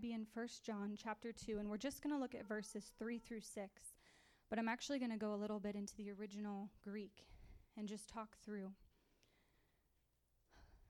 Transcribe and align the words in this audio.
be 0.00 0.12
in 0.12 0.26
1 0.32 0.48
John 0.64 0.96
chapter 0.96 1.32
2, 1.32 1.58
and 1.58 1.68
we're 1.68 1.76
just 1.76 2.02
going 2.02 2.14
to 2.14 2.20
look 2.20 2.34
at 2.34 2.46
verses 2.46 2.92
3 2.98 3.18
through 3.18 3.40
6. 3.40 3.82
But 4.50 4.58
I'm 4.58 4.68
actually 4.68 4.98
going 4.98 5.10
to 5.10 5.18
go 5.18 5.34
a 5.34 5.36
little 5.36 5.60
bit 5.60 5.74
into 5.74 5.96
the 5.96 6.10
original 6.10 6.70
Greek 6.82 7.26
and 7.76 7.88
just 7.88 8.08
talk 8.08 8.36
through. 8.44 8.70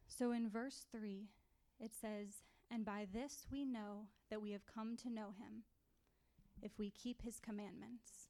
So 0.06 0.32
in 0.32 0.48
verse 0.48 0.86
3, 0.92 1.29
it 1.80 1.92
says, 1.94 2.42
And 2.71 2.84
by 2.84 3.06
this 3.12 3.46
we 3.50 3.64
know 3.64 4.06
that 4.30 4.42
we 4.42 4.52
have 4.52 4.66
come 4.66 4.96
to 4.98 5.11
know 5.11 5.34
him, 5.38 5.64
if 6.62 6.79
we 6.79 6.90
keep 6.90 7.22
his 7.22 7.40
commandments. 7.40 8.29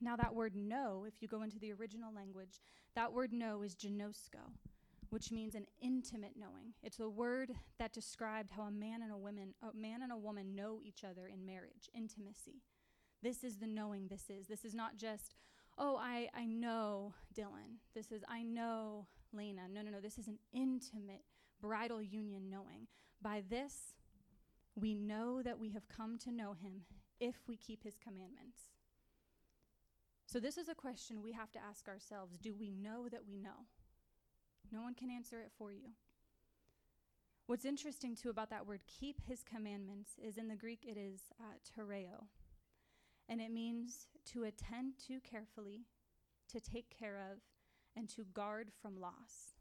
Now, 0.00 0.16
that 0.16 0.34
word 0.34 0.54
know, 0.54 1.04
if 1.06 1.22
you 1.22 1.28
go 1.28 1.42
into 1.42 1.58
the 1.58 1.72
original 1.72 2.12
language, 2.12 2.60
that 2.94 3.12
word 3.12 3.32
know 3.32 3.62
is 3.62 3.74
ginosko, 3.74 4.52
which 5.14 5.30
means 5.30 5.54
an 5.54 5.66
intimate 5.80 6.32
knowing. 6.36 6.74
It's 6.82 6.98
a 6.98 7.08
word 7.08 7.52
that 7.78 7.92
described 7.92 8.50
how 8.50 8.64
a 8.64 8.70
man 8.72 9.00
and 9.00 9.12
a 9.12 9.16
woman, 9.16 9.54
a 9.62 9.72
man 9.72 10.02
and 10.02 10.10
a 10.10 10.16
woman 10.16 10.56
know 10.56 10.80
each 10.82 11.04
other 11.04 11.28
in 11.28 11.46
marriage, 11.46 11.88
intimacy. 11.94 12.64
This 13.22 13.44
is 13.44 13.58
the 13.58 13.68
knowing 13.68 14.08
this 14.08 14.28
is. 14.28 14.48
This 14.48 14.64
is 14.64 14.74
not 14.74 14.96
just, 14.96 15.36
oh, 15.78 15.96
I, 15.96 16.30
I 16.34 16.46
know 16.46 17.14
Dylan. 17.32 17.78
This 17.94 18.10
is, 18.10 18.24
I 18.28 18.42
know 18.42 19.06
Lena. 19.32 19.68
No, 19.72 19.82
no, 19.82 19.92
no. 19.92 20.00
This 20.00 20.18
is 20.18 20.26
an 20.26 20.40
intimate 20.52 21.22
bridal 21.60 22.02
union 22.02 22.50
knowing. 22.50 22.88
By 23.22 23.44
this, 23.48 23.94
we 24.74 24.96
know 24.96 25.42
that 25.42 25.60
we 25.60 25.70
have 25.70 25.86
come 25.86 26.18
to 26.24 26.32
know 26.32 26.54
him 26.54 26.86
if 27.20 27.36
we 27.46 27.56
keep 27.56 27.84
his 27.84 27.98
commandments. 28.02 28.62
So, 30.26 30.40
this 30.40 30.58
is 30.58 30.68
a 30.68 30.74
question 30.74 31.22
we 31.22 31.30
have 31.30 31.52
to 31.52 31.60
ask 31.62 31.86
ourselves 31.86 32.36
Do 32.36 32.52
we 32.58 32.72
know 32.72 33.08
that 33.08 33.24
we 33.24 33.36
know? 33.36 33.68
No 34.72 34.82
one 34.82 34.94
can 34.94 35.10
answer 35.10 35.40
it 35.40 35.52
for 35.56 35.72
you. 35.72 35.90
What's 37.46 37.64
interesting, 37.64 38.16
too, 38.16 38.30
about 38.30 38.50
that 38.50 38.66
word, 38.66 38.80
keep 38.86 39.20
his 39.26 39.42
commandments, 39.42 40.12
is 40.22 40.38
in 40.38 40.48
the 40.48 40.56
Greek 40.56 40.84
it 40.86 40.96
is 40.96 41.20
uh, 41.38 41.54
tereo. 41.62 42.24
And 43.28 43.40
it 43.40 43.50
means 43.50 44.08
to 44.32 44.44
attend 44.44 44.94
to 45.08 45.20
carefully, 45.20 45.82
to 46.50 46.60
take 46.60 46.88
care 46.90 47.18
of, 47.18 47.38
and 47.96 48.08
to 48.10 48.24
guard 48.32 48.70
from 48.80 49.00
loss. 49.00 49.54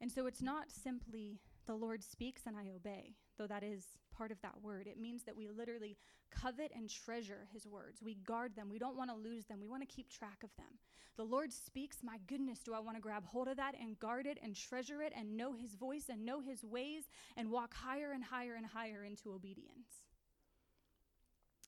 And 0.00 0.10
so 0.10 0.26
it's 0.26 0.42
not 0.42 0.70
simply 0.70 1.38
the 1.66 1.74
Lord 1.74 2.02
speaks 2.02 2.42
and 2.46 2.56
I 2.56 2.70
obey, 2.74 3.14
though 3.40 3.46
that 3.46 3.62
is 3.62 3.86
part 4.14 4.30
of 4.30 4.40
that 4.42 4.62
word. 4.62 4.86
It 4.86 5.00
means 5.00 5.22
that 5.22 5.34
we 5.34 5.48
literally 5.48 5.96
covet 6.30 6.72
and 6.76 6.90
treasure 6.90 7.48
his 7.54 7.66
words. 7.66 8.02
We 8.02 8.16
guard 8.16 8.54
them. 8.54 8.68
We 8.68 8.78
don't 8.78 8.98
want 8.98 9.08
to 9.08 9.16
lose 9.16 9.46
them. 9.46 9.60
We 9.62 9.66
want 9.66 9.80
to 9.80 9.94
keep 9.94 10.10
track 10.10 10.42
of 10.44 10.50
them. 10.58 10.78
The 11.16 11.24
Lord 11.24 11.50
speaks, 11.50 11.98
my 12.02 12.18
goodness, 12.26 12.58
do 12.58 12.74
I 12.74 12.80
want 12.80 12.98
to 12.98 13.00
grab 13.00 13.24
hold 13.24 13.48
of 13.48 13.56
that 13.56 13.74
and 13.80 13.98
guard 13.98 14.26
it 14.26 14.38
and 14.42 14.54
treasure 14.54 15.00
it 15.00 15.14
and 15.16 15.38
know 15.38 15.54
his 15.54 15.74
voice 15.74 16.04
and 16.10 16.22
know 16.22 16.40
his 16.42 16.62
ways 16.62 17.04
and 17.34 17.50
walk 17.50 17.72
higher 17.74 18.12
and 18.12 18.22
higher 18.22 18.56
and 18.56 18.66
higher 18.66 19.04
into 19.04 19.32
obedience? 19.32 20.04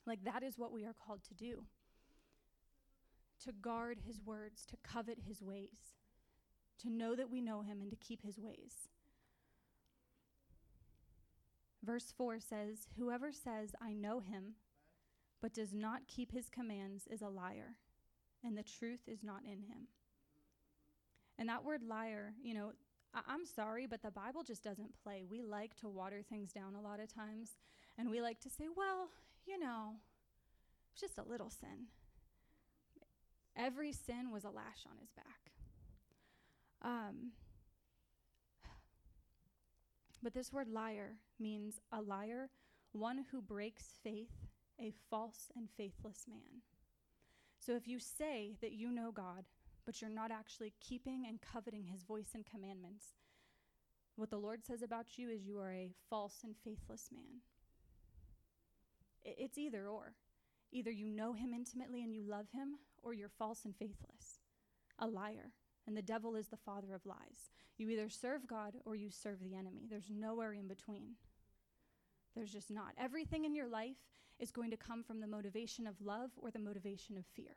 Like 0.07 0.23
that 0.25 0.43
is 0.43 0.59
what 0.59 0.73
we 0.73 0.85
are 0.85 0.95
called 0.95 1.25
to 1.29 1.35
do 1.35 1.65
to 3.45 3.53
guard 3.61 3.99
his 4.07 4.21
words, 4.25 4.65
to 4.67 4.77
covet 4.85 5.19
his 5.27 5.43
ways, 5.43 5.97
to 6.79 6.89
know 6.89 7.17
that 7.17 7.29
we 7.29 7.41
know 7.41 7.63
him 7.63 7.81
and 7.81 7.91
to 7.91 7.97
keep 7.97 8.23
his 8.23 8.39
ways. 8.39 8.89
Verse 11.85 12.13
4 12.17 12.39
says, 12.41 12.87
Whoever 12.97 13.33
says, 13.33 13.75
I 13.81 13.93
know 13.93 14.21
him, 14.21 14.55
but 15.41 15.55
does 15.55 15.75
not 15.75 16.07
keep 16.07 16.33
his 16.33 16.49
commands 16.49 17.09
is 17.11 17.23
a 17.23 17.29
liar, 17.29 17.77
and 18.45 18.57
the 18.57 18.63
truth 18.63 19.03
is 19.09 19.25
not 19.25 19.43
in 19.45 19.63
him. 19.63 19.89
And 21.39 21.49
that 21.49 21.65
word 21.65 21.83
liar, 21.83 22.35
you 22.43 22.55
know, 22.55 22.73
I- 23.13 23.35
am 23.35 23.45
sorry, 23.45 23.87
but 23.87 24.03
the 24.03 24.11
Bible 24.11 24.45
just 24.45 24.63
doesn't 24.63 24.95
play. 25.03 25.25
We 25.25 25.43
like 25.43 25.75
to 25.77 25.89
water 25.89 26.23
things 26.23 26.53
down 26.53 26.75
a 26.75 26.81
lot 26.81 27.01
of 27.01 27.13
times, 27.13 27.57
and 27.99 28.09
we 28.09 28.21
like 28.23 28.41
to 28.41 28.51
say, 28.51 28.69
well, 28.75 29.11
you 29.45 29.59
know, 29.59 29.97
it's 30.93 31.01
just 31.01 31.19
a 31.19 31.23
little 31.23 31.51
sin. 31.51 31.89
Every 33.57 33.93
sin 33.93 34.31
was 34.31 34.45
a 34.45 34.51
lash 34.51 34.87
on 34.89 34.97
his 34.99 35.11
back. 35.11 35.53
Um, 36.81 37.33
but 40.23 40.35
this 40.35 40.53
word 40.53 40.69
liar 40.69 41.17
means 41.41 41.81
a 41.93 42.01
liar, 42.01 42.51
one 42.93 43.25
who 43.31 43.43
breaks 43.43 43.99
faith, 44.03 44.31
a 44.81 44.93
false 45.11 45.51
and 45.57 45.69
faithless 45.77 46.27
man. 46.29 46.63
So 47.59 47.75
if 47.75 47.89
you 47.89 47.99
say 47.99 48.57
that 48.61 48.73
you 48.73 48.91
know 48.91 49.11
God, 49.13 49.45
but 49.85 50.01
you're 50.01 50.11
not 50.11 50.31
actually 50.31 50.73
keeping 50.81 51.25
and 51.29 51.41
coveting 51.41 51.85
his 51.87 52.03
voice 52.03 52.31
and 52.35 52.45
commandments, 52.47 53.07
what 54.17 54.31
the 54.31 54.39
Lord 54.39 54.65
says 54.65 54.83
about 54.83 55.17
you 55.17 55.31
is 55.31 55.47
you 55.47 55.59
are 55.59 55.73
a 55.73 55.91
false 56.11 56.41
and 56.45 56.55
faithless 56.65 57.09
man. 57.13 57.41
It's 59.25 59.59
either 59.59 59.89
or. 59.89 60.15
Either 60.73 60.91
you 60.91 61.07
know 61.07 61.33
him 61.33 61.53
intimately 61.55 62.03
and 62.03 62.15
you 62.15 62.23
love 62.23 62.47
him, 62.53 62.77
or 63.03 63.13
you're 63.13 63.29
false 63.29 63.65
and 63.65 63.77
faithless, 63.77 64.39
a 64.99 65.07
liar 65.07 65.53
and 65.87 65.97
the 65.97 66.03
devil 66.03 66.37
is 66.37 66.49
the 66.49 66.57
father 66.57 66.95
of 66.95 67.07
lies. 67.07 67.51
You 67.77 67.91
either 67.91 68.09
serve 68.09 68.47
God 68.47 68.75
or 68.85 68.95
you 68.95 69.11
serve 69.11 69.41
the 69.41 69.55
enemy. 69.55 69.87
There's 69.89 70.11
nowhere 70.11 70.53
in 70.53 70.69
between. 70.69 71.15
There's 72.35 72.53
just 72.53 72.71
not. 72.71 72.95
Everything 72.99 73.45
in 73.45 73.55
your 73.55 73.69
life 73.69 73.97
is 74.39 74.51
going 74.51 74.71
to 74.71 74.77
come 74.77 75.03
from 75.03 75.21
the 75.21 75.27
motivation 75.27 75.87
of 75.87 76.01
love 76.01 76.31
or 76.37 76.51
the 76.51 76.59
motivation 76.59 77.17
of 77.17 77.25
fear. 77.27 77.57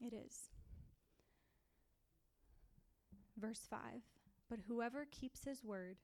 It 0.00 0.12
is. 0.12 0.48
Verse 3.38 3.66
5 3.68 3.80
But 4.48 4.60
whoever 4.66 5.06
keeps 5.10 5.44
his 5.44 5.62
word, 5.62 5.98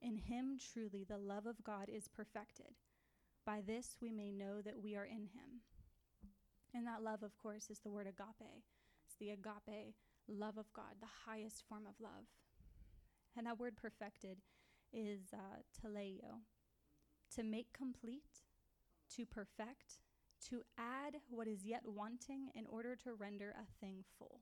in 0.00 0.16
him 0.16 0.58
truly 0.72 1.04
the 1.04 1.18
love 1.18 1.46
of 1.46 1.62
God 1.64 1.88
is 1.88 2.08
perfected. 2.08 2.74
By 3.44 3.62
this 3.66 3.96
we 4.00 4.12
may 4.12 4.30
know 4.30 4.60
that 4.62 4.80
we 4.82 4.96
are 4.96 5.04
in 5.04 5.22
him. 5.22 5.60
And 6.74 6.86
that 6.86 7.02
love, 7.02 7.22
of 7.22 7.36
course, 7.38 7.70
is 7.70 7.78
the 7.78 7.90
word 7.90 8.06
agape 8.06 8.62
the 9.18 9.30
agape 9.30 9.94
love 10.28 10.58
of 10.58 10.72
God, 10.72 10.96
the 11.00 11.30
highest 11.30 11.64
form 11.68 11.86
of 11.86 11.94
love. 12.00 12.26
And 13.36 13.46
that 13.46 13.58
word 13.58 13.76
perfected 13.76 14.38
is 14.92 15.32
uh, 15.32 15.60
to 17.36 17.42
make 17.42 17.72
complete, 17.72 18.44
to 19.14 19.26
perfect, 19.26 20.00
to 20.48 20.62
add 20.78 21.16
what 21.28 21.48
is 21.48 21.64
yet 21.64 21.82
wanting 21.84 22.50
in 22.54 22.66
order 22.66 22.96
to 22.96 23.14
render 23.14 23.54
a 23.56 23.66
thing 23.80 24.04
full. 24.18 24.40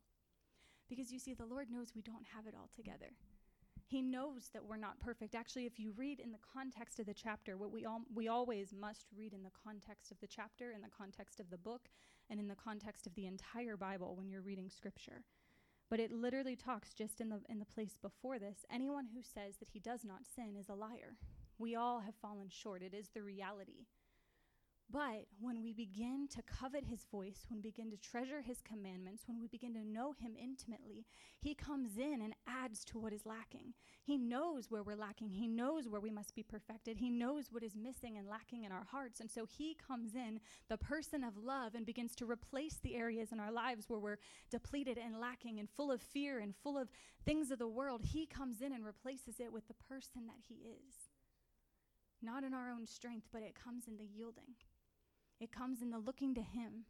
Because 0.89 1.11
you 1.11 1.19
see, 1.19 1.35
the 1.35 1.47
Lord 1.47 1.71
knows 1.71 1.95
we 1.95 2.03
don't 2.03 2.27
have 2.35 2.47
it 2.47 2.55
all 2.55 2.69
together. 2.75 3.13
He 3.87 4.01
knows 4.01 4.49
that 4.53 4.65
we're 4.65 4.77
not 4.77 4.99
perfect. 4.99 5.35
Actually, 5.35 5.67
if 5.67 5.79
you 5.79 5.93
read 5.97 6.19
in 6.19 6.33
the 6.33 6.39
context 6.53 6.99
of 6.99 7.07
the 7.07 7.15
chapter, 7.15 7.57
what 7.57 7.71
we 7.71 7.85
all 7.85 8.03
we 8.15 8.29
always 8.29 8.73
must 8.73 9.07
read 9.17 9.35
in 9.35 9.43
the 9.43 9.51
context 9.63 10.11
of 10.11 10.19
the 10.21 10.27
chapter, 10.27 10.73
in 10.73 10.81
the 10.81 10.89
context 10.89 11.39
of 11.39 11.51
the 11.51 11.59
book, 11.59 11.89
and 12.31 12.41
in 12.41 12.49
the 12.49 12.55
context 12.55 13.07
of 13.07 13.15
the 13.15 13.27
entire 13.27 13.77
Bible 13.77 14.17
when 14.17 14.29
you're 14.31 14.41
reading 14.43 14.71
scripture. 14.71 15.23
But 15.91 16.01
it 16.01 16.11
literally 16.11 16.57
talks 16.57 16.95
just 16.95 17.21
in 17.21 17.29
the 17.29 17.41
in 17.49 17.59
the 17.59 17.67
place 17.67 17.97
before 18.01 18.39
this, 18.39 18.65
anyone 18.73 19.07
who 19.15 19.23
says 19.23 19.57
that 19.59 19.69
he 19.69 19.81
does 19.81 20.05
not 20.05 20.27
sin 20.35 20.57
is 20.59 20.69
a 20.69 20.75
liar. 20.75 21.17
We 21.59 21.77
all 21.77 22.01
have 22.01 22.15
fallen 22.17 22.49
short. 22.49 22.83
It 22.83 22.95
is 22.95 23.11
the 23.11 23.23
reality. 23.23 23.87
But 24.91 25.27
when 25.41 25.63
we 25.63 25.73
begin 25.73 26.29
to 26.29 26.43
covet 26.43 26.85
his 26.85 27.05
voice, 27.11 27.47
when 27.49 27.59
we 27.59 27.71
begin 27.71 27.91
to 27.91 27.97
treasure 27.97 28.41
his 28.41 28.61
commandments, 28.61 29.25
when 29.27 29.41
we 29.41 29.49
begin 29.49 29.75
to 29.75 29.85
know 29.85 30.13
him 30.13 30.37
intimately, 30.41 31.05
he 31.41 31.55
comes 31.55 31.99
in 31.99 32.21
and 32.23 32.35
adds 32.47 32.85
to 32.85 32.99
what 32.99 33.13
is 33.13 33.27
lacking. 33.27 33.75
He 34.05 34.17
knows 34.17 34.71
where 34.71 34.85
we're 34.85 34.95
lacking. 34.95 35.31
He 35.31 35.49
knows 35.49 35.89
where 35.89 36.01
we 36.01 36.11
must 36.11 36.35
be 36.35 36.45
perfected. 36.45 36.97
He 36.99 37.11
knows 37.11 37.51
what 37.51 37.65
is 37.65 37.75
missing 37.75 38.19
and 38.19 38.29
lacking 38.29 38.65
in 38.65 38.73
our 38.73 38.85
hearts. 38.85 39.19
And 39.19 39.31
so 39.31 39.47
he 39.47 39.75
comes 39.75 40.15
in, 40.15 40.39
the 40.69 40.77
person 40.77 41.25
of 41.25 41.37
love, 41.37 41.75
and 41.75 41.85
begins 41.85 42.15
to 42.17 42.31
replace 42.31 42.79
the 42.83 42.95
areas 42.95 43.33
in 43.33 43.41
our 43.41 43.51
lives 43.51 43.89
where 43.89 43.99
we're 43.99 44.19
depleted 44.51 44.99
and 44.99 45.19
lacking 45.19 45.59
and 45.59 45.69
full 45.69 45.91
of 45.91 46.03
fear 46.03 46.39
and 46.39 46.55
full 46.55 46.79
of 46.79 46.91
things 47.25 47.51
of 47.51 47.59
the 47.59 47.67
world. 47.67 48.03
He 48.05 48.27
comes 48.27 48.61
in 48.61 48.73
and 48.73 48.85
replaces 48.85 49.41
it 49.41 49.53
with 49.53 49.67
the 49.67 49.75
person 49.75 50.27
that 50.27 50.45
he 50.47 50.55
is. 50.55 50.95
Not 52.23 52.45
in 52.45 52.55
our 52.55 52.71
own 52.71 52.87
strength, 52.87 53.27
but 53.33 53.43
it 53.43 53.55
comes 53.55 53.89
in 53.89 53.97
the 53.97 54.05
yielding. 54.05 54.55
It 55.45 55.53
comes 55.53 55.83
in 55.83 55.91
the 55.91 55.99
looking 55.99 56.35
to 56.37 56.41
Him 56.41 56.87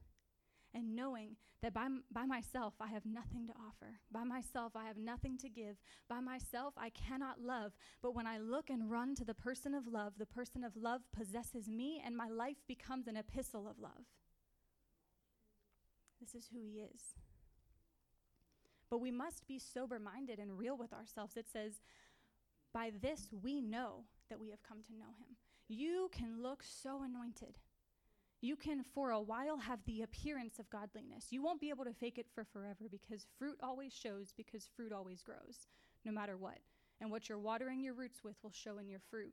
and 0.73 0.95
knowing 0.95 1.35
that 1.61 1.75
by, 1.75 1.89
by 2.13 2.25
myself 2.25 2.75
I 2.81 2.87
have 2.87 3.05
nothing 3.05 3.49
to 3.49 3.53
offer. 3.53 3.99
By 4.13 4.23
myself 4.23 4.77
I 4.77 4.85
have 4.85 4.97
nothing 4.97 5.37
to 5.39 5.49
give. 5.49 5.75
By 6.09 6.21
myself 6.21 6.73
I 6.77 6.91
cannot 6.91 7.41
love. 7.43 7.73
But 8.01 8.15
when 8.15 8.29
I 8.29 8.39
look 8.39 8.71
and 8.71 8.89
run 8.89 9.17
to 9.17 9.25
the 9.25 9.35
person 9.35 9.75
of 9.75 9.89
love, 9.89 10.13
the 10.19 10.27
person 10.27 10.63
of 10.63 10.77
love 10.77 11.01
possesses 11.13 11.67
me 11.67 12.01
and 12.07 12.17
my 12.17 12.29
life 12.29 12.59
becomes 12.69 13.09
an 13.09 13.17
epistle 13.17 13.67
of 13.67 13.81
love. 13.81 14.07
This 16.21 16.37
is 16.37 16.49
who 16.53 16.61
He 16.61 16.79
is. 16.79 17.01
But 18.89 19.01
we 19.01 19.11
must 19.11 19.49
be 19.49 19.59
sober 19.59 19.99
minded 19.99 20.39
and 20.39 20.57
real 20.57 20.77
with 20.77 20.93
ourselves. 20.93 21.37
It 21.37 21.47
says, 21.53 21.81
By 22.73 22.93
this 23.03 23.31
we 23.43 23.61
know 23.61 24.05
that 24.31 24.39
we 24.39 24.51
have 24.51 24.63
come 24.63 24.81
to 24.85 24.93
know 24.93 25.11
Him. 25.19 25.35
You 25.67 26.09
can 26.13 26.41
look 26.41 26.63
so 26.63 27.03
anointed 27.03 27.59
you 28.45 28.57
can 28.57 28.83
for 28.83 29.11
a 29.11 29.21
while 29.21 29.57
have 29.57 29.79
the 29.87 30.03
appearance 30.03 30.59
of 30.59 30.69
godliness. 30.69 31.29
You 31.31 31.43
won't 31.43 31.61
be 31.61 31.71
able 31.71 31.85
to 31.87 31.95
fake 31.95 32.19
it 32.19 32.27
for 32.35 32.45
forever 32.45 32.89
because 32.91 33.27
fruit 33.39 33.57
always 33.63 33.93
shows 33.93 34.33
because 34.37 34.69
fruit 34.77 34.93
always 34.93 35.23
grows, 35.23 35.67
no 36.05 36.13
matter 36.13 36.37
what. 36.37 36.59
And 37.01 37.11
what 37.11 37.29
you're 37.29 37.39
watering 37.39 37.81
your 37.81 37.95
roots 37.95 38.23
with 38.23 38.37
will 38.43 38.53
show 38.53 38.77
in 38.77 38.89
your 38.89 39.01
fruit. 39.11 39.33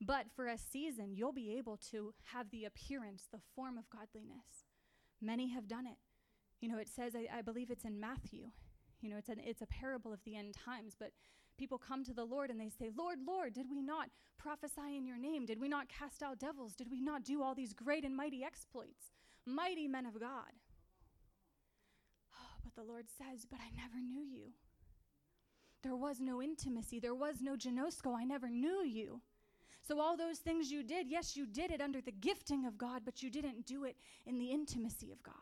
But 0.00 0.26
for 0.34 0.46
a 0.46 0.56
season, 0.56 1.14
you'll 1.14 1.32
be 1.32 1.56
able 1.56 1.78
to 1.90 2.14
have 2.32 2.50
the 2.50 2.64
appearance, 2.64 3.24
the 3.30 3.40
form 3.56 3.76
of 3.76 3.90
godliness. 3.90 4.66
Many 5.20 5.48
have 5.50 5.66
done 5.66 5.86
it. 5.86 5.98
You 6.60 6.68
know, 6.68 6.78
it 6.78 6.88
says, 6.88 7.14
I, 7.16 7.38
I 7.38 7.42
believe 7.42 7.70
it's 7.70 7.84
in 7.84 7.98
Matthew, 7.98 8.50
you 9.00 9.10
know, 9.10 9.16
it's, 9.16 9.28
an, 9.28 9.40
it's 9.44 9.62
a 9.62 9.66
parable 9.66 10.12
of 10.12 10.20
the 10.24 10.36
end 10.36 10.54
times, 10.54 10.94
but 10.98 11.10
people 11.58 11.78
come 11.78 12.04
to 12.04 12.14
the 12.14 12.24
Lord 12.24 12.50
and 12.50 12.60
they 12.60 12.68
say, 12.68 12.90
Lord, 12.96 13.18
Lord, 13.26 13.52
did 13.52 13.70
we 13.70 13.82
not 13.82 14.08
prophesy 14.38 14.96
in 14.96 15.06
your 15.06 15.18
name? 15.18 15.46
Did 15.46 15.60
we 15.60 15.68
not 15.68 15.88
cast 15.88 16.22
out 16.22 16.38
devils? 16.38 16.74
Did 16.74 16.90
we 16.90 17.00
not 17.00 17.24
do 17.24 17.42
all 17.42 17.54
these 17.54 17.72
great 17.72 18.04
and 18.04 18.16
mighty 18.16 18.44
exploits? 18.44 19.12
Mighty 19.46 19.88
men 19.88 20.06
of 20.06 20.18
God. 20.18 20.52
Oh, 22.34 22.60
but 22.64 22.74
the 22.74 22.88
Lord 22.88 23.06
says, 23.08 23.46
But 23.48 23.60
I 23.60 23.70
never 23.76 24.00
knew 24.00 24.24
you. 24.24 24.52
There 25.82 25.96
was 25.96 26.20
no 26.20 26.40
intimacy. 26.40 27.00
There 27.00 27.14
was 27.14 27.40
no 27.40 27.56
ginosko. 27.56 28.16
I 28.16 28.24
never 28.24 28.48
knew 28.48 28.84
you. 28.84 29.20
So, 29.82 30.00
all 30.00 30.16
those 30.16 30.38
things 30.38 30.70
you 30.70 30.84
did, 30.84 31.08
yes, 31.08 31.36
you 31.36 31.44
did 31.44 31.72
it 31.72 31.80
under 31.80 32.00
the 32.00 32.12
gifting 32.12 32.66
of 32.66 32.78
God, 32.78 33.02
but 33.04 33.20
you 33.20 33.30
didn't 33.30 33.66
do 33.66 33.82
it 33.82 33.96
in 34.26 34.38
the 34.38 34.46
intimacy 34.52 35.10
of 35.10 35.20
God. 35.24 35.34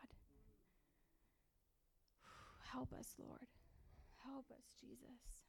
Help 2.73 2.95
us, 2.95 3.15
Lord. 3.19 3.47
Help 4.25 4.47
us, 4.51 4.65
Jesus. 4.81 5.40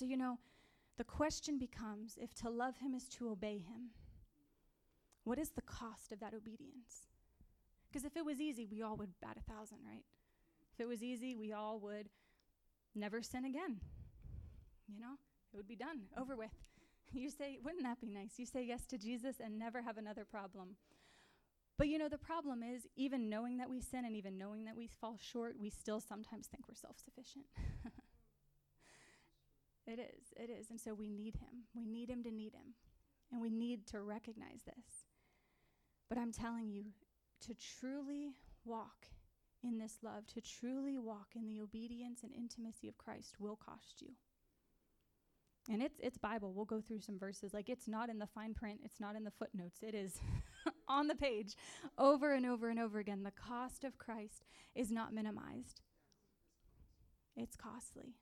So, 0.00 0.06
you 0.06 0.16
know, 0.16 0.38
the 0.96 1.04
question 1.04 1.58
becomes 1.58 2.16
if 2.18 2.32
to 2.36 2.48
love 2.48 2.78
him 2.78 2.94
is 2.94 3.06
to 3.10 3.28
obey 3.28 3.58
him, 3.58 3.90
what 5.24 5.38
is 5.38 5.50
the 5.50 5.60
cost 5.60 6.10
of 6.10 6.20
that 6.20 6.32
obedience? 6.32 7.08
Because 7.86 8.06
if 8.06 8.16
it 8.16 8.24
was 8.24 8.40
easy, 8.40 8.64
we 8.64 8.80
all 8.80 8.96
would 8.96 9.10
bat 9.20 9.36
a 9.36 9.52
thousand, 9.52 9.76
right? 9.86 10.04
If 10.72 10.80
it 10.80 10.88
was 10.88 11.02
easy, 11.02 11.36
we 11.36 11.52
all 11.52 11.78
would 11.80 12.08
never 12.94 13.20
sin 13.20 13.44
again. 13.44 13.78
You 14.88 15.00
know, 15.00 15.18
it 15.52 15.56
would 15.58 15.68
be 15.68 15.76
done, 15.76 16.04
over 16.18 16.34
with. 16.34 16.48
You 17.12 17.28
say, 17.28 17.58
wouldn't 17.62 17.82
that 17.82 18.00
be 18.00 18.08
nice? 18.08 18.38
You 18.38 18.46
say 18.46 18.64
yes 18.64 18.86
to 18.86 18.96
Jesus 18.96 19.36
and 19.38 19.58
never 19.58 19.82
have 19.82 19.98
another 19.98 20.24
problem. 20.24 20.76
But 21.76 21.88
you 21.88 21.98
know, 21.98 22.08
the 22.08 22.16
problem 22.16 22.62
is, 22.62 22.86
even 22.96 23.28
knowing 23.28 23.58
that 23.58 23.68
we 23.68 23.82
sin 23.82 24.06
and 24.06 24.16
even 24.16 24.38
knowing 24.38 24.64
that 24.64 24.76
we 24.76 24.86
fall 24.86 25.18
short, 25.20 25.56
we 25.60 25.68
still 25.68 26.00
sometimes 26.00 26.46
think 26.46 26.68
we're 26.68 26.74
self 26.74 26.96
sufficient. 27.04 27.44
it 29.86 29.98
is, 29.98 30.32
it 30.36 30.50
is. 30.50 30.70
And 30.70 30.80
so 30.80 30.94
we 30.94 31.08
need 31.08 31.36
Him. 31.36 31.64
We 31.74 31.84
need 31.84 32.10
Him 32.10 32.22
to 32.24 32.30
need 32.30 32.54
Him. 32.54 32.74
And 33.32 33.40
we 33.40 33.50
need 33.50 33.86
to 33.88 34.00
recognize 34.00 34.62
this. 34.66 35.06
But 36.08 36.18
I'm 36.18 36.32
telling 36.32 36.70
you, 36.70 36.86
to 37.46 37.54
truly 37.54 38.32
walk 38.64 39.06
in 39.62 39.78
this 39.78 39.98
love, 40.02 40.26
to 40.28 40.40
truly 40.40 40.98
walk 40.98 41.28
in 41.36 41.46
the 41.46 41.60
obedience 41.60 42.22
and 42.22 42.32
intimacy 42.32 42.88
of 42.88 42.98
Christ 42.98 43.36
will 43.38 43.56
cost 43.56 44.00
you. 44.00 44.08
And 45.70 45.82
it's 45.82 46.00
it's 46.02 46.18
Bible. 46.18 46.52
We'll 46.52 46.64
go 46.64 46.80
through 46.80 47.00
some 47.00 47.18
verses. 47.18 47.52
Like 47.52 47.68
it's 47.68 47.86
not 47.86 48.08
in 48.08 48.18
the 48.18 48.26
fine 48.26 48.54
print, 48.54 48.80
it's 48.82 48.98
not 48.98 49.14
in 49.14 49.24
the 49.24 49.30
footnotes. 49.30 49.80
It 49.82 49.94
is 49.94 50.18
on 50.88 51.06
the 51.06 51.14
page 51.14 51.54
over 51.98 52.32
and 52.32 52.46
over 52.46 52.70
and 52.70 52.80
over 52.80 52.98
again. 52.98 53.22
The 53.22 53.30
cost 53.30 53.84
of 53.84 53.98
Christ 53.98 54.46
is 54.74 54.90
not 54.90 55.12
minimized. 55.12 55.82
It's 57.36 57.56
costly. 57.56 58.14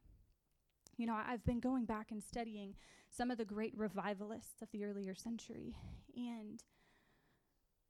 You 0.99 1.06
know, 1.06 1.17
I've 1.27 1.45
been 1.45 1.61
going 1.61 1.85
back 1.85 2.11
and 2.11 2.23
studying 2.23 2.75
some 3.09 3.31
of 3.31 3.39
the 3.39 3.45
great 3.45 3.73
revivalists 3.77 4.61
of 4.61 4.71
the 4.73 4.85
earlier 4.85 5.15
century 5.15 5.77
and 6.15 6.62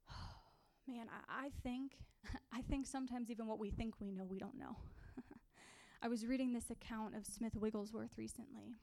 man, 0.86 1.06
I, 1.10 1.46
I 1.46 1.50
think 1.62 1.92
I 2.52 2.62
think 2.62 2.86
sometimes 2.86 3.30
even 3.30 3.46
what 3.46 3.58
we 3.58 3.70
think 3.70 3.94
we 3.98 4.12
know, 4.12 4.24
we 4.24 4.38
don't 4.38 4.58
know. 4.58 4.76
I 6.02 6.08
was 6.08 6.26
reading 6.26 6.52
this 6.52 6.70
account 6.70 7.16
of 7.16 7.26
Smith 7.26 7.56
Wigglesworth 7.56 8.16
recently, 8.16 8.76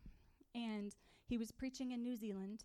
and 0.53 0.95
he 1.27 1.37
was 1.37 1.51
preaching 1.51 1.91
in 1.91 2.03
New 2.03 2.15
Zealand. 2.15 2.63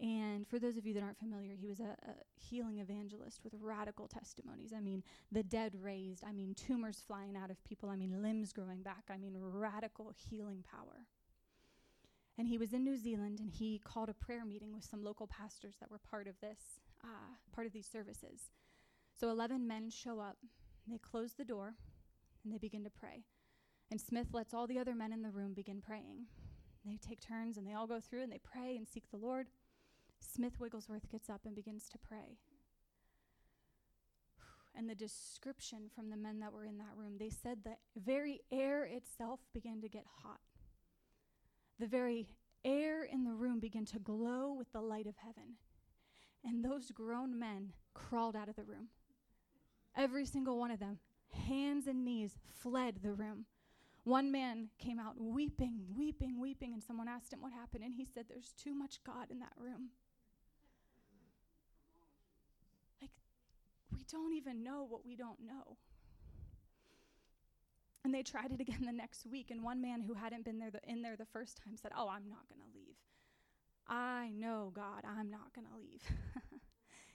And 0.00 0.46
for 0.46 0.58
those 0.58 0.76
of 0.76 0.84
you 0.84 0.92
that 0.94 1.02
aren't 1.02 1.18
familiar, 1.18 1.54
he 1.54 1.68
was 1.68 1.78
a, 1.78 1.96
a, 2.08 2.14
healing 2.34 2.80
evangelist 2.80 3.40
with 3.44 3.54
radical 3.60 4.08
testimonies. 4.08 4.72
I 4.76 4.80
mean, 4.80 5.04
the 5.30 5.44
dead 5.44 5.74
raised, 5.80 6.24
I 6.26 6.32
mean, 6.32 6.54
tumors 6.54 7.02
flying 7.06 7.36
out 7.36 7.50
of 7.50 7.62
people, 7.64 7.88
I 7.88 7.96
mean, 7.96 8.20
limbs 8.20 8.52
growing 8.52 8.82
back, 8.82 9.04
I 9.08 9.16
mean, 9.16 9.34
radical 9.38 10.12
healing 10.16 10.64
power. 10.68 11.06
And 12.36 12.48
he 12.48 12.58
was 12.58 12.72
in 12.72 12.82
New 12.82 12.96
Zealand 12.96 13.38
and 13.38 13.52
he 13.52 13.80
called 13.84 14.08
a 14.08 14.14
prayer 14.14 14.44
meeting 14.44 14.72
with 14.74 14.84
some 14.84 15.04
local 15.04 15.28
pastors 15.28 15.76
that 15.78 15.90
were 15.90 16.00
part 16.10 16.26
of 16.26 16.34
this 16.40 16.80
uh, 17.04 17.36
part 17.54 17.66
of 17.66 17.72
these 17.72 17.86
services. 17.86 18.50
So 19.18 19.30
11 19.30 19.66
men 19.66 19.90
show 19.90 20.18
up, 20.18 20.38
they 20.88 20.98
close 20.98 21.34
the 21.34 21.44
door, 21.44 21.74
and 22.42 22.52
they 22.52 22.58
begin 22.58 22.82
to 22.84 22.90
pray. 22.90 23.22
And 23.90 24.00
Smith 24.00 24.28
lets 24.32 24.54
all 24.54 24.66
the 24.66 24.78
other 24.78 24.94
men 24.94 25.12
in 25.12 25.22
the 25.22 25.30
room 25.30 25.54
begin 25.54 25.80
praying. 25.80 26.26
They 26.84 26.96
take 26.96 27.20
turns 27.20 27.56
and 27.56 27.66
they 27.66 27.74
all 27.74 27.86
go 27.86 28.00
through 28.00 28.22
and 28.22 28.32
they 28.32 28.40
pray 28.42 28.76
and 28.76 28.86
seek 28.86 29.10
the 29.10 29.16
Lord. 29.16 29.46
Smith 30.34 30.58
Wigglesworth 30.58 31.10
gets 31.10 31.30
up 31.30 31.42
and 31.44 31.54
begins 31.54 31.88
to 31.90 31.98
pray. 31.98 32.38
And 34.76 34.90
the 34.90 34.94
description 34.94 35.90
from 35.94 36.10
the 36.10 36.16
men 36.16 36.40
that 36.40 36.52
were 36.52 36.64
in 36.64 36.78
that 36.78 36.96
room, 36.96 37.16
they 37.18 37.30
said 37.30 37.58
the 37.62 37.76
very 37.96 38.40
air 38.50 38.84
itself 38.84 39.40
began 39.52 39.80
to 39.80 39.88
get 39.88 40.04
hot. 40.22 40.40
The 41.78 41.86
very 41.86 42.28
air 42.64 43.04
in 43.04 43.24
the 43.24 43.34
room 43.34 43.60
began 43.60 43.84
to 43.86 43.98
glow 43.98 44.52
with 44.52 44.72
the 44.72 44.80
light 44.80 45.06
of 45.06 45.14
heaven. 45.18 45.56
And 46.44 46.64
those 46.64 46.90
grown 46.90 47.38
men 47.38 47.72
crawled 47.94 48.36
out 48.36 48.48
of 48.48 48.56
the 48.56 48.64
room. 48.64 48.88
Every 49.96 50.26
single 50.26 50.58
one 50.58 50.70
of 50.70 50.80
them, 50.80 50.98
hands 51.46 51.86
and 51.86 52.04
knees, 52.04 52.36
fled 52.60 53.00
the 53.02 53.12
room. 53.12 53.46
One 54.04 54.30
man 54.30 54.68
came 54.78 54.98
out 54.98 55.14
weeping, 55.18 55.80
weeping, 55.96 56.38
weeping, 56.40 56.74
and 56.74 56.82
someone 56.82 57.08
asked 57.08 57.32
him 57.32 57.40
what 57.40 57.52
happened, 57.52 57.84
and 57.84 57.94
he 57.94 58.04
said, 58.04 58.26
There's 58.28 58.52
too 58.52 58.74
much 58.74 59.02
God 59.04 59.30
in 59.30 59.38
that 59.38 59.52
room. 59.56 59.90
Like, 63.00 63.10
don't 64.10 64.34
even 64.34 64.62
know 64.62 64.86
what 64.88 65.04
we 65.04 65.16
don't 65.16 65.40
know. 65.40 65.76
And 68.04 68.14
they 68.14 68.22
tried 68.22 68.52
it 68.52 68.60
again 68.60 68.82
the 68.86 68.92
next 68.92 69.26
week, 69.26 69.50
and 69.50 69.62
one 69.62 69.80
man 69.80 70.00
who 70.00 70.14
hadn't 70.14 70.44
been 70.44 70.58
there 70.58 70.70
the, 70.70 70.80
in 70.86 71.02
there 71.02 71.16
the 71.16 71.24
first 71.24 71.58
time 71.64 71.76
said, 71.76 71.92
Oh, 71.96 72.08
I'm 72.08 72.28
not 72.28 72.48
going 72.48 72.60
to 72.60 72.76
leave. 72.78 72.96
I 73.86 74.30
know, 74.34 74.72
God, 74.74 75.04
I'm 75.04 75.30
not 75.30 75.52
going 75.54 75.66
to 75.66 75.76
leave. 75.76 76.02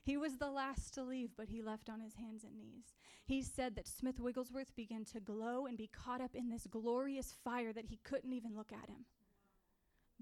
he 0.04 0.18
was 0.18 0.38
the 0.38 0.52
last 0.52 0.94
to 0.96 1.04
leave, 1.04 1.32
but 1.36 1.50
he 1.50 1.64
left 1.64 1.90
on 1.90 2.00
his 2.00 2.16
hands 2.16 2.44
and 2.44 2.60
knees. 2.60 2.94
He 3.26 3.42
said 3.42 3.76
that 3.76 3.88
Smith 3.88 4.20
Wigglesworth 4.20 4.76
began 4.76 5.04
to 5.06 5.20
glow 5.20 5.66
and 5.66 5.78
be 5.78 5.88
caught 5.88 6.22
up 6.22 6.36
in 6.36 6.50
this 6.50 6.68
glorious 6.70 7.36
fire 7.44 7.74
that 7.74 7.86
he 7.86 8.00
couldn't 8.04 8.34
even 8.34 8.56
look 8.56 8.72
at 8.72 8.90
him. 8.90 9.06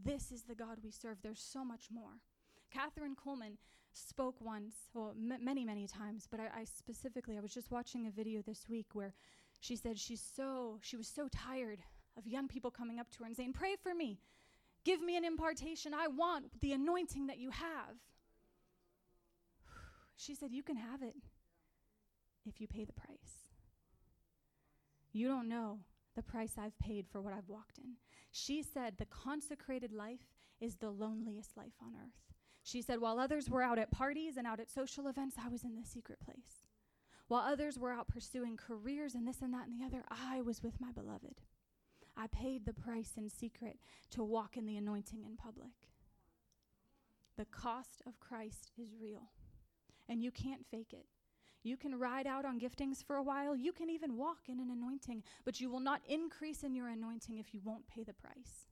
This 0.01 0.31
is 0.31 0.43
the 0.43 0.55
God 0.55 0.77
we 0.83 0.91
serve. 0.91 1.17
There's 1.21 1.41
so 1.41 1.65
much 1.65 1.87
more. 1.91 2.21
Kathryn 2.73 3.15
Kuhlman 3.15 3.57
spoke 3.97 4.35
once, 4.39 4.75
well, 4.93 5.13
m- 5.15 5.43
many, 5.43 5.65
many 5.65 5.87
times, 5.87 6.27
but 6.29 6.39
I, 6.39 6.61
I 6.61 6.63
specifically, 6.63 7.37
I 7.37 7.41
was 7.41 7.53
just 7.53 7.71
watching 7.71 8.07
a 8.07 8.11
video 8.11 8.41
this 8.41 8.67
week 8.69 8.87
where 8.93 9.13
she 9.59 9.75
said 9.75 9.97
she's 9.97 10.21
so, 10.21 10.79
she 10.81 10.97
was 10.97 11.07
so 11.07 11.27
tired 11.29 11.79
of 12.17 12.27
young 12.27 12.47
people 12.47 12.71
coming 12.71 12.99
up 12.99 13.09
to 13.11 13.19
her 13.19 13.25
and 13.25 13.35
saying, 13.35 13.53
Pray 13.53 13.75
for 13.81 13.93
me. 13.93 14.19
Give 14.83 15.01
me 15.01 15.17
an 15.17 15.25
impartation. 15.25 15.93
I 15.93 16.07
want 16.07 16.61
the 16.61 16.73
anointing 16.73 17.27
that 17.27 17.37
you 17.37 17.51
have. 17.51 17.95
She 20.19 20.33
said, 20.33 20.51
You 20.51 20.63
can 20.63 20.77
have 20.77 21.03
it 21.03 21.15
if 22.45 22.59
you 22.59 22.67
pay 22.67 22.85
the 22.85 22.93
price. 22.93 23.51
You 25.11 25.27
don't 25.27 25.49
know 25.49 25.79
the 26.15 26.23
price 26.23 26.53
I've 26.57 26.77
paid 26.79 27.07
for 27.07 27.21
what 27.21 27.33
I've 27.33 27.49
walked 27.49 27.77
in. 27.77 27.95
She 28.31 28.63
said, 28.63 28.95
The 28.97 29.05
consecrated 29.05 29.91
life 29.91 30.25
is 30.59 30.75
the 30.75 30.89
loneliest 30.89 31.55
life 31.55 31.73
on 31.81 31.93
earth. 31.95 32.26
She 32.67 32.81
said, 32.81 32.99
While 32.99 33.17
others 33.17 33.49
were 33.49 33.63
out 33.63 33.79
at 33.79 33.91
parties 33.91 34.35
and 34.35 34.45
out 34.45 34.59
at 34.59 34.69
social 34.69 35.07
events, 35.07 35.37
I 35.41 35.47
was 35.47 35.63
in 35.63 35.77
the 35.77 35.85
secret 35.85 36.19
place. 36.19 36.67
While 37.29 37.43
others 37.43 37.79
were 37.79 37.93
out 37.93 38.09
pursuing 38.09 38.57
careers 38.57 39.15
and 39.15 39.25
this 39.25 39.41
and 39.41 39.53
that 39.53 39.67
and 39.67 39.79
the 39.79 39.85
other, 39.85 40.03
I 40.09 40.41
was 40.41 40.61
with 40.61 40.81
my 40.81 40.91
beloved. 40.91 41.39
I 42.17 42.27
paid 42.27 42.65
the 42.65 42.73
price 42.73 43.13
in 43.15 43.29
secret 43.29 43.77
to 44.09 44.21
walk 44.21 44.57
in 44.57 44.65
the 44.65 44.75
anointing 44.75 45.23
in 45.23 45.37
public. 45.37 45.71
The 47.37 47.45
cost 47.45 48.01
of 48.05 48.19
Christ 48.19 48.71
is 48.77 48.89
real, 49.01 49.29
and 50.09 50.21
you 50.21 50.31
can't 50.31 50.65
fake 50.69 50.91
it. 50.91 51.05
You 51.63 51.77
can 51.77 51.97
ride 51.97 52.27
out 52.27 52.43
on 52.43 52.59
giftings 52.59 53.01
for 53.01 53.15
a 53.15 53.23
while. 53.23 53.55
You 53.55 53.71
can 53.71 53.89
even 53.89 54.17
walk 54.17 54.49
in 54.49 54.59
an 54.59 54.71
anointing, 54.71 55.23
but 55.45 55.61
you 55.61 55.69
will 55.69 55.79
not 55.79 56.01
increase 56.05 56.63
in 56.63 56.75
your 56.75 56.89
anointing 56.89 57.37
if 57.37 57.53
you 57.53 57.61
won't 57.63 57.87
pay 57.87 58.03
the 58.03 58.13
price. 58.13 58.67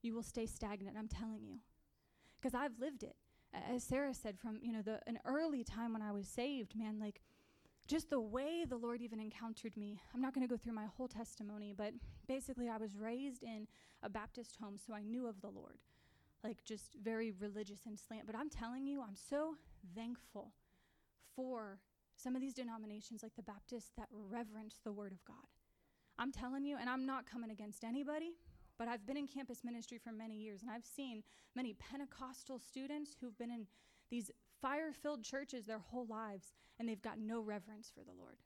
You 0.00 0.14
will 0.14 0.22
stay 0.22 0.46
stagnant, 0.46 0.96
I'm 0.96 1.08
telling 1.08 1.44
you. 1.44 1.58
Because 2.40 2.54
I've 2.54 2.78
lived 2.78 3.02
it. 3.02 3.16
As 3.54 3.84
Sarah 3.84 4.14
said, 4.14 4.38
from 4.38 4.58
you 4.62 4.72
know 4.72 4.82
the 4.82 5.00
an 5.06 5.18
early 5.24 5.62
time 5.64 5.92
when 5.92 6.02
I 6.02 6.12
was 6.12 6.26
saved, 6.26 6.74
man, 6.76 6.98
like 6.98 7.20
just 7.86 8.10
the 8.10 8.20
way 8.20 8.64
the 8.66 8.76
Lord 8.76 9.02
even 9.02 9.20
encountered 9.20 9.76
me. 9.76 10.00
I'm 10.14 10.20
not 10.20 10.34
going 10.34 10.46
to 10.46 10.50
go 10.50 10.56
through 10.56 10.72
my 10.72 10.86
whole 10.86 11.08
testimony, 11.08 11.74
but 11.76 11.92
basically, 12.26 12.68
I 12.68 12.76
was 12.78 12.96
raised 12.96 13.42
in 13.42 13.66
a 14.02 14.08
Baptist 14.08 14.56
home, 14.60 14.78
so 14.78 14.94
I 14.94 15.02
knew 15.02 15.26
of 15.26 15.40
the 15.40 15.50
Lord, 15.50 15.78
like 16.42 16.64
just 16.64 16.94
very 17.02 17.32
religious 17.32 17.80
and 17.86 17.98
slant. 17.98 18.26
But 18.26 18.36
I'm 18.36 18.50
telling 18.50 18.86
you, 18.86 19.02
I'm 19.02 19.16
so 19.16 19.56
thankful 19.94 20.52
for 21.34 21.78
some 22.16 22.34
of 22.36 22.40
these 22.40 22.54
denominations, 22.54 23.22
like 23.22 23.34
the 23.36 23.42
Baptists, 23.42 23.92
that 23.96 24.08
reverence 24.10 24.76
the 24.84 24.92
Word 24.92 25.12
of 25.12 25.24
God. 25.24 25.36
I'm 26.18 26.32
telling 26.32 26.64
you, 26.64 26.76
and 26.78 26.88
I'm 26.88 27.06
not 27.06 27.28
coming 27.30 27.50
against 27.50 27.84
anybody, 27.84 28.32
but 28.82 28.88
I've 28.88 29.06
been 29.06 29.16
in 29.16 29.28
campus 29.28 29.62
ministry 29.62 30.00
for 30.02 30.10
many 30.10 30.34
years, 30.34 30.62
and 30.62 30.68
I've 30.68 30.84
seen 30.84 31.22
many 31.54 31.74
Pentecostal 31.74 32.58
students 32.58 33.14
who've 33.20 33.38
been 33.38 33.52
in 33.52 33.68
these 34.10 34.32
fire 34.60 34.90
filled 34.92 35.22
churches 35.22 35.66
their 35.66 35.78
whole 35.78 36.04
lives, 36.06 36.52
and 36.80 36.88
they've 36.88 37.00
got 37.00 37.20
no 37.20 37.38
reverence 37.38 37.92
for 37.94 38.02
the 38.02 38.10
Lord. 38.10 38.38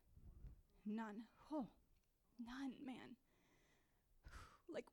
None. 0.85 1.23
Oh, 1.50 1.69
none, 2.38 2.73
man. 2.85 3.16
Like 4.69 4.85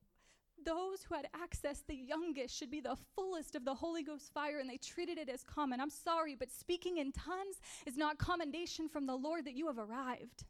those 0.66 1.04
who 1.04 1.16
had 1.16 1.28
access, 1.36 1.84
the 1.86 1.94
youngest, 1.94 2.58
should 2.58 2.72
be 2.72 2.80
the 2.80 2.96
fullest 3.14 3.56
of 3.56 3.66
the 3.66 3.76
Holy 3.76 4.02
Ghost 4.02 4.32
fire, 4.34 4.60
and 4.60 4.70
they 4.70 4.78
treated 4.78 5.18
it 5.18 5.28
as 5.28 5.44
common. 5.44 5.82
I'm 5.82 5.90
sorry, 5.90 6.36
but 6.36 6.54
speaking 6.54 7.00
in 7.00 7.12
tongues 7.12 7.60
is 7.86 7.98
not 7.98 8.18
commendation 8.18 8.88
from 8.88 9.08
the 9.08 9.16
Lord 9.16 9.44
that 9.44 9.56
you 9.56 9.68
have 9.68 9.78
arrived. 9.78 10.46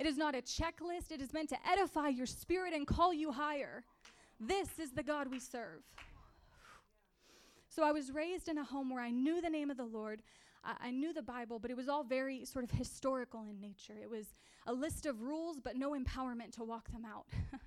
It 0.00 0.06
is 0.06 0.16
not 0.16 0.34
a 0.34 0.38
checklist, 0.38 1.12
it 1.12 1.20
is 1.20 1.32
meant 1.32 1.50
to 1.50 1.68
edify 1.70 2.08
your 2.08 2.26
spirit 2.26 2.72
and 2.74 2.88
call 2.88 3.14
you 3.14 3.30
higher. 3.30 3.84
This 4.44 4.78
is 4.80 4.90
the 4.90 5.04
God 5.04 5.30
we 5.30 5.38
serve. 5.38 5.82
So 7.68 7.84
I 7.84 7.92
was 7.92 8.10
raised 8.10 8.48
in 8.48 8.58
a 8.58 8.64
home 8.64 8.90
where 8.90 9.02
I 9.02 9.10
knew 9.10 9.40
the 9.40 9.48
name 9.48 9.70
of 9.70 9.76
the 9.76 9.84
Lord. 9.84 10.20
I, 10.64 10.90
knew 10.90 11.12
the 11.12 11.22
Bible, 11.22 11.58
but 11.58 11.70
it 11.70 11.76
was 11.76 11.88
all 11.88 12.04
very 12.04 12.44
sort 12.44 12.64
of 12.64 12.70
historical 12.70 13.46
in 13.50 13.60
nature. 13.60 13.94
It 14.00 14.08
was 14.08 14.34
a 14.66 14.72
list 14.72 15.06
of 15.06 15.20
rules, 15.20 15.58
but 15.58 15.76
no 15.76 15.92
empowerment 15.92 16.52
to 16.52 16.64
walk 16.64 16.90
them 16.92 17.04
out, 17.04 17.26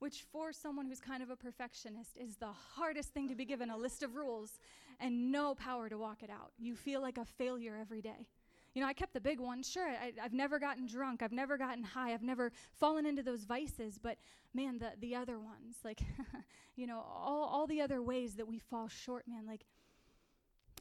which 0.00 0.24
for 0.32 0.52
someone 0.52 0.86
who's 0.86 1.00
kind 1.00 1.22
of 1.22 1.30
a 1.30 1.36
perfectionist 1.36 2.16
is 2.16 2.36
the 2.36 2.50
hardest 2.74 3.10
thing 3.10 3.28
to 3.28 3.36
be 3.36 3.44
given 3.44 3.70
a 3.70 3.76
list 3.76 4.02
of 4.02 4.16
rules 4.16 4.58
and 4.98 5.30
no 5.30 5.54
power 5.54 5.88
to 5.88 5.98
walk 5.98 6.24
it 6.24 6.30
out. 6.30 6.50
You 6.58 6.74
feel 6.74 7.00
like 7.00 7.16
a 7.16 7.24
failure 7.24 7.76
every 7.80 8.02
day. 8.02 8.28
You 8.74 8.80
know, 8.80 8.88
I 8.88 8.94
kept 8.94 9.12
the 9.12 9.20
big 9.20 9.38
one. 9.38 9.62
Sure, 9.62 9.86
I, 9.86 10.12
have 10.18 10.32
never 10.32 10.58
gotten 10.58 10.86
drunk. 10.86 11.22
I've 11.22 11.32
never 11.32 11.58
gotten 11.58 11.84
high. 11.84 12.14
I've 12.14 12.22
never 12.22 12.52
fallen 12.72 13.04
into 13.04 13.22
those 13.22 13.44
vices. 13.44 13.98
But 14.02 14.16
man, 14.54 14.78
the, 14.78 14.92
the 14.98 15.14
other 15.14 15.38
ones, 15.38 15.76
like, 15.84 16.00
you 16.76 16.86
know, 16.86 16.98
all, 16.98 17.44
all 17.44 17.66
the 17.66 17.82
other 17.82 18.00
ways 18.00 18.34
that 18.36 18.48
we 18.48 18.58
fall 18.58 18.88
short, 18.88 19.28
man, 19.28 19.46
like, 19.46 19.66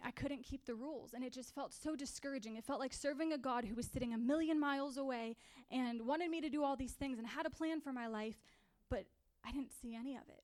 I 0.04 0.12
couldn't 0.12 0.44
keep 0.44 0.66
the 0.66 0.74
rules. 0.74 1.14
And 1.14 1.24
it 1.24 1.34
just 1.34 1.54
felt 1.54 1.74
so 1.74 1.96
discouraging. 1.96 2.56
It 2.56 2.64
felt 2.64 2.80
like 2.80 2.94
serving 2.94 3.34
a 3.34 3.38
God 3.38 3.66
who 3.66 3.76
was 3.76 3.88
sitting 3.88 4.14
a 4.14 4.18
million 4.18 4.60
miles 4.60 4.98
away 4.98 5.36
and 5.70 6.06
wanted 6.06 6.32
me 6.32 6.40
to 6.42 6.50
do 6.50 6.64
all 6.64 6.78
these 6.78 6.94
things 6.94 7.20
and 7.20 7.28
had 7.28 7.46
a 7.46 7.50
plan 7.50 7.82
for 7.82 7.92
my 7.92 8.08
life, 8.08 8.38
but 8.90 9.06
I 9.46 9.52
didn't 9.52 9.72
see 9.82 9.96
any 9.96 10.16
of 10.16 10.24
it. 10.30 10.44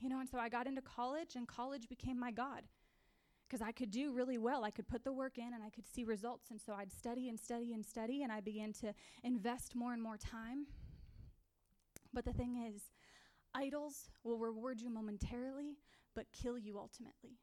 You 0.00 0.08
know, 0.08 0.20
and 0.20 0.28
so 0.28 0.38
I 0.38 0.48
got 0.48 0.66
into 0.66 0.80
college, 0.80 1.36
and 1.36 1.46
college 1.46 1.86
became 1.88 2.18
my 2.18 2.30
God 2.30 2.62
because 3.50 3.66
I 3.66 3.72
could 3.72 3.90
do 3.90 4.12
really 4.12 4.38
well. 4.38 4.62
I 4.62 4.70
could 4.70 4.86
put 4.86 5.02
the 5.02 5.12
work 5.12 5.36
in 5.36 5.52
and 5.54 5.62
I 5.64 5.70
could 5.70 5.86
see 5.92 6.04
results. 6.04 6.50
And 6.50 6.60
so 6.60 6.72
I'd 6.72 6.92
study 6.92 7.28
and 7.28 7.38
study 7.38 7.74
and 7.74 7.84
study, 7.84 8.22
and 8.22 8.30
I 8.30 8.40
began 8.40 8.72
to 8.74 8.94
invest 9.24 9.74
more 9.74 9.92
and 9.92 10.00
more 10.00 10.16
time. 10.16 10.66
But 12.12 12.24
the 12.24 12.32
thing 12.32 12.64
is, 12.72 12.82
idols 13.52 14.10
will 14.22 14.38
reward 14.38 14.80
you 14.80 14.88
momentarily, 14.88 15.78
but 16.14 16.26
kill 16.32 16.56
you 16.56 16.78
ultimately. 16.78 17.38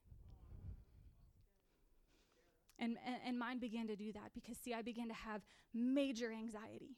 And, 2.80 2.98
and, 3.06 3.16
and 3.26 3.40
mine 3.40 3.60
began 3.60 3.88
to 3.88 3.96
do 3.96 4.14
that 4.14 4.32
because, 4.34 4.58
see, 4.58 4.74
I 4.74 4.82
began 4.82 5.10
to 5.10 5.14
have 5.14 5.42
major 5.74 6.32
anxiety. 6.32 6.96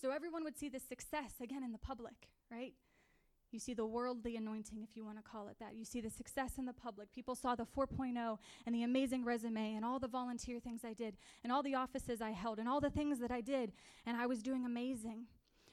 So 0.00 0.10
everyone 0.10 0.44
would 0.44 0.58
see 0.58 0.68
the 0.68 0.78
success 0.78 1.32
again 1.42 1.64
in 1.64 1.72
the 1.72 1.78
public, 1.78 2.28
right? 2.50 2.74
You 3.52 3.58
see 3.58 3.74
the 3.74 3.86
worldly 3.86 4.36
anointing, 4.36 4.82
if 4.82 4.96
you 4.96 5.04
want 5.04 5.18
to 5.18 5.22
call 5.22 5.48
it 5.48 5.56
that. 5.60 5.74
You 5.74 5.84
see 5.84 6.00
the 6.00 6.10
success 6.10 6.52
in 6.58 6.66
the 6.66 6.72
public. 6.72 7.12
People 7.12 7.34
saw 7.34 7.54
the 7.54 7.64
4.0 7.64 8.38
and 8.66 8.74
the 8.74 8.82
amazing 8.82 9.24
resume 9.24 9.74
and 9.74 9.84
all 9.84 9.98
the 9.98 10.08
volunteer 10.08 10.58
things 10.60 10.84
I 10.84 10.92
did 10.92 11.16
and 11.42 11.52
all 11.52 11.62
the 11.62 11.74
offices 11.74 12.20
I 12.20 12.30
held 12.30 12.58
and 12.58 12.68
all 12.68 12.80
the 12.80 12.90
things 12.90 13.18
that 13.20 13.30
I 13.30 13.40
did, 13.40 13.72
and 14.04 14.16
I 14.16 14.26
was 14.26 14.42
doing 14.42 14.64
amazing. 14.64 15.26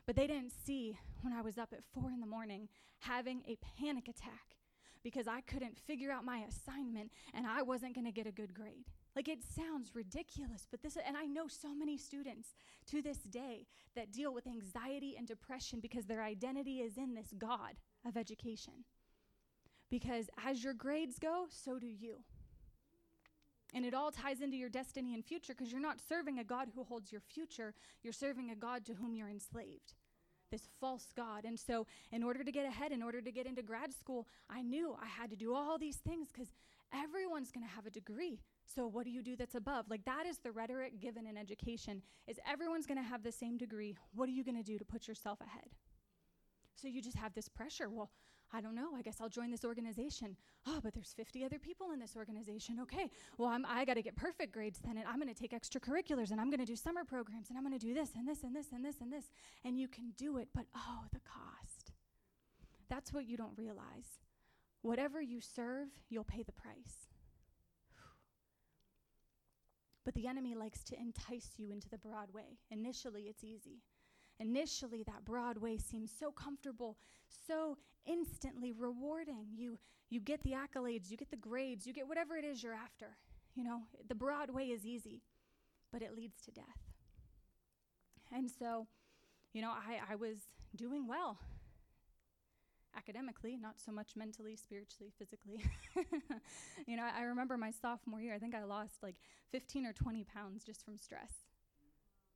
But 0.06 0.15
they 0.15 0.27
didn't 0.27 0.51
see 0.65 0.98
when 1.22 1.34
I 1.34 1.42
was 1.42 1.58
up 1.58 1.74
at 1.74 1.84
4 1.94 2.12
in 2.12 2.20
the 2.20 2.27
morning 2.27 2.70
having 3.00 3.42
a 3.48 3.58
panic 3.77 4.08
attack 4.08 4.58
because 5.01 5.27
I 5.27 5.42
couldn't 5.42 5.80
figure 5.80 6.12
out 6.12 6.24
my 6.25 6.46
assignment 6.48 7.12
and 7.34 7.46
I 7.48 7.62
wasn't 7.62 7.96
going 7.96 8.06
to 8.06 8.12
get 8.12 8.27
a 8.27 8.32
good 8.32 8.53
grade. 8.53 8.86
Like 9.15 9.27
it 9.27 9.43
sounds 9.43 9.91
ridiculous, 9.93 10.67
but 10.70 10.82
this, 10.82 10.98
and 10.98 11.15
I 11.15 11.25
know 11.25 11.48
so 11.48 11.75
many 11.75 11.98
students 11.98 12.55
to 12.88 13.01
this 13.01 13.20
day 13.20 13.67
that 13.96 14.12
deal 14.12 14.34
with 14.34 14.48
anxiety 14.48 15.15
and 15.17 15.27
depression 15.27 15.79
because 15.79 16.05
their 16.05 16.24
identity 16.24 16.79
is 16.79 16.98
in 16.98 17.13
this 17.13 17.34
God 17.38 17.75
of 18.05 18.17
education. 18.17 18.86
Because 19.91 20.29
as 20.43 20.63
your 20.63 20.74
grades 20.74 21.20
go, 21.20 21.46
so 21.50 21.77
do 21.77 21.86
you. 21.88 22.24
And 23.75 23.86
it 23.86 23.93
all 23.93 24.12
ties 24.12 24.41
into 24.41 24.58
your 24.58 24.70
destiny 24.70 25.13
and 25.13 25.24
future 25.24 25.53
because 25.53 25.72
you're 25.72 25.82
not 25.82 26.00
serving 26.00 26.39
a 26.39 26.43
God 26.43 26.70
who 26.74 26.84
holds 26.84 27.12
your 27.12 27.22
future, 27.22 27.74
you're 28.01 28.13
serving 28.13 28.50
a 28.50 28.55
God 28.55 28.86
to 28.86 28.93
whom 28.93 29.15
you're 29.15 29.29
enslaved. 29.29 29.93
This 30.51 30.67
false 30.79 31.08
God. 31.15 31.46
And 31.46 31.60
so, 31.60 31.88
in 32.12 32.22
order 32.22 32.43
to 32.43 32.51
get 32.51 32.67
ahead, 32.67 32.91
in 32.91 33.01
order 33.01 33.22
to 33.22 33.32
get 33.32 33.48
into 33.48 33.63
grad 33.63 33.91
school, 33.91 34.27
I 34.50 34.62
knew 34.62 34.96
I 35.01 35.08
had 35.08 35.32
to 35.32 35.36
do 35.36 35.55
all 35.55 35.79
these 35.79 35.98
things 35.98 36.27
because 36.32 36.53
everyone's 36.93 37.51
going 37.51 37.65
to 37.65 37.74
have 37.74 37.88
a 37.88 37.89
degree. 37.89 38.39
So 38.65 38.88
what 38.88 39.05
do 39.05 39.12
you 39.12 39.22
do 39.22 39.36
that's 39.36 39.55
above? 39.55 39.86
Like 39.89 40.05
that 40.05 40.25
is 40.25 40.38
the 40.38 40.51
rhetoric 40.51 41.00
given 41.00 41.27
in 41.27 41.38
education 41.38 42.01
is 42.27 42.39
everyone's 42.50 42.86
going 42.86 42.98
to 42.98 43.03
have 43.03 43.24
the 43.24 43.32
same 43.32 43.58
degree. 43.58 43.96
What 44.13 44.29
are 44.29 44.32
you 44.32 44.43
going 44.43 44.58
to 44.58 44.63
do 44.63 44.77
to 44.77 44.86
put 44.86 45.08
yourself 45.08 45.39
ahead? 45.41 45.70
So 46.75 46.88
you 46.88 47.01
just 47.01 47.17
have 47.17 47.34
this 47.34 47.48
pressure. 47.50 47.89
Well, 47.89 48.10
I 48.55 48.62
don't 48.62 48.75
know. 48.75 48.89
I 48.96 49.01
guess 49.01 49.17
I'll 49.20 49.29
join 49.29 49.50
this 49.50 49.65
organization. 49.65 50.38
Oh, 50.67 50.79
but 50.84 50.93
there's 50.93 51.12
50 51.13 51.43
other 51.43 51.58
people 51.58 51.91
in 51.91 52.00
this 52.00 52.15
organization. 52.15 52.79
Okay. 52.82 53.10
Well, 53.38 53.50
I'm, 53.50 53.65
I 53.65 53.84
got 53.84 53.96
to 53.96 54.03
get 54.03 54.15
perfect 54.15 54.53
grades 54.53 54.79
then, 54.86 54.98
and 54.98 55.08
I'm 55.08 55.20
going 55.20 55.34
to 55.34 55.39
take 55.39 55.51
extracurriculars, 55.51 56.29
and 56.29 56.39
I'm 56.39 56.51
going 56.51 56.60
to 56.60 56.65
do 56.65 56.75
summer 56.75 57.03
programs, 57.03 57.50
and 57.50 57.58
I'm 57.58 57.63
going 57.65 57.77
to 57.77 57.84
do 57.84 57.96
this 57.96 58.10
and 58.15 58.27
this 58.27 58.43
and 58.43 58.55
this 58.55 58.67
and 58.72 58.86
this 58.86 59.01
and 59.01 59.12
this. 59.12 59.25
And 59.65 59.79
you 59.79 59.88
can 59.88 60.13
do 60.17 60.38
it, 60.38 60.50
but 60.53 60.65
oh, 60.75 61.01
the 61.12 61.20
cost. 61.22 61.93
That's 62.89 63.12
what 63.12 63.25
you 63.25 63.38
don't 63.38 63.58
realize. 63.58 64.20
Whatever 64.84 65.20
you 65.20 65.41
serve, 65.41 65.88
you'll 66.10 66.24
pay 66.24 66.43
the 66.43 66.51
price. 66.51 67.08
But 70.05 70.15
the 70.15 70.27
enemy 70.27 70.53
likes 70.55 70.83
to 70.86 71.00
entice 71.00 71.51
you 71.57 71.72
into 71.72 71.89
the 71.89 71.98
broad 71.98 72.31
way. 72.33 72.60
Initially, 72.72 73.24
it's 73.24 73.43
easy. 73.43 73.81
Initially, 74.39 75.03
that 75.03 75.24
broad 75.24 75.57
way 75.57 75.77
seems 75.77 76.12
so 76.12 76.31
comfortable, 76.31 76.98
so 77.48 77.77
instantly 78.05 78.74
rewarding. 78.74 79.48
You, 79.55 79.79
you 80.10 80.19
get 80.19 80.43
the 80.43 80.51
accolades, 80.51 81.10
you 81.10 81.17
get 81.17 81.31
the 81.31 81.38
grades, 81.38 81.86
you 81.86 81.93
get 81.93 82.07
whatever 82.07 82.36
it 82.36 82.43
is 82.43 82.62
you're 82.62 82.74
after. 82.74 83.17
You 83.55 83.63
know, 83.63 83.83
the 84.07 84.15
broad 84.15 84.50
way 84.50 84.65
is 84.65 84.86
easy, 84.86 85.22
but 85.91 86.01
it 86.01 86.15
leads 86.15 86.41
to 86.41 86.51
death. 86.51 86.65
And 88.36 88.50
so, 88.50 88.88
you 89.53 89.62
know, 89.62 89.69
I, 89.69 90.13
I 90.13 90.15
was 90.15 90.38
doing 90.75 91.07
well 91.07 91.38
academically, 92.97 93.57
not 93.57 93.79
so 93.79 93.91
much 93.91 94.15
mentally, 94.15 94.55
spiritually, 94.55 95.12
physically. 95.17 95.63
you 96.88 96.97
know, 96.97 97.03
I, 97.03 97.21
I 97.21 97.23
remember 97.23 97.57
my 97.57 97.71
sophomore 97.71 98.21
year, 98.21 98.33
I 98.33 98.39
think 98.39 98.55
I 98.55 98.63
lost 98.63 99.01
like 99.01 99.15
15 99.51 99.85
or 99.85 99.93
20 99.93 100.23
pounds 100.23 100.63
just 100.63 100.83
from 100.85 100.97
stress. 100.97 101.33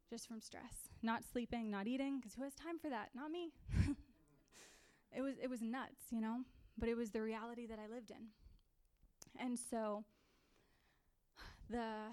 Just 0.09 0.27
from 0.27 0.41
stress. 0.41 0.89
Not 1.03 1.23
sleeping, 1.23 1.69
not 1.69 1.87
eating, 1.87 2.19
because 2.19 2.33
who 2.33 2.43
has 2.43 2.55
time 2.55 2.79
for 2.79 2.89
that? 2.89 3.09
Not 3.13 3.29
me. 3.29 3.51
it 5.15 5.21
was 5.21 5.35
it 5.41 5.49
was 5.49 5.61
nuts, 5.61 6.05
you 6.11 6.21
know, 6.21 6.37
but 6.77 6.87
it 6.87 6.95
was 6.95 7.11
the 7.11 7.21
reality 7.21 7.67
that 7.67 7.79
I 7.79 7.93
lived 7.93 8.11
in. 8.11 8.27
And 9.37 9.59
so 9.59 10.05
the 11.69 12.11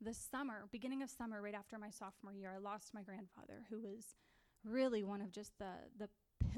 the 0.00 0.14
summer, 0.14 0.64
beginning 0.70 1.02
of 1.02 1.10
summer, 1.10 1.42
right 1.42 1.54
after 1.54 1.78
my 1.78 1.90
sophomore 1.90 2.32
year, 2.32 2.52
I 2.54 2.58
lost 2.58 2.94
my 2.94 3.02
grandfather, 3.02 3.64
who 3.68 3.80
was 3.80 4.14
really 4.64 5.04
one 5.04 5.20
of 5.20 5.32
just 5.32 5.58
the 5.58 5.72
the 5.98 6.08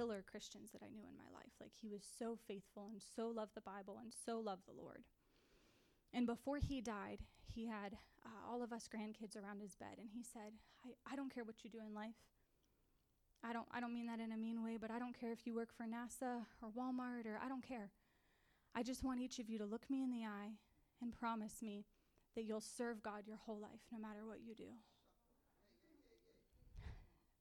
pillar 0.01 0.25
Christians 0.25 0.71
that 0.73 0.81
I 0.83 0.89
knew 0.89 1.05
in 1.05 1.17
my 1.21 1.29
life. 1.35 1.53
Like 1.61 1.73
he 1.79 1.87
was 1.87 2.01
so 2.19 2.39
faithful 2.49 2.89
and 2.91 3.03
so 3.15 3.29
loved 3.29 3.55
the 3.55 3.61
Bible 3.61 3.99
and 4.01 4.11
so 4.25 4.41
loved 4.41 4.63
the 4.67 4.73
Lord. 4.73 5.05
And 6.15 6.27
before 6.27 6.57
he 6.57 6.81
died, 6.81 7.19
he 7.45 7.67
had 7.67 7.99
uh, 8.25 8.51
all 8.51 8.63
of 8.63 8.73
us 8.73 8.89
grandkids 8.89 9.37
around 9.37 9.61
his 9.61 9.75
bed, 9.77 9.99
and 9.99 10.09
he 10.11 10.23
said, 10.23 10.57
I, 10.85 11.13
I 11.13 11.17
don't 11.17 11.33
care 11.33 11.45
what 11.45 11.63
you 11.63 11.69
do 11.69 11.81
in 11.87 11.95
life. 11.95 12.17
I 13.45 13.53
don't, 13.53 13.67
I 13.73 13.81
don't 13.81 13.93
mean 13.93 14.07
that 14.07 14.21
in 14.21 14.33
a 14.33 14.37
mean 14.39 14.65
way, 14.65 14.79
but 14.81 14.91
I 14.91 14.99
don't 14.99 15.19
care 15.19 15.33
if 15.33 15.47
you 15.47 15.55
work 15.55 15.69
for 15.77 15.85
NASA 15.85 16.47
or 16.63 16.71
Walmart 16.71 17.27
or 17.27 17.39
I 17.43 17.49
don't 17.49 17.67
care. 17.67 17.91
I 18.75 18.83
just 18.83 19.05
want 19.05 19.21
each 19.21 19.39
of 19.39 19.51
you 19.51 19.59
to 19.59 19.67
look 19.67 19.89
me 19.91 20.03
in 20.03 20.11
the 20.11 20.25
eye 20.25 20.53
and 21.03 21.13
promise 21.13 21.61
me 21.61 21.85
that 22.37 22.45
you'll 22.45 22.61
serve 22.61 23.03
God 23.03 23.27
your 23.27 23.39
whole 23.45 23.61
life, 23.61 23.81
no 23.93 23.99
matter 23.99 24.27
what 24.27 24.41
you 24.47 24.55
do. 24.55 24.73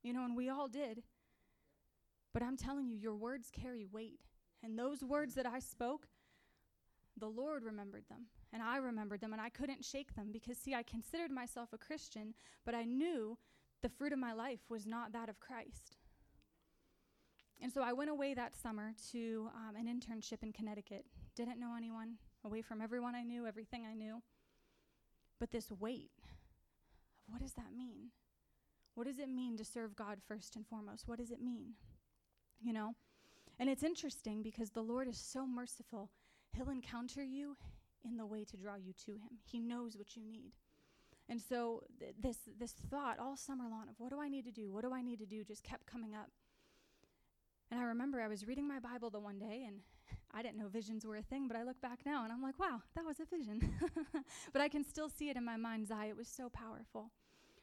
You 0.04 0.14
know, 0.14 0.26
and 0.26 0.36
we 0.36 0.50
all 0.50 0.68
did. 0.68 1.04
But 2.40 2.46
I'm 2.46 2.56
telling 2.56 2.88
you, 2.88 2.96
your 2.96 3.16
words 3.16 3.50
carry 3.52 3.84
weight. 3.84 4.22
And 4.64 4.80
those 4.80 5.04
words 5.04 5.36
that 5.36 5.46
I 5.46 5.60
spoke, 5.60 6.08
the 7.18 7.28
Lord 7.28 7.66
remembered 7.66 8.06
them. 8.10 8.28
And 8.54 8.64
I 8.64 8.78
remembered 8.78 9.20
them, 9.20 9.34
and 9.34 9.42
I 9.42 9.50
couldn't 9.50 9.84
shake 9.84 10.16
them 10.16 10.30
because, 10.32 10.58
see, 10.58 10.74
I 10.74 10.84
considered 10.84 11.32
myself 11.32 11.74
a 11.74 11.78
Christian, 11.78 12.34
but 12.66 12.74
I 12.74 12.86
knew 12.86 13.38
the 13.82 13.90
fruit 13.90 14.14
of 14.14 14.20
my 14.20 14.32
life 14.32 14.62
was 14.70 14.86
not 14.86 15.12
that 15.12 15.28
of 15.28 15.42
Christ. 15.42 15.98
And 17.62 17.74
so 17.74 17.82
I 17.82 17.92
went 17.92 18.10
away 18.10 18.34
that 18.36 18.56
summer 18.56 18.94
to 19.12 19.50
um, 19.54 19.76
an 19.76 19.88
internship 19.88 20.42
in 20.42 20.54
Connecticut. 20.54 21.04
Didn't 21.36 21.60
know 21.60 21.76
anyone, 21.78 22.14
away 22.46 22.62
from 22.62 22.82
everyone 22.82 23.16
I 23.16 23.24
knew, 23.24 23.46
everything 23.48 23.86
I 23.86 23.96
knew. 23.96 24.22
But 25.42 25.52
this 25.52 25.70
weight 25.78 26.12
what 27.28 27.42
does 27.42 27.54
that 27.54 27.76
mean? 27.78 28.12
What 28.96 29.08
does 29.08 29.20
it 29.20 29.30
mean 29.30 29.58
to 29.58 29.66
serve 29.66 29.96
God 29.96 30.20
first 30.26 30.56
and 30.56 30.66
foremost? 30.66 31.08
What 31.08 31.20
does 31.20 31.32
it 31.32 31.42
mean? 31.42 31.74
You 32.62 32.74
know? 32.74 32.96
And 33.60 33.70
it's 33.70 33.84
interesting 33.84 34.42
because 34.42 34.70
the 34.72 34.82
Lord 34.82 35.08
is 35.08 35.18
so 35.18 35.46
merciful. 35.46 36.10
He'll 36.54 36.70
encounter 36.70 37.24
you 37.24 37.58
in 38.04 38.18
the 38.18 38.26
way 38.26 38.46
to 38.46 38.58
draw 38.58 38.76
you 38.76 38.94
to 39.06 39.12
him. 39.12 39.40
He 39.44 39.60
knows 39.60 39.98
what 39.98 40.16
you 40.16 40.24
need. 40.24 40.54
And 41.28 41.40
so 41.42 41.84
th- 42.00 42.16
this 42.20 42.38
this 42.58 42.74
thought 42.90 43.20
all 43.20 43.38
summer 43.38 43.66
long 43.70 43.88
of 43.90 43.96
what 44.00 44.10
do 44.10 44.20
I 44.20 44.30
need 44.30 44.46
to 44.46 44.52
do? 44.52 44.72
What 44.72 44.84
do 44.84 44.94
I 44.94 45.02
need 45.02 45.20
to 45.20 45.26
do 45.26 45.44
just 45.44 45.64
kept 45.64 45.86
coming 45.86 46.16
up. 46.16 46.30
And 47.70 47.80
I 47.80 47.84
remember 47.84 48.20
I 48.20 48.28
was 48.28 48.48
reading 48.48 48.68
my 48.68 48.80
Bible 48.80 49.12
the 49.12 49.20
one 49.20 49.38
day 49.38 49.66
and 49.68 49.82
I 50.34 50.42
didn't 50.42 50.58
know 50.58 50.68
visions 50.68 51.06
were 51.06 51.18
a 51.18 51.22
thing, 51.22 51.48
but 51.48 51.56
I 51.56 51.64
look 51.64 51.80
back 51.82 52.00
now 52.06 52.24
and 52.24 52.34
I'm 52.34 52.42
like, 52.42 52.60
wow, 52.60 52.82
that 52.96 53.06
was 53.06 53.20
a 53.20 53.26
vision. 53.26 53.76
but 54.54 54.62
I 54.62 54.70
can 54.70 54.84
still 54.84 55.10
see 55.10 55.30
it 55.30 55.38
in 55.38 55.46
my 55.46 55.56
mind's 55.56 55.92
eye. 55.92 56.08
It 56.08 56.18
was 56.18 56.28
so 56.28 56.50
powerful. 56.50 57.12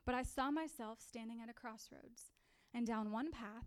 But 0.04 0.14
I 0.14 0.22
saw 0.22 0.52
myself 0.52 1.00
standing 1.00 1.40
at 1.42 1.50
a 1.50 1.52
crossroads 1.52 2.30
and 2.72 2.86
down 2.86 3.10
one 3.10 3.32
path. 3.32 3.66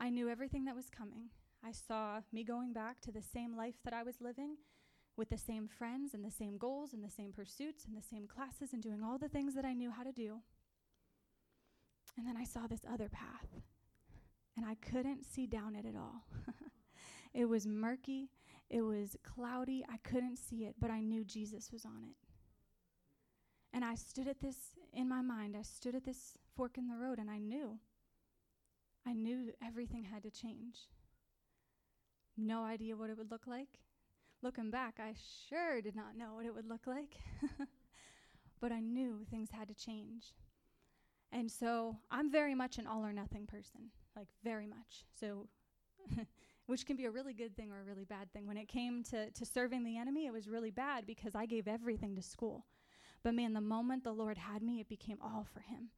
I 0.00 0.08
knew 0.08 0.30
everything 0.30 0.64
that 0.64 0.74
was 0.74 0.88
coming. 0.88 1.28
I 1.62 1.72
saw 1.72 2.20
me 2.32 2.42
going 2.42 2.72
back 2.72 3.02
to 3.02 3.12
the 3.12 3.20
same 3.20 3.54
life 3.54 3.74
that 3.84 3.92
I 3.92 4.02
was 4.02 4.20
living 4.20 4.56
with 5.14 5.28
the 5.28 5.36
same 5.36 5.68
friends 5.68 6.14
and 6.14 6.24
the 6.24 6.30
same 6.30 6.56
goals 6.56 6.94
and 6.94 7.04
the 7.04 7.10
same 7.10 7.32
pursuits 7.32 7.84
and 7.84 7.94
the 7.94 8.02
same 8.02 8.26
classes 8.26 8.72
and 8.72 8.82
doing 8.82 9.02
all 9.04 9.18
the 9.18 9.28
things 9.28 9.54
that 9.54 9.66
I 9.66 9.74
knew 9.74 9.90
how 9.90 10.02
to 10.02 10.12
do. 10.12 10.38
And 12.16 12.26
then 12.26 12.36
I 12.38 12.44
saw 12.44 12.66
this 12.66 12.80
other 12.90 13.10
path, 13.10 13.46
and 14.56 14.64
I 14.66 14.74
couldn't 14.76 15.24
see 15.24 15.46
down 15.46 15.76
it 15.76 15.86
at 15.86 15.94
all. 15.94 16.24
it 17.34 17.44
was 17.44 17.66
murky, 17.66 18.30
it 18.68 18.80
was 18.80 19.16
cloudy, 19.22 19.84
I 19.88 19.98
couldn't 19.98 20.38
see 20.38 20.64
it, 20.64 20.76
but 20.80 20.90
I 20.90 21.00
knew 21.00 21.24
Jesus 21.24 21.70
was 21.70 21.84
on 21.84 22.04
it. 22.04 22.16
And 23.72 23.84
I 23.84 23.94
stood 23.94 24.26
at 24.26 24.40
this 24.40 24.56
in 24.92 25.08
my 25.08 25.20
mind, 25.20 25.56
I 25.56 25.62
stood 25.62 25.94
at 25.94 26.04
this 26.04 26.34
fork 26.56 26.78
in 26.78 26.88
the 26.88 26.96
road, 26.96 27.18
and 27.18 27.30
I 27.30 27.38
knew. 27.38 27.78
I 29.06 29.12
knew 29.12 29.52
everything 29.66 30.04
had 30.04 30.22
to 30.24 30.30
change. 30.30 30.88
No 32.36 32.64
idea 32.64 32.96
what 32.96 33.10
it 33.10 33.16
would 33.16 33.30
look 33.30 33.46
like. 33.46 33.80
Looking 34.42 34.70
back, 34.70 34.98
I 34.98 35.14
sure 35.48 35.80
did 35.80 35.94
not 35.94 36.16
know 36.16 36.34
what 36.34 36.46
it 36.46 36.54
would 36.54 36.68
look 36.68 36.86
like. 36.86 37.16
but 38.60 38.72
I 38.72 38.80
knew 38.80 39.24
things 39.30 39.50
had 39.50 39.68
to 39.68 39.74
change. 39.74 40.34
And 41.32 41.50
so 41.50 41.96
I'm 42.10 42.30
very 42.30 42.54
much 42.54 42.78
an 42.78 42.86
all 42.86 43.04
or 43.04 43.12
nothing 43.12 43.46
person, 43.46 43.90
like 44.16 44.28
very 44.42 44.66
much. 44.66 45.04
So, 45.18 45.46
which 46.66 46.86
can 46.86 46.96
be 46.96 47.04
a 47.04 47.10
really 47.10 47.34
good 47.34 47.56
thing 47.56 47.70
or 47.70 47.80
a 47.80 47.84
really 47.84 48.04
bad 48.04 48.32
thing. 48.32 48.46
When 48.46 48.56
it 48.56 48.68
came 48.68 49.02
to, 49.04 49.30
to 49.30 49.46
serving 49.46 49.84
the 49.84 49.96
enemy, 49.96 50.26
it 50.26 50.32
was 50.32 50.48
really 50.48 50.70
bad 50.70 51.06
because 51.06 51.34
I 51.34 51.46
gave 51.46 51.68
everything 51.68 52.16
to 52.16 52.22
school. 52.22 52.66
But 53.22 53.34
man, 53.34 53.52
the 53.52 53.60
moment 53.60 54.04
the 54.04 54.12
Lord 54.12 54.38
had 54.38 54.62
me, 54.62 54.80
it 54.80 54.88
became 54.88 55.18
all 55.22 55.46
for 55.52 55.60
Him. 55.60 55.90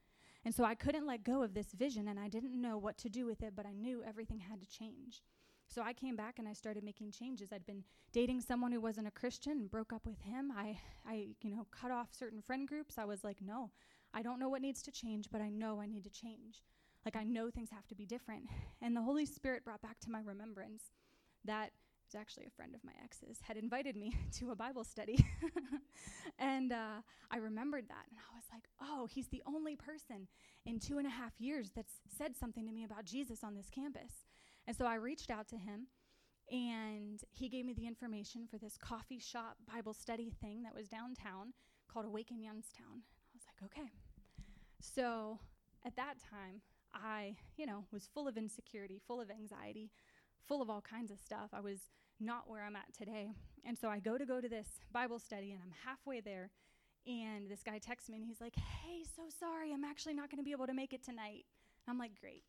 And 0.45 0.55
so 0.55 0.65
I 0.65 0.75
couldn't 0.75 1.07
let 1.07 1.23
go 1.23 1.43
of 1.43 1.55
this 1.55 1.73
vision, 1.73 2.09
and 2.09 2.19
I 2.19 2.29
didn't 2.29 2.61
know 2.61 2.77
what 2.77 2.99
to 2.99 3.09
do 3.09 3.27
with 3.27 3.43
it, 3.43 3.55
but 3.55 3.67
I 3.67 3.73
knew 3.73 4.03
everything 4.05 4.41
had 4.41 4.61
to 4.61 4.67
change. 4.67 5.23
So 5.69 5.83
I 5.83 5.93
came 5.95 6.17
back 6.17 6.39
and 6.39 6.47
I 6.47 6.53
started 6.53 6.85
making 6.85 7.13
changes. 7.13 7.51
I'd 7.53 7.65
been 7.65 7.85
dating 8.13 8.43
someone 8.43 8.73
who 8.73 8.81
wasn't 8.81 9.07
a 9.07 9.13
Christian 9.13 9.53
and 9.53 9.71
broke 9.71 9.93
up 9.93 10.05
with 10.05 10.21
him. 10.21 10.53
I, 10.55 10.79
I, 11.07 11.29
you 11.41 11.51
know, 11.51 11.67
cut 11.71 11.91
off 11.91 12.09
certain 12.13 12.43
friend 12.43 12.69
groups. 12.69 12.99
I 12.99 13.07
was 13.07 13.25
like, 13.25 13.39
no, 13.41 13.71
I 14.13 14.21
don't 14.21 14.39
know 14.39 14.51
what 14.51 14.61
needs 14.61 14.83
to 14.83 14.91
change, 14.91 15.29
but 15.33 15.41
I 15.41 15.49
know 15.49 15.81
I 15.81 15.87
need 15.87 16.05
to 16.05 16.11
change. 16.11 16.63
Like 17.07 17.17
I 17.17 17.25
know 17.25 17.51
things 17.51 17.71
have 17.71 17.87
to 17.89 17.95
be 17.95 18.05
different. 18.05 18.45
And 18.83 18.95
the 18.95 19.03
Holy 19.03 19.25
Spirit 19.25 19.65
brought 19.65 19.81
back 19.81 19.99
to 20.01 20.11
my 20.11 20.21
remembrance 20.21 20.93
that 21.45 21.71
was 22.12 22.21
actually 22.21 22.47
a 22.47 22.50
friend 22.50 22.75
of 22.75 22.85
my 22.85 22.92
ex's 23.02 23.38
had 23.42 23.57
invited 23.57 23.97
me 23.97 24.16
to 24.33 24.50
a 24.50 24.57
Bible 24.57 24.85
study. 24.85 25.25
and 26.38 26.73
uh, 26.73 27.00
I 27.31 27.37
remembered 27.38 27.88
that. 27.88 28.04
And 28.11 28.19
I 28.19 28.35
was 28.35 28.45
like, 28.52 28.64
oh, 28.81 29.07
he's 29.11 29.28
the 29.28 29.42
only 29.47 29.76
person 29.76 30.28
in 30.66 30.78
two 30.78 30.99
and 30.99 31.07
a 31.07 31.11
half 31.11 31.33
years 31.38 31.71
that's 31.75 31.95
said 32.16 32.37
something 32.37 32.66
to 32.66 32.73
me 32.73 32.85
about 32.85 33.04
Jesus 33.04 33.42
on 33.42 33.54
this 33.54 33.71
campus. 33.71 34.26
And 34.66 34.76
so 34.76 34.85
I 34.85 34.97
reached 34.97 35.31
out 35.31 35.49
to 35.49 35.57
him 35.57 35.87
and 36.50 37.21
he 37.31 37.49
gave 37.49 37.64
me 37.64 37.73
the 37.73 37.87
information 37.87 38.47
for 38.50 38.59
this 38.59 38.76
coffee 38.76 39.19
shop 39.19 39.57
Bible 39.73 39.95
study 39.95 40.33
thing 40.40 40.62
that 40.64 40.75
was 40.75 40.88
downtown 40.88 41.54
called 41.90 42.07
Awaken 42.07 42.42
Youngstown. 42.42 43.02
I 43.02 43.35
was 43.35 43.45
like, 43.47 43.71
okay. 43.71 43.91
So 44.80 45.39
at 45.87 45.97
that 45.97 46.15
time, 46.30 46.60
I, 46.95 47.37
you 47.56 47.65
know, 47.65 47.84
was 47.91 48.08
full 48.13 48.28
of 48.28 48.37
insecurity, 48.37 49.00
full 49.06 49.21
of 49.21 49.30
anxiety, 49.30 49.91
full 50.47 50.60
of 50.60 50.69
all 50.69 50.82
kinds 50.82 51.10
of 51.10 51.19
stuff. 51.19 51.49
I 51.54 51.60
was 51.60 51.78
not 52.23 52.49
where 52.49 52.65
I'm 52.65 52.76
at 52.76 52.93
today. 52.97 53.32
And 53.65 53.76
so 53.78 53.89
I 53.89 53.99
go 53.99 54.19
to 54.19 54.26
go 54.26 54.41
to 54.41 54.49
this 54.49 54.67
Bible 54.93 55.19
study 55.19 55.52
and 55.52 55.61
I'm 55.63 55.73
halfway 55.85 56.21
there 56.21 56.50
and 57.06 57.50
this 57.50 57.63
guy 57.63 57.78
texts 57.78 58.08
me 58.08 58.17
and 58.17 58.25
he's 58.25 58.41
like, 58.41 58.54
"Hey, 58.56 59.04
so 59.17 59.23
sorry. 59.41 59.73
I'm 59.73 59.85
actually 59.85 60.15
not 60.15 60.30
going 60.30 60.39
to 60.39 60.45
be 60.45 60.52
able 60.52 60.67
to 60.67 60.75
make 60.75 60.93
it 60.93 61.02
tonight." 61.04 61.45
I'm 61.89 61.99
like, 61.99 62.13
"Great. 62.21 62.45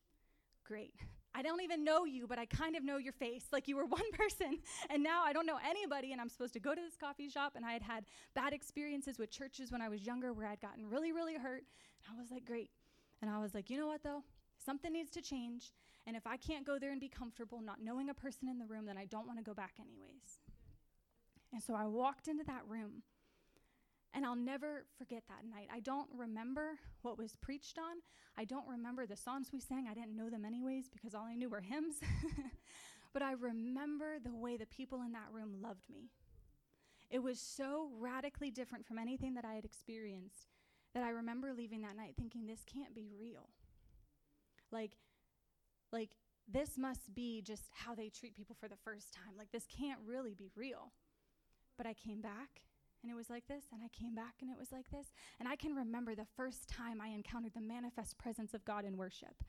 Great. 0.64 0.94
I 1.36 1.42
don't 1.42 1.62
even 1.62 1.84
know 1.84 2.06
you, 2.06 2.28
but 2.28 2.38
I 2.38 2.46
kind 2.46 2.76
of 2.76 2.84
know 2.84 2.98
your 2.98 3.12
face. 3.14 3.46
Like 3.52 3.68
you 3.68 3.76
were 3.76 3.86
one 3.88 4.12
person, 4.14 4.60
and 4.90 5.04
now 5.04 5.24
I 5.24 5.34
don't 5.34 5.46
know 5.46 5.58
anybody, 5.68 6.12
and 6.12 6.22
I'm 6.22 6.30
supposed 6.30 6.54
to 6.54 6.60
go 6.60 6.76
to 6.76 6.82
this 6.82 6.96
coffee 6.96 7.30
shop. 7.30 7.54
And 7.56 7.66
I 7.66 7.74
had 7.74 7.82
had 7.82 8.06
bad 8.36 8.54
experiences 8.54 9.18
with 9.18 9.32
churches 9.32 9.72
when 9.72 9.82
I 9.82 9.90
was 9.90 10.06
younger 10.06 10.34
where 10.34 10.48
I'd 10.48 10.62
gotten 10.62 10.88
really, 10.90 11.12
really 11.12 11.36
hurt. 11.36 11.64
And 12.08 12.18
I 12.18 12.22
was 12.22 12.32
like, 12.32 12.46
great. 12.46 12.70
And 13.22 13.30
I 13.30 13.40
was 13.40 13.54
like, 13.54 13.70
you 13.70 13.78
know 13.78 13.88
what, 13.88 14.04
though? 14.04 14.24
Something 14.64 14.94
needs 14.94 15.10
to 15.12 15.22
change. 15.22 15.72
And 16.06 16.16
if 16.18 16.28
I 16.28 16.38
can't 16.38 16.66
go 16.66 16.78
there 16.80 16.92
and 16.92 17.00
be 17.00 17.08
comfortable 17.08 17.62
not 17.62 17.82
knowing 17.82 18.10
a 18.10 18.14
person 18.14 18.50
in 18.50 18.60
the 18.60 18.66
room, 18.66 18.86
then 18.86 18.98
I 18.98 19.06
don't 19.06 19.26
want 19.26 19.40
to 19.40 19.44
go 19.44 19.54
back 19.54 19.76
anyways. 19.80 20.40
And 21.54 21.62
so 21.62 21.76
I 21.76 21.86
walked 21.86 22.28
into 22.28 22.44
that 22.46 22.64
room 22.68 23.04
and 24.14 24.26
I'll 24.26 24.36
never 24.36 24.86
forget 24.98 25.24
that 25.28 25.50
night. 25.50 25.70
I 25.74 25.80
don't 25.80 26.10
remember 26.16 26.80
what 27.02 27.18
was 27.18 27.36
preached 27.36 27.78
on. 27.78 27.98
I 28.38 28.46
don't 28.46 28.68
remember 28.68 29.06
the 29.06 29.16
songs 29.16 29.50
we 29.52 29.60
sang. 29.60 29.88
I 29.90 29.94
didn't 29.94 30.16
know 30.16 30.30
them 30.30 30.46
anyways 30.46 30.90
because 30.90 31.16
all 31.16 31.26
I 31.26 31.36
knew 31.36 31.50
were 31.50 31.62
hymns. 31.62 31.96
but 33.14 33.22
I 33.22 33.34
remember 33.34 34.18
the 34.24 34.34
way 34.34 34.58
the 34.58 34.66
people 34.66 35.02
in 35.02 35.14
that 35.14 35.32
room 35.32 35.56
loved 35.62 35.90
me. 35.90 36.10
It 37.10 37.22
was 37.22 37.40
so 37.40 37.90
radically 38.00 38.52
different 38.52 38.86
from 38.86 38.98
anything 38.98 39.36
that 39.36 39.46
I 39.46 39.54
had 39.54 39.66
experienced 39.66 40.48
that 40.94 41.04
I 41.04 41.10
remember 41.10 41.54
leaving 41.54 41.82
that 41.82 41.96
night 41.96 42.14
thinking 42.18 42.46
this 42.46 42.64
can't 42.66 42.96
be 42.96 43.08
real. 43.20 43.50
Like 44.72 44.98
like 45.94 46.10
this 46.52 46.78
must 46.78 47.14
be 47.16 47.42
just 47.42 47.70
how 47.72 47.96
they 47.96 48.10
treat 48.10 48.36
people 48.36 48.56
for 48.60 48.68
the 48.68 48.76
first 48.84 49.14
time. 49.14 49.38
Like 49.38 49.52
this 49.52 49.66
can't 49.66 50.00
really 50.06 50.34
be 50.34 50.50
real. 50.56 50.92
But 51.78 51.88
I 51.88 51.94
came 51.94 52.22
back 52.22 52.62
and 53.04 53.12
it 53.12 53.16
was 53.16 53.30
like 53.30 53.46
this, 53.48 53.66
and 53.74 53.82
I 53.84 53.90
came 53.90 54.16
back 54.16 54.36
and 54.42 54.50
it 54.50 54.58
was 54.58 54.72
like 54.72 54.90
this. 54.90 55.08
And 55.40 55.48
I 55.48 55.58
can 55.58 55.76
remember 55.76 56.16
the 56.16 56.26
first 56.38 56.70
time 56.70 57.02
I 57.02 57.10
encountered 57.10 57.54
the 57.54 57.62
manifest 57.62 58.18
presence 58.18 58.54
of 58.54 58.64
God 58.64 58.86
in 58.86 58.96
worship. 58.96 59.44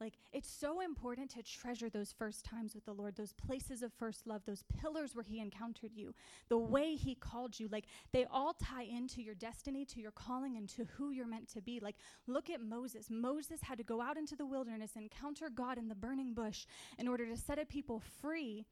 Like, 0.00 0.14
it's 0.32 0.48
so 0.48 0.80
important 0.80 1.30
to 1.32 1.42
treasure 1.42 1.88
those 1.88 2.14
first 2.16 2.44
times 2.44 2.74
with 2.74 2.84
the 2.84 2.92
Lord, 2.92 3.16
those 3.16 3.32
places 3.32 3.82
of 3.82 3.92
first 3.92 4.26
love, 4.26 4.42
those 4.46 4.64
pillars 4.80 5.14
where 5.14 5.24
He 5.24 5.40
encountered 5.40 5.92
you, 5.94 6.14
the 6.48 6.58
way 6.58 6.94
He 6.94 7.14
called 7.14 7.58
you. 7.58 7.68
Like, 7.68 7.86
they 8.12 8.24
all 8.30 8.54
tie 8.54 8.84
into 8.84 9.22
your 9.22 9.34
destiny, 9.34 9.84
to 9.86 10.00
your 10.00 10.12
calling, 10.12 10.56
and 10.56 10.68
to 10.70 10.84
who 10.96 11.10
you're 11.10 11.26
meant 11.26 11.48
to 11.54 11.60
be. 11.60 11.80
Like, 11.80 11.96
look 12.26 12.48
at 12.48 12.60
Moses. 12.60 13.08
Moses 13.10 13.60
had 13.62 13.78
to 13.78 13.84
go 13.84 14.00
out 14.00 14.16
into 14.16 14.36
the 14.36 14.46
wilderness, 14.46 14.92
encounter 14.96 15.50
God 15.50 15.78
in 15.78 15.88
the 15.88 15.94
burning 15.94 16.32
bush 16.32 16.66
in 16.98 17.08
order 17.08 17.26
to 17.26 17.36
set 17.36 17.58
a 17.58 17.66
people 17.66 18.00
free 18.20 18.66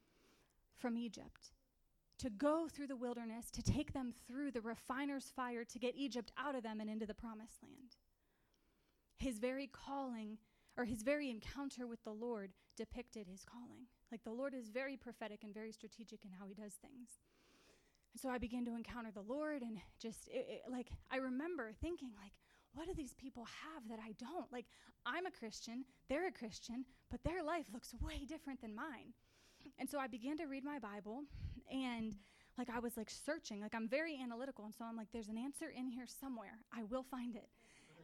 from 0.76 0.96
Egypt 0.96 1.50
to 2.18 2.30
go 2.30 2.66
through 2.68 2.86
the 2.86 2.96
wilderness, 2.96 3.50
to 3.50 3.62
take 3.62 3.92
them 3.92 4.12
through 4.26 4.50
the 4.50 4.60
refiner's 4.60 5.30
fire 5.34 5.64
to 5.64 5.78
get 5.78 5.94
Egypt 5.96 6.32
out 6.38 6.54
of 6.54 6.62
them 6.62 6.80
and 6.80 6.88
into 6.88 7.06
the 7.06 7.14
promised 7.14 7.62
land. 7.62 7.96
His 9.18 9.38
very 9.38 9.66
calling, 9.66 10.38
or 10.76 10.84
his 10.84 11.02
very 11.02 11.30
encounter 11.30 11.86
with 11.86 12.02
the 12.04 12.12
Lord, 12.12 12.52
depicted 12.76 13.26
his 13.26 13.44
calling. 13.44 13.86
Like 14.12 14.22
the 14.24 14.32
Lord 14.32 14.54
is 14.54 14.68
very 14.68 14.96
prophetic 14.96 15.42
and 15.42 15.54
very 15.54 15.72
strategic 15.72 16.24
in 16.24 16.30
how 16.32 16.46
he 16.46 16.54
does 16.54 16.74
things. 16.74 17.18
And 18.12 18.20
so 18.20 18.28
I 18.28 18.38
began 18.38 18.64
to 18.64 18.74
encounter 18.74 19.10
the 19.12 19.20
Lord, 19.20 19.62
and 19.62 19.78
just 20.00 20.28
it, 20.28 20.46
it, 20.48 20.70
like 20.70 20.88
I 21.10 21.18
remember 21.18 21.72
thinking, 21.80 22.12
like, 22.20 22.32
what 22.72 22.86
do 22.86 22.94
these 22.94 23.14
people 23.14 23.44
have 23.44 23.88
that 23.88 23.98
I 24.02 24.12
don't? 24.12 24.50
Like, 24.52 24.66
I'm 25.04 25.26
a 25.26 25.30
Christian, 25.30 25.84
they're 26.08 26.28
a 26.28 26.32
Christian, 26.32 26.84
but 27.10 27.22
their 27.24 27.42
life 27.42 27.66
looks 27.72 27.94
way 28.00 28.24
different 28.26 28.60
than 28.60 28.74
mine. 28.74 29.12
And 29.78 29.88
so 29.88 29.98
I 29.98 30.06
began 30.06 30.36
to 30.38 30.46
read 30.46 30.64
my 30.64 30.78
Bible 30.78 31.24
and 31.70 32.16
like 32.58 32.70
I 32.70 32.78
was 32.78 32.96
like 32.96 33.10
searching, 33.10 33.60
like 33.60 33.74
I'm 33.74 33.88
very 33.88 34.18
analytical. 34.22 34.64
And 34.64 34.74
so 34.74 34.84
I'm 34.84 34.96
like, 34.96 35.08
there's 35.12 35.28
an 35.28 35.38
answer 35.38 35.66
in 35.76 35.88
here 35.88 36.06
somewhere. 36.06 36.58
I 36.72 36.84
will 36.84 37.02
find 37.02 37.36
it. 37.36 37.48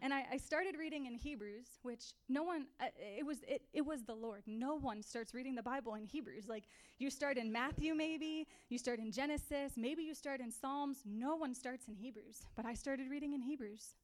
And 0.03 0.13
I, 0.13 0.25
I 0.33 0.37
started 0.37 0.75
reading 0.77 1.07
in 1.07 1.15
Hebrews, 1.15 1.79
which 1.83 2.15
no 2.29 2.43
one, 2.43 2.67
uh, 2.81 2.87
it, 2.99 3.25
was, 3.25 3.39
it, 3.47 3.63
it 3.73 3.83
was 3.83 4.03
the 4.03 4.15
Lord. 4.15 4.43
No 4.49 4.75
one 4.75 5.01
starts 5.01 5.33
reading 5.33 5.55
the 5.55 5.63
Bible 5.63 5.95
in 5.95 6.05
Hebrews. 6.05 6.49
Like 6.49 6.65
you 6.99 7.09
start 7.09 7.39
in 7.39 7.53
Matthew, 7.53 7.95
maybe, 7.95 8.49
you 8.69 8.79
start 8.79 8.99
in 8.99 9.13
Genesis, 9.13 9.75
maybe 9.77 10.03
you 10.03 10.13
start 10.13 10.41
in 10.41 10.51
Psalms. 10.51 10.99
No 11.07 11.37
one 11.37 11.55
starts 11.55 11.87
in 11.87 11.95
Hebrews. 11.95 12.43
But 12.57 12.67
I 12.67 12.75
started 12.75 13.09
reading 13.09 13.33
in 13.33 13.43
Hebrews. 13.43 13.95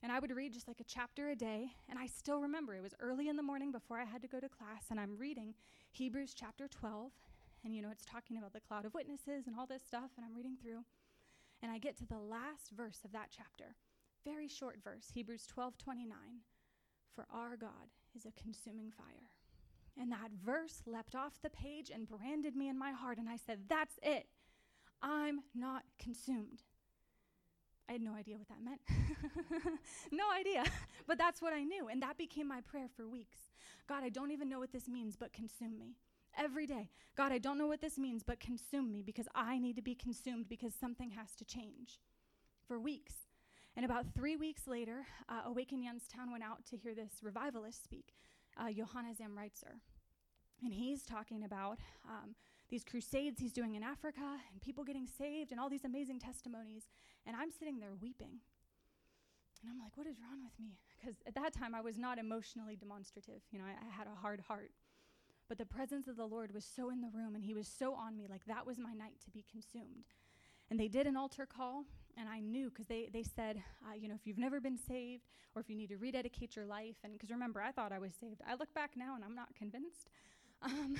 And 0.00 0.12
I 0.12 0.20
would 0.20 0.30
read 0.30 0.52
just 0.52 0.68
like 0.68 0.78
a 0.78 0.84
chapter 0.84 1.30
a 1.30 1.34
day. 1.34 1.72
And 1.88 1.98
I 1.98 2.06
still 2.06 2.40
remember 2.40 2.76
it 2.76 2.82
was 2.82 2.94
early 3.00 3.28
in 3.28 3.34
the 3.34 3.42
morning 3.42 3.72
before 3.72 3.98
I 3.98 4.04
had 4.04 4.22
to 4.22 4.28
go 4.28 4.38
to 4.38 4.48
class. 4.48 4.84
And 4.90 5.00
I'm 5.00 5.16
reading 5.18 5.54
Hebrews 5.90 6.34
chapter 6.38 6.68
12. 6.68 7.10
And, 7.64 7.74
you 7.74 7.82
know, 7.82 7.90
it's 7.90 8.04
talking 8.04 8.38
about 8.38 8.52
the 8.52 8.60
cloud 8.60 8.84
of 8.84 8.94
witnesses 8.94 9.48
and 9.48 9.56
all 9.58 9.66
this 9.66 9.82
stuff. 9.82 10.10
And 10.16 10.24
I'm 10.24 10.36
reading 10.36 10.56
through. 10.62 10.84
And 11.62 11.72
I 11.72 11.78
get 11.78 11.96
to 11.96 12.06
the 12.06 12.20
last 12.20 12.70
verse 12.76 13.00
of 13.04 13.10
that 13.10 13.30
chapter. 13.36 13.74
Very 14.26 14.48
short 14.48 14.78
verse, 14.82 15.06
Hebrews 15.14 15.46
12 15.46 15.78
29. 15.78 16.16
For 17.14 17.26
our 17.32 17.56
God 17.56 17.94
is 18.14 18.26
a 18.26 18.42
consuming 18.42 18.90
fire. 18.90 19.30
And 19.98 20.10
that 20.10 20.30
verse 20.44 20.82
leapt 20.84 21.14
off 21.14 21.40
the 21.42 21.50
page 21.50 21.90
and 21.94 22.08
branded 22.08 22.56
me 22.56 22.68
in 22.68 22.78
my 22.78 22.90
heart. 22.90 23.18
And 23.18 23.28
I 23.28 23.36
said, 23.36 23.60
That's 23.68 23.98
it. 24.02 24.26
I'm 25.00 25.40
not 25.54 25.84
consumed. 26.02 26.64
I 27.88 27.92
had 27.92 28.02
no 28.02 28.14
idea 28.14 28.36
what 28.36 28.48
that 28.48 28.64
meant. 28.64 28.80
no 30.12 30.24
idea. 30.38 30.64
But 31.06 31.18
that's 31.18 31.40
what 31.40 31.52
I 31.52 31.62
knew. 31.62 31.86
And 31.86 32.02
that 32.02 32.18
became 32.18 32.48
my 32.48 32.60
prayer 32.62 32.88
for 32.96 33.06
weeks. 33.06 33.38
God, 33.88 34.02
I 34.02 34.08
don't 34.08 34.32
even 34.32 34.48
know 34.48 34.58
what 34.58 34.72
this 34.72 34.88
means, 34.88 35.14
but 35.14 35.32
consume 35.32 35.78
me. 35.78 35.94
Every 36.36 36.66
day. 36.66 36.90
God, 37.16 37.30
I 37.30 37.38
don't 37.38 37.58
know 37.58 37.68
what 37.68 37.80
this 37.80 37.96
means, 37.96 38.24
but 38.24 38.40
consume 38.40 38.90
me 38.90 39.02
because 39.02 39.28
I 39.32 39.60
need 39.60 39.76
to 39.76 39.82
be 39.82 39.94
consumed 39.94 40.48
because 40.48 40.74
something 40.74 41.12
has 41.12 41.36
to 41.36 41.44
change. 41.44 42.00
For 42.66 42.80
weeks. 42.80 43.25
And 43.76 43.84
about 43.84 44.06
three 44.14 44.36
weeks 44.36 44.66
later, 44.66 45.06
uh, 45.28 45.42
Awaken 45.44 45.82
Youngstown 45.82 46.32
went 46.32 46.42
out 46.42 46.64
to 46.70 46.78
hear 46.78 46.94
this 46.94 47.12
revivalist 47.22 47.84
speak, 47.84 48.14
uh, 48.56 48.72
Johannes 48.72 49.18
Amritzer. 49.18 49.80
And 50.64 50.72
he's 50.72 51.02
talking 51.02 51.44
about 51.44 51.78
um, 52.08 52.34
these 52.70 52.84
crusades 52.84 53.38
he's 53.38 53.52
doing 53.52 53.74
in 53.74 53.82
Africa 53.82 54.38
and 54.50 54.62
people 54.62 54.82
getting 54.82 55.06
saved 55.06 55.52
and 55.52 55.60
all 55.60 55.68
these 55.68 55.84
amazing 55.84 56.18
testimonies. 56.18 56.84
And 57.26 57.36
I'm 57.36 57.50
sitting 57.50 57.78
there 57.78 57.92
weeping. 58.00 58.40
And 59.62 59.70
I'm 59.70 59.78
like, 59.78 59.96
what 59.96 60.06
is 60.06 60.16
wrong 60.20 60.42
with 60.42 60.58
me? 60.58 60.78
Because 60.98 61.16
at 61.26 61.34
that 61.34 61.52
time 61.52 61.74
I 61.74 61.82
was 61.82 61.98
not 61.98 62.18
emotionally 62.18 62.76
demonstrative. 62.76 63.42
You 63.50 63.58
know, 63.58 63.66
I, 63.66 63.76
I, 63.86 63.90
had 63.90 64.06
a 64.06 64.14
hard 64.14 64.40
heart. 64.40 64.70
But 65.48 65.58
the 65.58 65.66
presence 65.66 66.08
of 66.08 66.16
the 66.16 66.26
Lord 66.26 66.52
was 66.52 66.64
so 66.64 66.88
in 66.90 67.02
the 67.02 67.10
room 67.12 67.34
and 67.34 67.44
he 67.44 67.54
was 67.54 67.68
so 67.68 67.94
on 67.94 68.16
me, 68.16 68.26
like 68.28 68.44
that 68.46 68.66
was 68.66 68.78
my 68.78 68.94
night 68.94 69.20
to 69.24 69.30
be 69.30 69.44
consumed. 69.50 70.06
And 70.70 70.80
they 70.80 70.88
did 70.88 71.06
an 71.06 71.16
altar 71.16 71.46
call, 71.46 71.84
and 72.18 72.28
I 72.28 72.40
knew 72.40 72.70
because 72.70 72.86
they, 72.86 73.08
they 73.12 73.22
said, 73.22 73.62
uh, 73.84 73.94
you 73.94 74.08
know, 74.08 74.14
if 74.14 74.26
you've 74.26 74.38
never 74.38 74.60
been 74.60 74.76
saved 74.76 75.24
or 75.54 75.60
if 75.60 75.70
you 75.70 75.76
need 75.76 75.90
to 75.90 75.96
rededicate 75.96 76.56
your 76.56 76.66
life, 76.66 76.96
and 77.04 77.12
because 77.12 77.30
remember, 77.30 77.60
I 77.60 77.70
thought 77.70 77.92
I 77.92 77.98
was 77.98 78.12
saved. 78.20 78.40
I 78.48 78.54
look 78.54 78.72
back 78.74 78.92
now 78.96 79.14
and 79.14 79.24
I'm 79.24 79.34
not 79.34 79.54
convinced. 79.54 80.10
Um, 80.62 80.96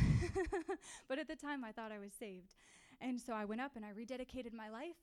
but 1.09 1.19
at 1.19 1.29
the 1.29 1.37
time, 1.37 1.65
I 1.65 1.73
thought 1.73 1.91
I 1.91 1.99
was 1.99 2.13
saved. 2.19 2.55
And 3.01 3.21
so 3.21 3.33
I 3.33 3.45
went 3.45 3.61
up 3.61 3.73
and 3.77 3.85
I 3.85 3.89
rededicated 3.91 4.53
my 4.53 4.69
life. 4.71 4.97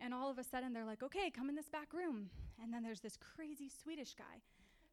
And 0.00 0.14
all 0.14 0.30
of 0.30 0.38
a 0.38 0.44
sudden, 0.44 0.72
they're 0.72 0.84
like, 0.84 1.02
okay, 1.02 1.30
come 1.30 1.48
in 1.48 1.54
this 1.54 1.68
back 1.68 1.92
room. 1.92 2.30
And 2.62 2.72
then 2.72 2.82
there's 2.82 3.00
this 3.00 3.18
crazy 3.18 3.68
Swedish 3.68 4.14
guy 4.14 4.40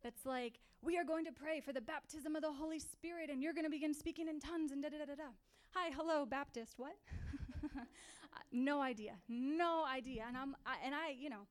that's 0.03 0.25
like, 0.25 0.59
we 0.81 0.97
are 0.97 1.03
going 1.03 1.25
to 1.25 1.31
pray 1.31 1.59
for 1.61 1.73
the 1.73 1.81
baptism 1.81 2.35
of 2.35 2.41
the 2.41 2.51
Holy 2.51 2.79
Spirit, 2.79 3.29
and 3.29 3.41
you're 3.41 3.53
going 3.53 3.65
to 3.65 3.69
begin 3.69 3.93
speaking 3.93 4.27
in 4.27 4.39
tongues 4.39 4.71
and 4.71 4.81
da 4.83 4.89
da 4.89 4.99
da 4.99 5.05
da 5.05 5.15
da. 5.15 5.29
Hi, 5.73 5.91
hello, 5.95 6.25
Baptist. 6.25 6.73
What? 6.77 6.95
no 8.51 8.81
idea. 8.81 9.13
No 9.27 9.85
idea. 9.85 10.25
And 10.27 10.37
I'm, 10.37 10.55
I, 10.65 10.75
and 10.85 10.93
I, 10.93 11.15
you 11.17 11.29
know, 11.29 11.47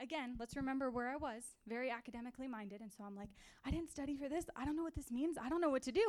again, 0.00 0.36
let's 0.38 0.56
remember 0.56 0.90
where 0.90 1.08
I 1.08 1.16
was, 1.16 1.42
very 1.68 1.90
academically 1.90 2.48
minded. 2.48 2.80
And 2.80 2.90
so 2.92 3.04
I'm 3.04 3.14
like, 3.16 3.28
I 3.64 3.70
didn't 3.70 3.90
study 3.90 4.16
for 4.16 4.28
this. 4.28 4.46
I 4.56 4.64
don't 4.64 4.76
know 4.76 4.82
what 4.82 4.94
this 4.94 5.10
means. 5.10 5.36
I 5.40 5.48
don't 5.48 5.60
know 5.60 5.70
what 5.70 5.82
to 5.82 5.92
do. 5.92 6.08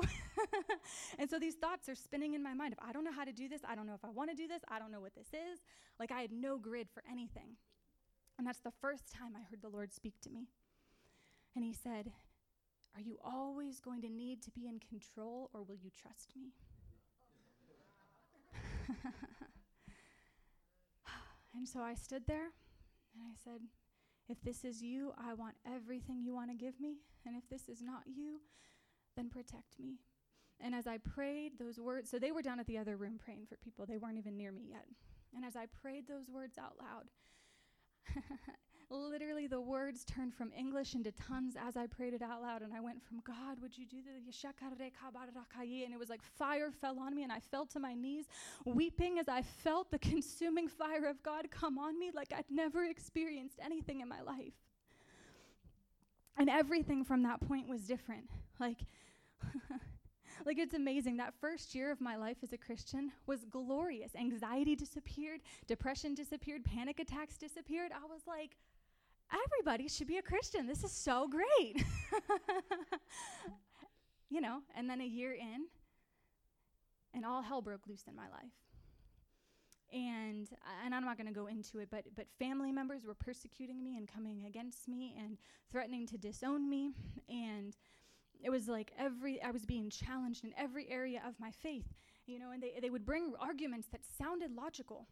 and 1.20 1.30
so 1.30 1.39
these 1.39 1.56
thoughts 1.56 1.89
are 1.89 1.96
spinning 1.96 2.34
in 2.34 2.41
my 2.41 2.54
mind. 2.54 2.74
If 2.74 2.80
I 2.88 2.91
don't 2.91 3.04
know 3.04 3.12
how 3.12 3.26
to 3.26 3.34
do 3.34 3.48
this, 3.48 3.62
I 3.67 3.76
don't 3.76 3.88
know 3.88 3.96
if 3.96 4.06
I 4.06 4.10
want 4.10 4.30
to 4.30 4.36
do 4.36 4.48
this. 4.48 4.62
I 4.70 4.80
don't 4.80 4.91
know 4.91 5.02
what 5.02 5.15
this 5.15 5.28
is. 5.28 5.60
Like 6.00 6.12
I 6.12 6.22
had 6.22 6.32
no 6.32 6.58
grid 6.58 6.88
for 6.94 7.04
anything. 7.10 7.58
And 8.38 8.48
that's 8.48 8.62
the 8.62 8.72
first 8.82 9.12
time 9.12 9.34
I 9.36 9.41
heard 9.50 9.62
the 9.62 9.70
Lord 9.70 9.94
speak 9.94 10.20
to 10.22 10.30
me. 10.30 10.48
And 11.56 11.65
he 11.65 11.74
said, 11.74 12.12
Are 12.96 13.02
you 13.02 13.17
always 13.24 13.80
going 13.80 14.02
to 14.02 14.10
need 14.10 14.41
to 14.44 14.52
be 14.52 14.67
in 14.67 14.80
control 14.80 15.50
or 15.54 15.63
will 15.63 15.76
you 15.76 15.91
trust 15.91 16.34
me? 16.36 16.54
and 21.56 21.68
so 21.68 21.82
I 21.82 21.94
stood 21.94 22.24
there 22.28 22.52
and 23.14 23.24
I 23.24 23.34
said, 23.44 23.62
if 24.30 24.42
this 24.42 24.64
is 24.64 24.82
you, 24.82 25.14
I 25.18 25.34
want 25.34 25.56
everything 25.66 26.24
you 26.24 26.34
want 26.34 26.50
to 26.50 26.56
give 26.56 26.80
me. 26.80 26.98
And 27.26 27.36
if 27.36 27.50
this 27.50 27.68
is 27.68 27.82
not 27.82 28.04
you, 28.06 28.40
then 29.16 29.30
protect 29.30 29.80
me. 29.80 30.00
And 30.60 30.74
as 30.76 30.88
I 30.88 30.98
prayed 31.00 31.60
those 31.60 31.80
words, 31.80 32.10
so 32.10 32.20
they 32.20 32.32
were 32.32 32.42
down 32.42 32.60
at 32.60 32.68
the 32.68 32.78
other 32.78 32.96
room 32.96 33.20
praying 33.24 33.48
for 33.50 33.58
people, 33.58 33.86
they 33.86 33.98
weren't 33.98 34.18
even 34.18 34.38
near 34.38 34.52
me 34.52 34.68
yet. 34.70 34.86
And 35.36 35.44
as 35.44 35.56
I 35.56 35.66
prayed 35.66 36.08
those 36.08 36.30
words 36.30 36.58
out 36.58 36.76
loud, 36.80 37.10
literally 38.91 39.47
the 39.47 39.62
words 39.62 40.04
turned 40.04 40.34
from 40.34 40.51
English 40.58 40.95
into 40.95 41.12
tongues 41.12 41.56
as 41.56 41.77
I 41.77 41.88
prayed 41.88 42.13
it 42.13 42.21
out 42.21 42.41
loud. 42.41 42.62
And 42.62 42.73
I 42.73 42.80
went 42.80 43.01
from 43.01 43.21
God, 43.25 43.62
would 43.62 43.77
you 43.77 43.86
do 43.86 43.97
the 44.04 44.32
and 45.84 45.93
it 45.93 45.99
was 45.99 46.10
like 46.10 46.21
fire 46.21 46.71
fell 46.71 46.99
on 46.99 47.15
me, 47.15 47.23
and 47.23 47.32
I 47.32 47.39
fell 47.39 47.65
to 47.67 47.80
my 47.80 47.93
knees, 47.93 48.25
weeping 48.65 49.19
as 49.19 49.27
I 49.30 49.41
felt 49.41 49.91
the 49.91 49.99
consuming 49.99 50.67
fire 50.67 51.06
of 51.06 51.21
God 51.23 51.49
come 51.51 51.77
on 51.77 51.97
me 51.99 52.12
like 52.13 52.34
I'd 52.36 52.45
never 52.49 52.86
experienced 52.86 53.60
anything 53.63 54.01
in 54.01 54.08
my 54.08 54.21
life. 54.21 54.54
And 56.38 56.49
everything 56.49 57.04
from 57.04 57.23
that 57.23 57.41
point 57.47 57.67
was 57.67 57.82
different. 57.82 58.30
Like, 58.60 58.80
like 60.45 60.58
it's 60.58 60.73
amazing. 60.73 61.17
That 61.17 61.34
first 61.39 61.75
year 61.75 61.91
of 61.91 62.01
my 62.01 62.15
life 62.15 62.38
as 62.41 62.54
a 62.54 62.58
Christian 62.58 63.12
was 63.27 63.45
glorious. 63.45 64.15
Anxiety 64.15 64.75
disappeared, 64.75 65.41
depression 65.67 66.15
disappeared, 66.15 66.63
panic 66.63 66.99
attacks 66.99 67.38
disappeared. 67.38 67.91
I 67.91 68.06
was 68.06 68.21
like, 68.27 68.58
everybody 69.32 69.88
should 69.88 70.08
be 70.08 70.17
a 70.17 70.22
Christian. 70.22 70.67
This 70.67 70.84
is 70.84 70.91
so 70.91 71.28
great. 71.28 71.84
you 74.30 74.41
know, 74.41 74.60
and 74.76 74.89
then 74.89 75.02
a 75.02 75.06
year 75.06 75.34
in, 75.34 75.65
and 77.13 77.26
all 77.26 77.41
hell 77.41 77.62
broke 77.62 77.88
loose 77.88 78.04
in 78.08 78.15
my 78.15 78.30
life. 78.30 78.52
And 79.94 80.48
and 80.86 80.96
I'm 80.96 81.04
not 81.04 81.17
going 81.17 81.28
to 81.28 81.34
go 81.34 81.48
into 81.48 81.80
it, 81.80 81.89
but 81.91 82.06
but 82.15 82.28
family 82.39 82.72
members 82.72 83.06
were 83.06 83.13
persecuting 83.13 83.84
me 83.84 83.98
and 83.98 84.08
coming 84.08 84.46
against 84.46 84.88
me 84.88 85.13
and 85.20 85.38
threatening 85.70 86.08
to 86.08 86.17
disown 86.17 86.70
me 86.70 86.94
and 87.28 87.76
it 88.44 88.50
was 88.50 88.67
like 88.67 88.91
every 88.98 89.41
I 89.41 89.52
was 89.52 89.65
being 89.65 89.89
challenged 89.89 90.44
in 90.44 90.54
every 90.58 90.89
area 90.89 91.22
of 91.28 91.39
my 91.39 91.52
faith, 91.52 91.86
you 92.26 92.39
know, 92.39 92.52
and 92.52 92.62
they 92.62 92.74
they 92.82 92.89
would 92.89 93.06
bring 93.06 93.34
arguments 93.39 93.88
that 93.91 94.02
sounded 94.06 94.56
logical 94.56 95.08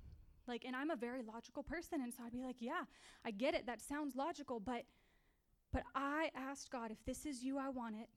like, 0.50 0.66
and 0.66 0.76
I'm 0.76 0.90
a 0.90 0.96
very 0.96 1.22
logical 1.22 1.64
person, 1.64 2.02
and 2.02 2.14
so 2.14 2.24
I'd 2.26 2.34
be 2.34 2.42
like, 2.42 2.58
yeah, 2.60 2.84
I 3.24 3.32
get 3.32 3.54
it. 3.54 3.66
That 3.66 3.82
sounds 3.82 4.16
logical, 4.16 4.60
but 4.60 4.84
but 5.72 5.84
I 5.94 6.32
asked 6.36 6.72
God, 6.72 6.90
if 6.92 7.06
this 7.06 7.28
is 7.28 7.44
you, 7.44 7.60
I 7.60 7.70
want 7.70 7.96
it. 7.96 8.10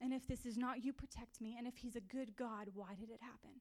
And 0.00 0.12
if 0.12 0.26
this 0.26 0.46
is 0.46 0.56
not 0.56 0.84
you, 0.84 0.92
protect 0.92 1.40
me. 1.40 1.54
And 1.58 1.66
if 1.66 1.76
he's 1.76 1.96
a 1.96 2.00
good 2.00 2.34
God, 2.36 2.68
why 2.74 2.94
did 2.98 3.10
it 3.10 3.20
happen? 3.20 3.60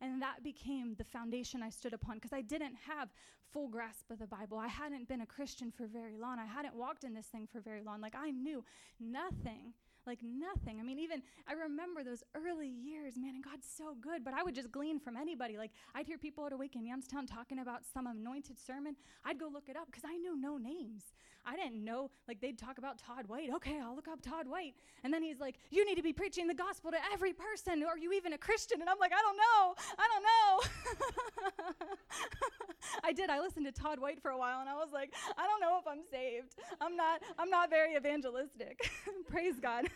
And 0.00 0.20
that 0.20 0.42
became 0.42 0.94
the 0.98 1.04
foundation 1.04 1.62
I 1.62 1.70
stood 1.70 1.94
upon 1.94 2.16
because 2.16 2.32
I 2.32 2.42
didn't 2.42 2.74
have 2.86 3.10
full 3.52 3.68
grasp 3.68 4.10
of 4.10 4.18
the 4.18 4.26
Bible. 4.26 4.58
I 4.58 4.66
hadn't 4.66 5.08
been 5.08 5.20
a 5.20 5.26
Christian 5.26 5.70
for 5.70 5.86
very 5.86 6.16
long. 6.16 6.38
I 6.38 6.46
hadn't 6.46 6.74
walked 6.74 7.04
in 7.04 7.14
this 7.14 7.26
thing 7.26 7.46
for 7.50 7.60
very 7.60 7.82
long. 7.82 8.00
Like 8.00 8.16
I 8.16 8.30
knew 8.30 8.64
nothing 8.98 9.72
like 10.06 10.20
nothing. 10.22 10.80
I 10.80 10.82
mean, 10.82 10.98
even 10.98 11.22
I 11.48 11.52
remember 11.52 12.02
those 12.02 12.22
early 12.34 12.68
years, 12.68 13.16
man, 13.16 13.34
and 13.34 13.44
God's 13.44 13.66
so 13.66 13.96
good, 14.00 14.24
but 14.24 14.34
I 14.34 14.42
would 14.42 14.54
just 14.54 14.70
glean 14.70 14.98
from 14.98 15.16
anybody. 15.16 15.56
Like 15.56 15.72
I'd 15.94 16.06
hear 16.06 16.18
people 16.18 16.46
at 16.46 16.52
Awaken 16.52 16.86
Youngstown 16.86 17.26
talking 17.26 17.58
about 17.58 17.82
some 17.84 18.06
anointed 18.06 18.58
sermon. 18.58 18.96
I'd 19.24 19.38
go 19.38 19.48
look 19.52 19.68
it 19.68 19.76
up 19.76 19.86
because 19.86 20.04
I 20.06 20.16
knew 20.16 20.36
no 20.40 20.56
names. 20.56 21.12
I 21.46 21.56
didn't 21.56 21.84
know, 21.84 22.10
like 22.26 22.40
they'd 22.40 22.58
talk 22.58 22.78
about 22.78 22.98
Todd 22.98 23.26
White. 23.26 23.50
Okay, 23.56 23.78
I'll 23.82 23.94
look 23.94 24.08
up 24.08 24.22
Todd 24.22 24.48
White. 24.48 24.74
And 25.02 25.12
then 25.12 25.22
he's 25.22 25.40
like, 25.40 25.56
You 25.70 25.84
need 25.84 25.96
to 25.96 26.02
be 26.02 26.12
preaching 26.12 26.46
the 26.46 26.54
gospel 26.54 26.90
to 26.90 26.98
every 27.12 27.32
person. 27.32 27.82
Are 27.82 27.98
you 27.98 28.12
even 28.12 28.32
a 28.32 28.38
Christian? 28.38 28.80
And 28.80 28.88
I'm 28.88 28.98
like, 28.98 29.12
I 29.12 29.20
don't 29.20 29.36
know. 29.36 29.74
I 29.98 30.08
don't 30.08 30.24
know. 30.24 31.86
I 33.04 33.12
did. 33.12 33.30
I 33.30 33.40
listened 33.40 33.66
to 33.66 33.72
Todd 33.72 33.98
White 33.98 34.20
for 34.20 34.30
a 34.30 34.38
while 34.38 34.60
and 34.60 34.68
I 34.68 34.74
was 34.74 34.88
like, 34.92 35.12
I 35.36 35.46
don't 35.46 35.60
know 35.60 35.78
if 35.80 35.86
I'm 35.86 36.02
saved. 36.10 36.54
I'm 36.80 36.96
not 36.96 37.22
I'm 37.38 37.50
not 37.50 37.70
very 37.70 37.96
evangelistic. 37.96 38.90
Praise 39.28 39.56
God. 39.60 39.86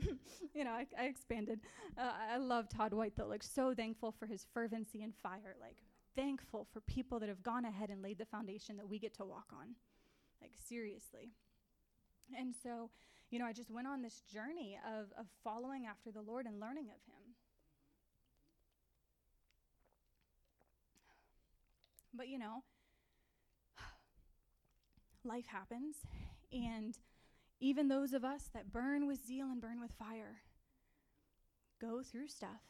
you 0.54 0.64
know, 0.64 0.72
I, 0.72 0.86
I 0.98 1.04
expanded. 1.04 1.60
Uh, 1.96 2.12
I 2.32 2.36
love 2.36 2.68
Todd 2.68 2.92
White 2.92 3.14
though. 3.16 3.26
Like 3.26 3.42
so 3.42 3.74
thankful 3.74 4.12
for 4.12 4.26
his 4.26 4.46
fervency 4.54 5.02
and 5.02 5.14
fire. 5.14 5.56
Like 5.60 5.82
thankful 6.16 6.66
for 6.72 6.80
people 6.80 7.18
that 7.20 7.28
have 7.28 7.42
gone 7.42 7.64
ahead 7.64 7.90
and 7.90 8.02
laid 8.02 8.18
the 8.18 8.26
foundation 8.26 8.76
that 8.76 8.88
we 8.88 8.98
get 8.98 9.14
to 9.14 9.24
walk 9.24 9.46
on. 9.52 9.74
Like, 10.40 10.52
seriously. 10.68 11.32
And 12.36 12.54
so, 12.62 12.90
you 13.30 13.38
know, 13.38 13.46
I 13.46 13.52
just 13.52 13.70
went 13.70 13.86
on 13.86 14.02
this 14.02 14.22
journey 14.32 14.78
of, 14.86 15.06
of 15.18 15.26
following 15.42 15.86
after 15.86 16.10
the 16.10 16.20
Lord 16.20 16.46
and 16.46 16.60
learning 16.60 16.86
of 16.86 17.02
Him. 17.06 17.34
But, 22.14 22.28
you 22.28 22.38
know, 22.38 22.62
life 25.24 25.46
happens, 25.46 25.96
and 26.52 26.98
even 27.60 27.88
those 27.88 28.12
of 28.12 28.24
us 28.24 28.50
that 28.54 28.72
burn 28.72 29.06
with 29.06 29.24
zeal 29.24 29.46
and 29.46 29.60
burn 29.60 29.80
with 29.80 29.92
fire 29.92 30.42
go 31.80 32.02
through 32.02 32.28
stuff. 32.28 32.62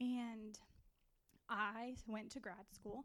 And 0.00 0.58
I 1.48 1.94
went 2.06 2.30
to 2.32 2.40
grad 2.40 2.70
school 2.72 3.04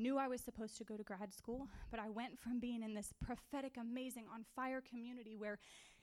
knew 0.00 0.18
I 0.18 0.28
was 0.28 0.40
supposed 0.40 0.76
to 0.78 0.84
go 0.84 0.96
to 0.96 1.02
grad 1.02 1.32
school, 1.32 1.68
but 1.90 2.00
I 2.00 2.08
went 2.08 2.38
from 2.38 2.58
being 2.58 2.82
in 2.82 2.94
this 2.94 3.12
prophetic, 3.24 3.76
amazing, 3.78 4.24
on 4.32 4.44
fire 4.56 4.80
community 4.80 5.36
where, 5.36 5.58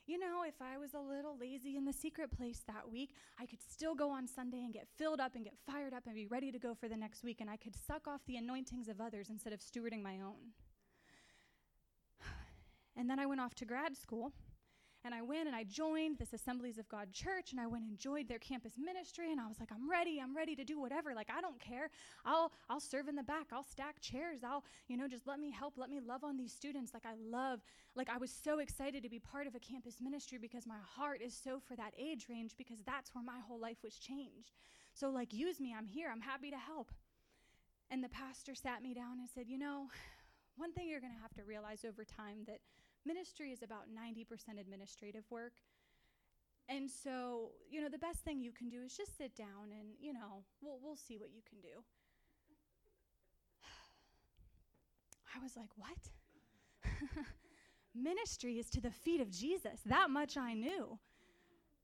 you 0.05 0.17
know, 0.17 0.43
if 0.47 0.62
I 0.62 0.77
was 0.77 0.93
a 0.93 0.99
little 0.99 1.38
lazy 1.38 1.75
in 1.75 1.83
the 1.83 1.91
secret 1.91 2.31
place 2.31 2.63
that 2.67 2.89
week, 2.89 3.15
I 3.39 3.45
could 3.45 3.60
still 3.62 3.95
go 3.95 4.10
on 4.10 4.27
Sunday 4.27 4.63
and 4.63 4.73
get 4.73 4.88
filled 4.97 5.19
up 5.19 5.36
and 5.36 5.43
get 5.43 5.57
fired 5.65 5.93
up 5.93 6.03
and 6.05 6.15
be 6.15 6.27
ready 6.27 6.51
to 6.51 6.60
go 6.60 6.73
for 6.73 6.88
the 6.88 6.95
next 6.95 7.23
week, 7.23 7.41
and 7.41 7.49
I 7.49 7.57
could 7.57 7.75
suck 7.75 8.07
off 8.07 8.21
the 8.25 8.38
anointings 8.38 8.88
of 8.88 9.01
others 9.01 9.29
instead 9.29 9.53
of 9.53 9.60
stewarding 9.60 10.01
my 10.01 10.19
own. 10.21 10.53
And 12.99 13.07
then 13.07 13.19
I 13.19 13.27
went 13.27 13.41
off 13.41 13.53
to 13.55 13.65
grad 13.65 13.95
school 13.95 14.31
And 15.08 15.15
I 15.15 15.22
went 15.22 15.48
and 15.48 15.56
I 15.56 15.63
joined 15.63 16.17
this 16.17 16.34
Assemblies 16.34 16.78
of 16.78 16.89
God 16.89 17.13
church 17.13 17.54
and 17.54 17.62
I 17.62 17.65
went 17.65 17.86
and 17.86 17.93
enjoyed 17.93 18.28
their 18.28 18.39
campus 18.39 18.74
ministry 18.78 19.32
and 19.32 19.39
I 19.39 19.48
was 19.48 19.58
like, 19.58 19.72
I'm 19.72 19.89
ready, 19.89 20.20
I'm 20.22 20.36
ready 20.36 20.54
to 20.58 20.65
do 20.65 20.82
whatever. 20.82 21.15
Like 21.15 21.30
I 21.34 21.39
don't 21.39 21.58
care. 21.62 21.89
I'll 22.26 22.52
I'll 22.70 22.82
serve 22.82 23.08
in 23.08 23.15
the 23.15 23.24
back. 23.24 23.48
I'll 23.54 23.63
stack 23.63 24.02
chairs. 24.02 24.41
I'll, 24.43 24.65
you 24.89 24.98
know, 24.98 25.08
just 25.08 25.26
let 25.26 25.39
me 25.39 25.50
help, 25.50 25.76
let 25.78 25.89
me 25.89 26.02
love 26.06 26.26
on 26.26 26.36
these 26.36 26.52
students. 26.52 26.93
Like 26.93 27.06
I 27.06 27.13
love, 27.17 27.62
like 27.96 28.10
I 28.10 28.17
was 28.17 28.32
so 28.32 28.60
excited 28.60 29.02
to 29.02 29.10
be 29.10 29.17
part 29.17 29.48
of 29.48 29.56
a 29.56 29.60
campus 29.60 30.02
ministry 30.02 30.39
because 30.39 30.67
my 30.67 30.80
heart 30.86 31.22
is 31.22 31.34
so 31.34 31.62
for 31.65 31.78
that 31.78 31.93
age 31.98 32.28
range 32.30 32.56
because 32.58 32.80
that's 32.86 33.15
where 33.15 33.24
my 33.24 33.39
whole 33.48 33.62
life 33.62 33.78
was 33.86 33.96
changed. 33.96 34.58
So 34.93 35.10
like 35.10 35.32
use 35.32 35.62
me, 35.62 35.74
I'm 35.74 35.88
here, 35.88 36.10
I'm 36.12 36.20
happy 36.20 36.52
to 36.52 36.58
help. 36.58 36.91
And 37.89 38.04
the 38.04 38.10
pastor 38.10 38.56
sat 38.56 38.84
me 38.84 38.93
down 38.93 39.20
and 39.20 39.30
said, 39.34 39.48
You 39.48 39.58
know, 39.58 39.88
one 40.58 40.74
thing 40.74 40.89
you're 40.89 41.00
going 41.00 41.15
to 41.15 41.22
have 41.22 41.34
to 41.36 41.46
realize 41.46 41.86
over 41.86 42.04
time 42.04 42.39
that 42.48 42.60
ministry 43.08 43.52
is 43.52 43.63
about 43.63 43.86
90% 43.88 44.60
administrative 44.60 45.24
work. 45.30 45.54
And 46.70 46.91
so, 46.91 47.52
you 47.70 47.82
know, 47.82 47.88
the 47.89 47.98
best 47.98 48.20
thing 48.20 48.41
you 48.41 48.52
can 48.52 48.70
do 48.70 48.82
is 48.82 48.96
just 48.96 49.17
sit 49.17 49.36
down 49.36 49.72
and, 49.72 49.96
you 50.00 50.12
know, 50.12 50.43
we'll, 50.62 50.80
we'll 50.84 50.98
see 50.98 51.17
what 51.17 51.30
you 51.34 51.41
can 51.48 51.60
do. 51.62 51.82
I 55.36 55.39
was 55.41 55.56
like, 55.56 55.70
what? 55.78 55.98
ministry 57.96 58.60
is 58.60 58.70
to 58.72 58.82
the 58.82 58.91
feet 58.91 59.22
of 59.22 59.32
Jesus. 59.32 59.80
That 59.86 60.10
much 60.10 60.38
I 60.38 60.54
knew 60.54 61.00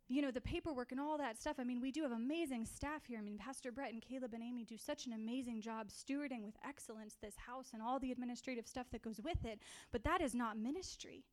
you 0.08 0.22
know, 0.22 0.32
the 0.32 0.42
paperwork 0.42 0.92
and 0.92 1.00
all 1.00 1.18
that 1.18 1.40
stuff. 1.40 1.56
I 1.60 1.64
mean, 1.64 1.82
we 1.82 1.92
do 1.92 2.04
have 2.04 2.12
amazing 2.12 2.66
staff 2.66 3.06
here. 3.06 3.20
I 3.20 3.22
mean, 3.22 3.38
Pastor 3.38 3.72
Brett 3.72 3.94
and 3.94 4.02
Caleb 4.02 4.34
and 4.34 4.44
Amy 4.44 4.66
do 4.66 4.78
such 4.78 5.06
an 5.06 5.14
amazing 5.14 5.62
job 5.62 5.88
stewarding 5.90 6.44
with 6.44 6.56
excellence 6.68 7.18
this 7.22 7.36
house 7.38 7.70
and 7.74 7.82
all 7.82 8.00
the 8.00 8.12
administrative 8.12 8.68
stuff 8.68 8.88
that 8.92 9.02
goes 9.02 9.20
with 9.24 9.46
it. 9.46 9.60
But 9.92 10.04
that 10.04 10.22
is 10.22 10.36
not 10.36 10.58
ministry. 10.58 11.24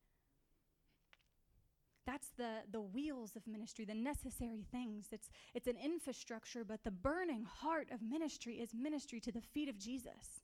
That's 2.07 2.29
the, 2.37 2.61
the 2.71 2.81
wheels 2.81 3.37
of 3.37 3.47
ministry, 3.47 3.85
the 3.85 3.95
necessary 3.95 4.65
things. 4.71 5.07
It's, 5.13 5.31
it's 5.55 5.67
an 5.67 5.77
infrastructure, 5.83 6.65
but 6.65 6.83
the 6.83 6.91
burning 6.91 7.45
heart 7.45 7.89
of 7.93 8.03
ministry 8.03 8.55
is 8.55 8.71
ministry 8.75 9.21
to 9.21 9.33
the 9.33 9.41
feet 9.41 9.69
of 9.69 9.79
Jesus. 9.79 10.41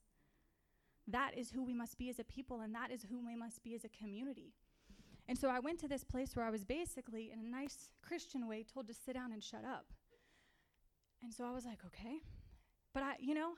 That 1.07 1.31
is 1.37 1.51
who 1.51 1.63
we 1.63 1.73
must 1.73 1.97
be 1.97 2.09
as 2.09 2.19
a 2.19 2.23
people, 2.23 2.61
and 2.61 2.75
that 2.75 2.91
is 2.91 3.05
who 3.09 3.25
we 3.25 3.35
must 3.35 3.63
be 3.63 3.73
as 3.73 3.85
a 3.85 3.89
community. 3.89 4.53
And 5.27 5.37
so 5.37 5.49
I 5.49 5.59
went 5.59 5.79
to 5.79 5.87
this 5.87 6.03
place 6.03 6.35
where 6.35 6.45
I 6.45 6.49
was 6.49 6.63
basically, 6.63 7.31
in 7.31 7.39
a 7.39 7.49
nice 7.49 7.91
Christian 8.01 8.47
way, 8.47 8.63
told 8.63 8.87
to 8.87 8.93
sit 8.93 9.13
down 9.13 9.33
and 9.33 9.43
shut 9.43 9.65
up. 9.65 9.85
And 11.21 11.33
so 11.33 11.45
I 11.45 11.51
was 11.51 11.65
like, 11.65 11.79
okay. 11.85 12.19
But 12.93 13.03
I, 13.03 13.15
you 13.19 13.33
know, 13.33 13.53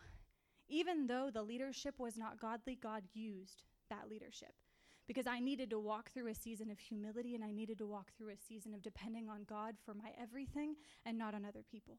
even 0.67 1.07
though 1.07 1.29
the 1.31 1.43
leadership 1.43 1.95
was 1.99 2.17
not 2.17 2.39
godly, 2.39 2.75
God 2.75 3.03
used 3.13 3.63
that 3.89 4.09
leadership 4.09 4.53
because 5.07 5.25
I 5.25 5.39
needed 5.39 5.71
to 5.71 5.79
walk 5.79 6.11
through 6.11 6.27
a 6.27 6.35
season 6.35 6.69
of 6.69 6.79
humility 6.79 7.33
and 7.33 7.43
I 7.43 7.51
needed 7.51 7.79
to 7.79 7.87
walk 7.87 8.11
through 8.15 8.29
a 8.29 8.37
season 8.37 8.75
of 8.75 8.83
depending 8.83 9.27
on 9.27 9.43
God 9.43 9.75
for 9.83 9.95
my 9.95 10.11
everything 10.21 10.75
and 11.05 11.17
not 11.17 11.33
on 11.33 11.45
other 11.45 11.63
people. 11.69 11.97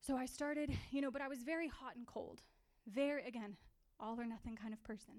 So 0.00 0.16
I 0.16 0.26
started, 0.26 0.70
you 0.90 1.00
know, 1.00 1.10
but 1.10 1.22
I 1.22 1.28
was 1.28 1.42
very 1.42 1.66
hot 1.68 1.96
and 1.96 2.06
cold. 2.06 2.42
Very, 2.86 3.26
again, 3.26 3.56
all 4.00 4.20
or 4.20 4.26
nothing 4.26 4.56
kind 4.56 4.72
of 4.72 4.82
person. 4.82 5.14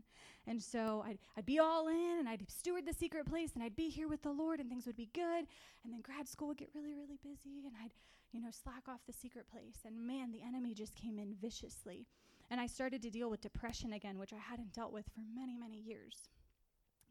And 0.47 0.61
so 0.61 1.03
I'd, 1.05 1.17
I'd 1.37 1.45
be 1.45 1.59
all 1.59 1.87
in 1.87 2.17
and 2.19 2.29
I'd 2.29 2.49
steward 2.49 2.85
the 2.85 2.93
secret 2.93 3.25
place 3.25 3.51
and 3.55 3.63
I'd 3.63 3.75
be 3.75 3.89
here 3.89 4.07
with 4.07 4.21
the 4.21 4.31
Lord 4.31 4.59
and 4.59 4.69
things 4.69 4.85
would 4.85 4.95
be 4.95 5.09
good. 5.13 5.45
And 5.83 5.93
then 5.93 6.01
grad 6.01 6.27
school 6.27 6.49
would 6.49 6.57
get 6.57 6.69
really, 6.73 6.93
really 6.93 7.17
busy 7.23 7.65
and 7.65 7.73
I'd, 7.83 7.93
you 8.31 8.41
know, 8.41 8.49
slack 8.51 8.87
off 8.87 9.01
the 9.07 9.13
secret 9.13 9.45
place. 9.51 9.79
And 9.85 10.07
man, 10.07 10.31
the 10.31 10.41
enemy 10.41 10.73
just 10.73 10.95
came 10.95 11.19
in 11.19 11.35
viciously. 11.41 12.05
And 12.51 12.61
I 12.61 12.67
started 12.67 13.01
to 13.01 13.09
deal 13.09 13.29
with 13.29 13.41
depression 13.41 13.93
again, 13.93 14.19
which 14.19 14.33
I 14.33 14.37
hadn't 14.37 14.73
dealt 14.73 14.93
with 14.93 15.05
for 15.05 15.21
many, 15.35 15.57
many 15.57 15.77
years. 15.77 16.29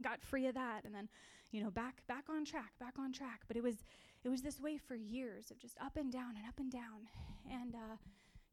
Got 0.02 0.22
free 0.22 0.46
of 0.46 0.54
that 0.54 0.84
and 0.84 0.94
then, 0.94 1.08
you 1.50 1.62
know, 1.62 1.70
back 1.70 2.06
back 2.06 2.24
on 2.28 2.44
track, 2.44 2.72
back 2.78 2.94
on 2.98 3.12
track. 3.12 3.42
But 3.46 3.56
it 3.56 3.62
was 3.62 3.84
it 4.24 4.28
was 4.28 4.42
this 4.42 4.60
way 4.60 4.76
for 4.76 4.94
years 4.94 5.50
of 5.50 5.58
just 5.58 5.76
up 5.80 5.96
and 5.96 6.12
down 6.12 6.36
and 6.36 6.46
up 6.46 6.58
and 6.58 6.70
down. 6.70 7.08
And 7.50 7.74
uh 7.74 7.96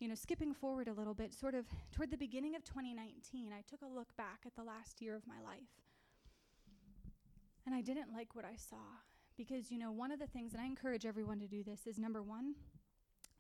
you 0.02 0.08
know, 0.08 0.16
skipping 0.16 0.52
forward 0.52 0.88
a 0.88 0.94
little 0.94 1.14
bit, 1.14 1.32
sort 1.32 1.54
of 1.54 1.66
toward 1.92 2.10
the 2.10 2.18
beginning 2.18 2.56
of 2.56 2.64
2019, 2.64 3.52
I 3.54 3.62
took 3.70 3.84
a 3.84 3.86
look 3.86 4.16
back 4.18 4.40
at 4.48 4.56
the 4.56 4.64
last 4.64 5.00
year 5.00 5.16
of 5.16 5.28
my 5.28 5.40
life. 5.46 5.70
And 7.68 7.76
I 7.76 7.82
didn't 7.82 8.12
like 8.12 8.36
what 8.36 8.44
I 8.44 8.56
saw 8.56 8.98
because, 9.38 9.72
you 9.72 9.78
know, 9.78 9.92
one 9.92 10.12
of 10.12 10.20
the 10.20 10.26
things, 10.26 10.54
and 10.54 10.62
I 10.62 10.66
encourage 10.66 11.06
everyone 11.06 11.40
to 11.40 11.48
do 11.48 11.64
this, 11.64 11.86
is 11.86 12.00
number 12.00 12.24
one, 12.24 12.56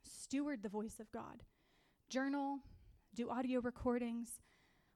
steward 0.04 0.62
the 0.62 0.69
voice 0.69 1.00
of 1.00 1.12
God. 1.12 1.41
Journal, 2.10 2.60
do 3.15 3.28
audio 3.32 3.60
recordings, 3.60 4.39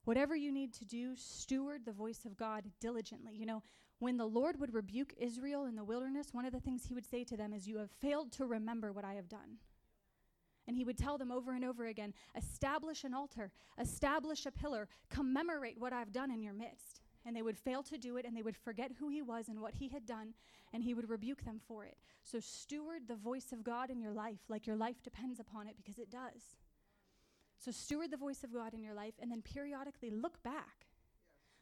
whatever 0.03 0.35
you 0.35 0.51
need 0.51 0.71
to 0.75 0.85
do, 0.85 1.15
steward 1.15 1.81
the 1.83 1.91
voice 1.91 2.25
of 2.25 2.37
God 2.37 2.65
diligently. 2.79 3.33
You 3.33 3.47
know, 3.47 3.63
when 3.97 4.17
the 4.17 4.27
Lord 4.27 4.59
would 4.59 4.73
rebuke 4.73 5.15
Israel 5.17 5.65
in 5.65 5.75
the 5.75 5.83
wilderness, 5.83 6.27
one 6.31 6.45
of 6.45 6.53
the 6.53 6.59
things 6.59 6.85
he 6.85 6.93
would 6.93 7.09
say 7.09 7.23
to 7.23 7.35
them 7.35 7.53
is, 7.53 7.67
You 7.67 7.79
have 7.79 7.89
failed 7.89 8.31
to 8.33 8.45
remember 8.45 8.93
what 8.93 9.03
I 9.03 9.13
have 9.13 9.27
done. 9.27 9.57
And 10.67 10.75
he 10.75 10.83
would 10.83 10.97
tell 10.97 11.17
them 11.17 11.31
over 11.31 11.53
and 11.53 11.63
over 11.63 11.85
again 11.85 12.13
establish 12.35 13.03
an 13.03 13.13
altar, 13.13 13.51
establish 13.79 14.45
a 14.45 14.51
pillar, 14.51 14.87
commemorate 15.09 15.79
what 15.79 15.93
I've 15.93 16.11
done 16.11 16.31
in 16.31 16.41
your 16.41 16.53
midst. 16.53 17.01
And 17.25 17.35
they 17.35 17.41
would 17.41 17.57
fail 17.57 17.81
to 17.83 17.97
do 17.97 18.17
it 18.17 18.25
and 18.25 18.35
they 18.35 18.43
would 18.43 18.57
forget 18.57 18.91
who 18.99 19.09
he 19.09 19.21
was 19.21 19.47
and 19.47 19.59
what 19.59 19.73
he 19.75 19.87
had 19.89 20.05
done, 20.05 20.33
and 20.73 20.83
he 20.83 20.93
would 20.93 21.09
rebuke 21.09 21.43
them 21.43 21.59
for 21.67 21.83
it. 21.85 21.97
So 22.23 22.39
steward 22.39 23.07
the 23.07 23.15
voice 23.15 23.51
of 23.51 23.63
God 23.63 23.89
in 23.89 23.99
your 23.99 24.13
life 24.13 24.39
like 24.47 24.67
your 24.67 24.75
life 24.75 25.01
depends 25.03 25.39
upon 25.39 25.67
it 25.67 25.75
because 25.75 25.97
it 25.97 26.11
does. 26.11 26.57
So 27.57 27.71
steward 27.71 28.11
the 28.11 28.17
voice 28.17 28.43
of 28.43 28.53
God 28.53 28.73
in 28.73 28.83
your 28.83 28.93
life 28.93 29.13
and 29.19 29.31
then 29.31 29.41
periodically 29.41 30.11
look 30.11 30.41
back. 30.43 30.85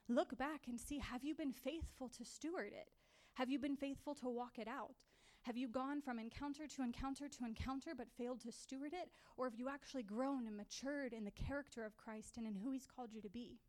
Look 0.10 0.38
back 0.38 0.62
and 0.68 0.80
see 0.80 1.00
have 1.00 1.24
you 1.24 1.34
been 1.34 1.54
faithful 1.54 2.10
to 2.10 2.26
steward 2.26 2.74
it? 2.74 2.89
Have 3.36 3.50
you 3.50 3.58
been 3.58 3.78
faithful 3.78 4.16
to 4.16 4.30
walk 4.30 4.60
it 4.60 4.68
out? 4.68 4.98
Have 5.43 5.58
you 5.58 5.67
gone 5.67 6.01
from 6.01 6.19
encounter 6.19 6.67
to 6.67 6.84
encounter 6.84 7.27
to 7.27 7.45
encounter 7.45 7.91
but 7.95 8.08
failed 8.17 8.39
to 8.41 8.51
steward 8.51 8.93
it? 8.93 9.10
Or 9.36 9.45
have 9.45 9.60
you 9.60 9.67
actually 9.67 10.03
grown 10.03 10.47
and 10.47 10.56
matured 10.56 11.12
in 11.12 11.25
the 11.25 11.32
character 11.32 11.84
of 11.84 11.97
Christ 11.97 12.38
and 12.38 12.47
in 12.47 12.56
who 12.56 12.71
He's 12.71 12.88
called 12.88 13.12
you 13.12 13.21
to 13.21 13.29
be? 13.29 13.60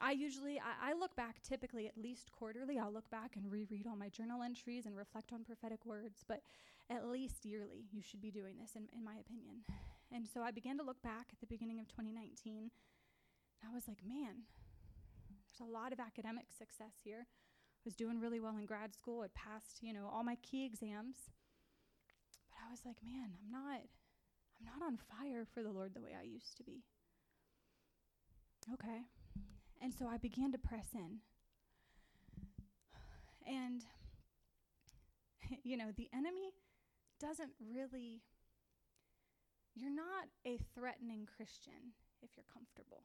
I 0.00 0.12
usually 0.12 0.58
I, 0.58 0.90
I, 0.90 0.92
look 0.94 1.14
back 1.16 1.42
typically 1.42 1.86
at 1.86 1.98
least 1.98 2.30
quarterly. 2.32 2.78
I'll 2.78 2.92
look 2.92 3.08
back 3.10 3.36
and 3.36 3.50
reread 3.50 3.86
all 3.86 3.96
my 3.96 4.08
journal 4.08 4.42
entries 4.42 4.86
and 4.86 4.96
reflect 4.96 5.32
on 5.32 5.44
prophetic 5.44 5.84
words, 5.84 6.24
but 6.26 6.42
at 6.90 7.06
least 7.08 7.44
yearly 7.44 7.86
you 7.92 8.00
should 8.00 8.20
be 8.20 8.30
doing 8.30 8.54
this 8.60 8.70
in, 8.74 8.88
in 8.96 9.04
my 9.04 9.14
opinion. 9.20 9.62
And 10.12 10.26
so 10.26 10.42
I 10.42 10.50
began 10.50 10.78
to 10.78 10.84
look 10.84 11.02
back 11.02 11.28
at 11.32 11.40
the 11.40 11.46
beginning 11.46 11.80
of 11.80 11.88
2019. 11.88 12.70
And 13.62 13.70
I 13.70 13.74
was 13.74 13.86
like, 13.86 13.98
man, 14.06 14.46
there's 15.28 15.68
a 15.68 15.72
lot 15.72 15.92
of 15.92 16.00
academic 16.00 16.46
success 16.56 16.94
here 17.04 17.26
was 17.84 17.94
doing 17.94 18.20
really 18.20 18.40
well 18.40 18.56
in 18.56 18.66
grad 18.66 18.94
school. 18.94 19.22
I'd 19.22 19.34
passed, 19.34 19.82
you 19.82 19.92
know, 19.92 20.08
all 20.12 20.24
my 20.24 20.36
key 20.36 20.64
exams. 20.64 21.16
But 22.50 22.58
I 22.66 22.70
was 22.70 22.80
like, 22.84 22.96
man, 23.02 23.30
I'm 23.32 23.50
not 23.50 23.80
I'm 24.58 24.66
not 24.66 24.86
on 24.86 24.96
fire 24.96 25.46
for 25.52 25.62
the 25.62 25.70
Lord 25.70 25.94
the 25.94 26.00
way 26.00 26.16
I 26.18 26.24
used 26.24 26.56
to 26.58 26.64
be. 26.64 26.84
Okay. 28.72 29.02
And 29.80 29.92
so 29.92 30.06
I 30.06 30.16
began 30.16 30.52
to 30.52 30.58
press 30.58 30.88
in. 30.94 31.18
And 33.46 33.82
you 35.64 35.76
know, 35.76 35.90
the 35.96 36.08
enemy 36.14 36.52
doesn't 37.20 37.52
really 37.72 38.22
you're 39.74 39.94
not 39.94 40.28
a 40.46 40.58
threatening 40.74 41.26
Christian 41.36 41.96
if 42.22 42.30
you're 42.36 42.46
comfortable. 42.52 43.04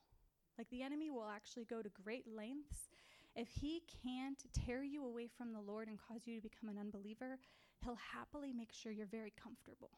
Like 0.58 0.70
the 0.70 0.84
enemy 0.84 1.10
will 1.10 1.30
actually 1.30 1.66
go 1.66 1.82
to 1.82 1.90
great 1.90 2.26
lengths 2.28 2.90
if 3.38 3.48
he 3.50 3.84
can't 4.04 4.44
tear 4.66 4.84
you 4.84 5.06
away 5.06 5.28
from 5.38 5.54
the 5.54 5.62
Lord 5.62 5.88
and 5.88 6.00
cause 6.00 6.22
you 6.26 6.36
to 6.36 6.42
become 6.42 6.70
an 6.70 6.80
unbeliever, 6.80 7.38
he'll 7.84 8.00
happily 8.14 8.52
make 8.52 8.74
sure 8.74 8.92
you're 8.92 9.06
very 9.06 9.32
comfortable. 9.42 9.92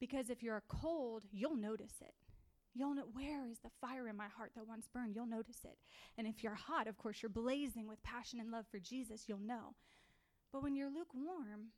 Because 0.00 0.28
if 0.28 0.42
you're 0.42 0.64
cold, 0.66 1.22
you'll 1.30 1.56
notice 1.56 1.94
it. 2.00 2.14
You'll 2.74 2.94
know 2.94 3.04
where 3.12 3.46
is 3.46 3.58
the 3.60 3.70
fire 3.80 4.08
in 4.08 4.16
my 4.16 4.26
heart 4.26 4.50
that 4.56 4.66
once 4.66 4.88
burned. 4.92 5.14
You'll 5.14 5.26
notice 5.26 5.60
it. 5.64 5.78
And 6.18 6.26
if 6.26 6.42
you're 6.42 6.54
hot, 6.56 6.88
of 6.88 6.98
course, 6.98 7.22
you're 7.22 7.30
blazing 7.30 7.86
with 7.86 8.02
passion 8.02 8.40
and 8.40 8.50
love 8.50 8.64
for 8.68 8.80
Jesus, 8.80 9.28
you'll 9.28 9.38
know. 9.38 9.74
But 10.52 10.64
when 10.64 10.74
you're 10.74 10.90
lukewarm, 10.90 11.70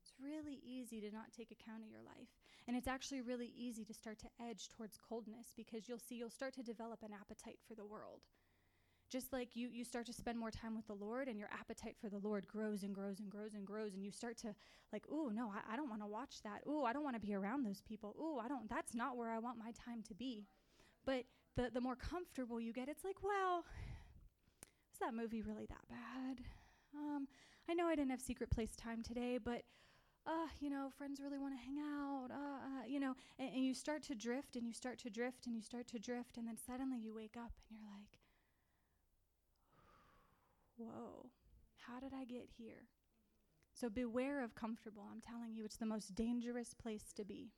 it's 0.00 0.14
really 0.18 0.60
easy 0.64 1.00
to 1.02 1.10
not 1.10 1.32
take 1.36 1.50
account 1.50 1.82
of 1.82 1.90
your 1.90 2.02
life. 2.02 2.28
And 2.66 2.76
it's 2.76 2.88
actually 2.88 3.20
really 3.20 3.52
easy 3.54 3.84
to 3.84 3.92
start 3.92 4.18
to 4.20 4.28
edge 4.48 4.68
towards 4.70 4.96
coldness 4.96 5.52
because 5.56 5.88
you'll 5.88 5.98
see 5.98 6.14
you'll 6.14 6.30
start 6.30 6.54
to 6.54 6.62
develop 6.62 7.02
an 7.02 7.12
appetite 7.12 7.58
for 7.68 7.74
the 7.74 7.84
world 7.84 8.22
just 9.12 9.30
like 9.32 9.54
you 9.54 9.68
you 9.70 9.84
start 9.84 10.06
to 10.06 10.12
spend 10.12 10.38
more 10.38 10.50
time 10.50 10.74
with 10.74 10.86
the 10.86 10.94
lord 10.94 11.28
and 11.28 11.38
your 11.38 11.50
appetite 11.52 11.94
for 12.00 12.08
the 12.08 12.18
lord 12.18 12.48
grows 12.48 12.82
and 12.82 12.94
grows 12.94 13.20
and 13.20 13.30
grows 13.30 13.52
and 13.52 13.66
grows 13.66 13.92
and 13.92 14.02
you 14.02 14.10
start 14.10 14.38
to 14.38 14.54
like 14.90 15.04
oh 15.12 15.30
no 15.32 15.52
i, 15.52 15.74
I 15.74 15.76
don't 15.76 15.90
want 15.90 16.00
to 16.00 16.06
watch 16.06 16.42
that. 16.44 16.62
Oh 16.66 16.84
i 16.84 16.94
don't 16.94 17.04
want 17.04 17.16
to 17.16 17.20
be 17.20 17.34
around 17.34 17.64
those 17.64 17.82
people. 17.82 18.16
Oh 18.18 18.40
i 18.42 18.48
don't 18.48 18.70
that's 18.70 18.94
not 18.94 19.16
where 19.18 19.30
i 19.30 19.38
want 19.38 19.58
my 19.58 19.72
time 19.72 20.02
to 20.08 20.14
be. 20.14 20.46
But 21.04 21.24
the 21.56 21.70
the 21.72 21.80
more 21.80 21.96
comfortable 21.96 22.58
you 22.58 22.72
get 22.72 22.88
it's 22.88 23.04
like 23.04 23.22
well 23.22 23.64
is 24.92 24.98
that 25.00 25.14
movie 25.14 25.42
really 25.42 25.66
that 25.66 25.86
bad? 25.90 26.44
Um 26.96 27.28
i 27.68 27.74
know 27.74 27.86
i 27.86 27.94
didn't 27.94 28.10
have 28.10 28.22
secret 28.22 28.50
place 28.50 28.74
time 28.76 29.02
today 29.02 29.38
but 29.38 29.62
uh, 30.24 30.46
you 30.60 30.70
know, 30.70 30.88
friends 30.96 31.20
really 31.20 31.36
want 31.36 31.52
to 31.52 31.58
hang 31.58 31.78
out, 31.80 32.28
uh, 32.30 32.34
uh, 32.34 32.86
you 32.86 33.00
know, 33.00 33.12
and, 33.40 33.54
and 33.54 33.64
you 33.64 33.74
start 33.74 34.04
to 34.04 34.14
drift 34.14 34.54
and 34.54 34.64
you 34.68 34.72
start 34.72 34.96
to 34.96 35.10
drift 35.10 35.46
and 35.46 35.56
you 35.56 35.60
start 35.60 35.88
to 35.88 35.98
drift, 35.98 36.36
and 36.36 36.46
then 36.46 36.56
suddenly 36.56 36.96
you 36.96 37.12
wake 37.12 37.36
up 37.36 37.50
and 37.68 37.76
you're 37.76 37.90
like, 37.90 38.21
whoa, 40.82 41.30
How 41.86 42.00
did 42.00 42.12
I 42.14 42.24
get 42.24 42.48
here? 42.56 42.88
So 43.74 43.88
beware 43.88 44.44
of 44.44 44.54
comfortable. 44.54 45.04
I'm 45.10 45.20
telling 45.20 45.54
you, 45.54 45.64
it's 45.64 45.76
the 45.76 45.86
most 45.86 46.14
dangerous 46.14 46.74
place 46.74 47.12
to 47.16 47.24
be. 47.24 47.50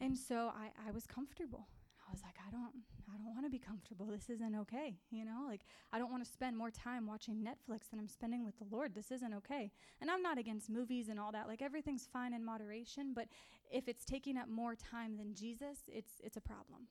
And 0.00 0.16
so 0.16 0.52
I, 0.54 0.70
I 0.88 0.90
was 0.90 1.06
comfortable. 1.06 1.68
I 2.08 2.12
was 2.12 2.22
like, 2.22 2.34
I 2.46 2.50
don't, 2.50 2.72
I 3.12 3.16
don't 3.16 3.32
want 3.32 3.46
to 3.46 3.50
be 3.50 3.58
comfortable. 3.58 4.06
This 4.06 4.28
isn't 4.28 4.54
okay. 4.56 4.96
You 5.10 5.24
know, 5.24 5.44
like 5.46 5.62
I 5.92 5.98
don't 5.98 6.10
want 6.10 6.24
to 6.24 6.30
spend 6.30 6.56
more 6.56 6.70
time 6.70 7.06
watching 7.06 7.36
Netflix 7.36 7.90
than 7.90 8.00
I'm 8.00 8.08
spending 8.08 8.44
with 8.44 8.58
the 8.58 8.66
Lord. 8.70 8.94
This 8.94 9.10
isn't 9.10 9.34
okay. 9.34 9.70
And 10.00 10.10
I'm 10.10 10.22
not 10.22 10.38
against 10.38 10.70
movies 10.70 11.08
and 11.08 11.18
all 11.18 11.32
that. 11.32 11.48
Like 11.48 11.62
everything's 11.62 12.08
fine 12.12 12.34
in 12.34 12.44
moderation, 12.44 13.12
but 13.14 13.28
if 13.70 13.88
it's 13.88 14.04
taking 14.04 14.36
up 14.36 14.48
more 14.48 14.74
time 14.74 15.16
than 15.16 15.34
Jesus, 15.34 15.78
it's 15.88 16.14
it's 16.22 16.36
a 16.36 16.40
problem. 16.40 16.88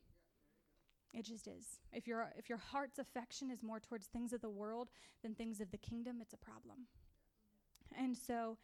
It 1.14 1.26
just 1.26 1.48
is. 1.48 1.80
If 1.92 2.08
your 2.08 2.32
if 2.38 2.48
your 2.48 2.58
heart's 2.58 3.00
affection 3.00 3.52
is 3.52 3.62
more 3.62 3.80
towards 3.80 4.08
things 4.08 4.32
of 4.32 4.42
the 4.42 4.50
world 4.50 4.90
than 5.22 5.36
things 5.36 5.60
of 5.60 5.72
the 5.72 5.78
kingdom, 5.78 6.20
it's 6.22 6.34
a 6.34 6.38
problem. 6.38 6.88
And 7.98 8.16
so 8.16 8.58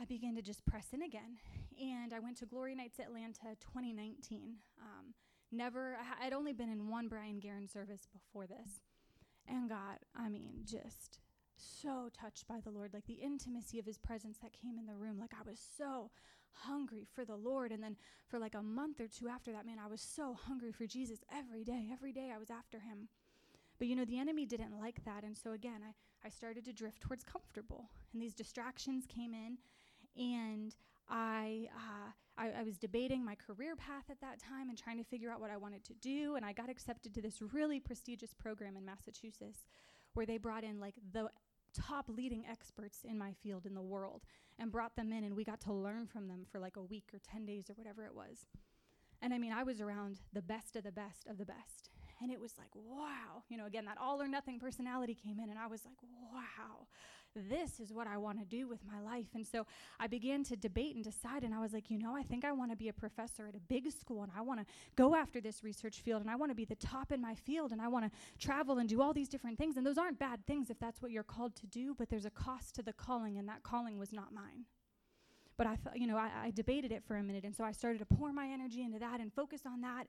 I 0.00 0.04
began 0.04 0.34
to 0.36 0.42
just 0.42 0.64
press 0.64 0.88
in 0.92 1.02
again. 1.02 1.36
And 1.80 2.14
I 2.14 2.20
went 2.20 2.38
to 2.38 2.46
Glory 2.46 2.74
Nights 2.74 2.98
Atlanta 2.98 3.54
2019. 3.60 4.54
Um, 4.80 5.14
never, 5.52 5.96
I 6.20 6.24
had 6.24 6.32
only 6.32 6.52
been 6.52 6.70
in 6.70 6.88
one 6.88 7.08
Brian 7.08 7.38
Guerin 7.38 7.68
service 7.68 8.08
before 8.10 8.46
this. 8.46 8.80
And 9.46 9.68
got, 9.68 9.98
I 10.16 10.28
mean, 10.28 10.62
just 10.64 11.18
so 11.56 12.08
touched 12.18 12.48
by 12.48 12.60
the 12.60 12.70
Lord, 12.70 12.94
like 12.94 13.06
the 13.06 13.14
intimacy 13.14 13.78
of 13.78 13.84
his 13.84 13.98
presence 13.98 14.38
that 14.38 14.52
came 14.52 14.78
in 14.78 14.86
the 14.86 14.94
room. 14.94 15.18
Like 15.20 15.34
I 15.34 15.48
was 15.48 15.60
so 15.76 16.10
hungry 16.52 17.06
for 17.14 17.24
the 17.24 17.36
Lord. 17.36 17.72
And 17.72 17.82
then 17.82 17.96
for 18.28 18.38
like 18.38 18.54
a 18.54 18.62
month 18.62 19.00
or 19.00 19.08
two 19.08 19.28
after 19.28 19.52
that, 19.52 19.66
man, 19.66 19.78
I 19.82 19.88
was 19.88 20.00
so 20.00 20.34
hungry 20.34 20.72
for 20.72 20.86
Jesus 20.86 21.20
every 21.36 21.64
day. 21.64 21.88
Every 21.92 22.12
day 22.12 22.30
I 22.34 22.38
was 22.38 22.50
after 22.50 22.78
him. 22.78 23.08
But 23.78 23.88
you 23.88 23.96
know, 23.96 24.04
the 24.04 24.18
enemy 24.18 24.44
didn't 24.44 24.78
like 24.78 25.04
that. 25.04 25.24
And 25.24 25.36
so 25.36 25.52
again, 25.52 25.80
I, 25.82 26.26
I 26.26 26.30
started 26.30 26.64
to 26.66 26.72
drift 26.72 27.00
towards 27.00 27.24
comfortable. 27.24 27.90
And 28.12 28.22
these 28.22 28.34
distractions 28.34 29.06
came 29.06 29.32
in 29.34 29.58
and 30.16 30.74
I, 31.08 31.68
uh, 31.74 32.10
I, 32.36 32.60
I 32.60 32.62
was 32.62 32.78
debating 32.78 33.24
my 33.24 33.34
career 33.34 33.74
path 33.76 34.04
at 34.10 34.20
that 34.20 34.38
time 34.38 34.68
and 34.68 34.78
trying 34.78 34.98
to 34.98 35.04
figure 35.04 35.30
out 35.30 35.40
what 35.40 35.50
I 35.50 35.56
wanted 35.56 35.84
to 35.84 35.94
do. 35.94 36.36
And 36.36 36.44
I 36.44 36.52
got 36.52 36.70
accepted 36.70 37.14
to 37.14 37.22
this 37.22 37.42
really 37.52 37.80
prestigious 37.80 38.34
program 38.34 38.76
in 38.76 38.84
Massachusetts 38.84 39.66
where 40.14 40.26
they 40.26 40.38
brought 40.38 40.64
in 40.64 40.78
like 40.78 40.94
the 41.12 41.30
top 41.72 42.06
leading 42.08 42.44
experts 42.50 42.98
in 43.04 43.18
my 43.18 43.32
field 43.42 43.66
in 43.66 43.74
the 43.74 43.82
world 43.82 44.22
and 44.60 44.70
brought 44.70 44.94
them 44.94 45.12
in 45.12 45.24
and 45.24 45.34
we 45.34 45.42
got 45.42 45.60
to 45.62 45.72
learn 45.72 46.06
from 46.06 46.28
them 46.28 46.44
for 46.52 46.60
like 46.60 46.76
a 46.76 46.82
week 46.82 47.08
or 47.12 47.18
10 47.32 47.46
days 47.46 47.64
or 47.70 47.74
whatever 47.74 48.04
it 48.04 48.14
was. 48.14 48.46
And 49.22 49.34
I 49.34 49.38
mean, 49.38 49.52
I 49.52 49.64
was 49.64 49.80
around 49.80 50.20
the 50.32 50.42
best 50.42 50.76
of 50.76 50.84
the 50.84 50.92
best 50.92 51.26
of 51.28 51.38
the 51.38 51.44
best. 51.44 51.90
And 52.22 52.30
it 52.30 52.38
was 52.38 52.52
like, 52.58 52.70
wow. 52.74 53.42
You 53.48 53.56
know, 53.56 53.66
again, 53.66 53.86
that 53.86 53.98
all 53.98 54.20
or 54.20 54.28
nothing 54.28 54.60
personality 54.60 55.14
came 55.14 55.40
in 55.40 55.50
and 55.50 55.58
I 55.58 55.66
was 55.66 55.84
like, 55.84 55.96
wow 56.32 56.86
this 57.34 57.80
is 57.80 57.92
what 57.92 58.06
I 58.06 58.16
want 58.16 58.38
to 58.38 58.44
do 58.44 58.66
with 58.68 58.80
my 58.84 59.00
life. 59.00 59.26
And 59.34 59.46
so 59.46 59.66
I 59.98 60.06
began 60.06 60.42
to 60.44 60.56
debate 60.56 60.94
and 60.94 61.04
decide. 61.04 61.44
And 61.44 61.54
I 61.54 61.60
was 61.60 61.72
like, 61.72 61.90
you 61.90 61.98
know, 61.98 62.14
I 62.14 62.22
think 62.22 62.44
I 62.44 62.52
want 62.52 62.70
to 62.70 62.76
be 62.76 62.88
a 62.88 62.92
professor 62.92 63.46
at 63.46 63.54
a 63.54 63.60
big 63.60 63.90
school 63.92 64.22
and 64.22 64.32
I 64.36 64.40
want 64.40 64.60
to 64.60 64.66
go 64.96 65.14
after 65.14 65.40
this 65.40 65.62
research 65.62 66.00
field 66.00 66.22
and 66.22 66.30
I 66.30 66.36
want 66.36 66.50
to 66.50 66.56
be 66.56 66.64
the 66.64 66.74
top 66.76 67.12
in 67.12 67.20
my 67.20 67.34
field 67.34 67.72
and 67.72 67.80
I 67.80 67.88
want 67.88 68.04
to 68.06 68.10
travel 68.38 68.78
and 68.78 68.88
do 68.88 69.00
all 69.00 69.12
these 69.12 69.28
different 69.28 69.58
things. 69.58 69.76
And 69.76 69.86
those 69.86 69.98
aren't 69.98 70.18
bad 70.18 70.46
things 70.46 70.70
if 70.70 70.78
that's 70.78 71.00
what 71.00 71.10
you're 71.10 71.22
called 71.22 71.54
to 71.56 71.66
do, 71.66 71.94
but 71.96 72.08
there's 72.08 72.26
a 72.26 72.30
cost 72.30 72.74
to 72.76 72.82
the 72.82 72.92
calling, 72.92 73.38
and 73.38 73.48
that 73.48 73.62
calling 73.62 73.98
was 73.98 74.12
not 74.12 74.32
mine 74.32 74.64
but 75.56 75.66
I 75.66 75.76
thought, 75.76 75.98
you 75.98 76.06
know, 76.06 76.16
I, 76.16 76.30
I, 76.44 76.52
debated 76.52 76.90
it 76.90 77.04
for 77.06 77.16
a 77.16 77.22
minute. 77.22 77.44
And 77.44 77.54
so 77.54 77.64
I 77.64 77.72
started 77.72 77.98
to 77.98 78.06
pour 78.06 78.32
my 78.32 78.46
energy 78.46 78.82
into 78.82 78.98
that 78.98 79.20
and 79.20 79.30
focus 79.30 79.60
on 79.66 79.82
that. 79.82 80.06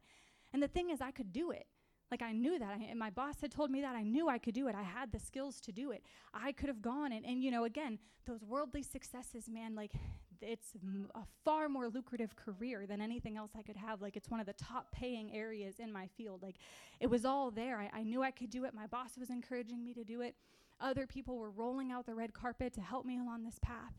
And 0.53 0.63
the 0.63 0.69
thing 0.69 0.91
is, 0.91 1.01
I 1.01 1.11
could 1.11 1.33
do 1.33 1.51
it. 1.51 1.65
Like 2.11 2.21
I 2.21 2.33
knew 2.33 2.59
that. 2.59 2.77
I, 2.79 2.87
and 2.89 2.99
my 2.99 3.09
boss 3.09 3.39
had 3.39 3.51
told 3.51 3.71
me 3.71 3.81
that. 3.81 3.95
I 3.95 4.03
knew 4.03 4.27
I 4.27 4.37
could 4.37 4.53
do 4.53 4.67
it. 4.67 4.75
I 4.75 4.83
had 4.83 5.11
the 5.13 5.19
skills 5.19 5.61
to 5.61 5.71
do 5.71 5.91
it. 5.91 6.03
I 6.33 6.51
could 6.51 6.67
have 6.67 6.81
gone 6.81 7.13
and, 7.13 7.25
and 7.25 7.41
you 7.41 7.51
know, 7.51 7.63
again, 7.63 7.99
those 8.27 8.43
worldly 8.43 8.83
successes, 8.83 9.49
man, 9.49 9.75
like 9.75 9.93
it's 10.41 10.73
m- 10.83 11.09
a 11.15 11.21
far 11.45 11.69
more 11.69 11.87
lucrative 11.87 12.35
career 12.35 12.85
than 12.85 13.01
anything 13.01 13.37
else 13.37 13.51
I 13.57 13.61
could 13.61 13.77
have. 13.77 14.01
Like 14.01 14.17
it's 14.17 14.29
one 14.29 14.41
of 14.41 14.45
the 14.45 14.53
top 14.53 14.91
paying 14.91 15.33
areas 15.33 15.75
in 15.79 15.91
my 15.91 16.07
field. 16.17 16.43
Like 16.43 16.55
it 16.99 17.07
was 17.09 17.23
all 17.23 17.49
there. 17.49 17.79
I, 17.79 17.99
I 17.99 18.03
knew 18.03 18.21
I 18.21 18.31
could 18.31 18.49
do 18.49 18.65
it. 18.65 18.73
My 18.73 18.87
boss 18.87 19.11
was 19.17 19.29
encouraging 19.29 19.83
me 19.83 19.93
to 19.93 20.03
do 20.03 20.21
it. 20.21 20.35
Other 20.81 21.07
people 21.07 21.37
were 21.37 21.49
rolling 21.51 21.91
out 21.91 22.05
the 22.05 22.15
red 22.15 22.33
carpet 22.33 22.73
to 22.73 22.81
help 22.81 23.05
me 23.05 23.19
along 23.19 23.43
this 23.43 23.59
path. 23.61 23.93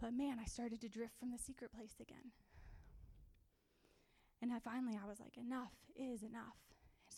But 0.00 0.12
man, 0.12 0.38
I 0.40 0.44
started 0.44 0.80
to 0.82 0.88
drift 0.88 1.18
from 1.18 1.32
the 1.32 1.38
secret 1.38 1.72
place 1.72 1.94
again. 2.00 2.30
And 4.40 4.52
I 4.52 4.60
finally, 4.60 4.96
I 5.02 5.08
was 5.08 5.18
like, 5.18 5.36
enough 5.36 5.72
is 5.96 6.22
enough. 6.22 6.67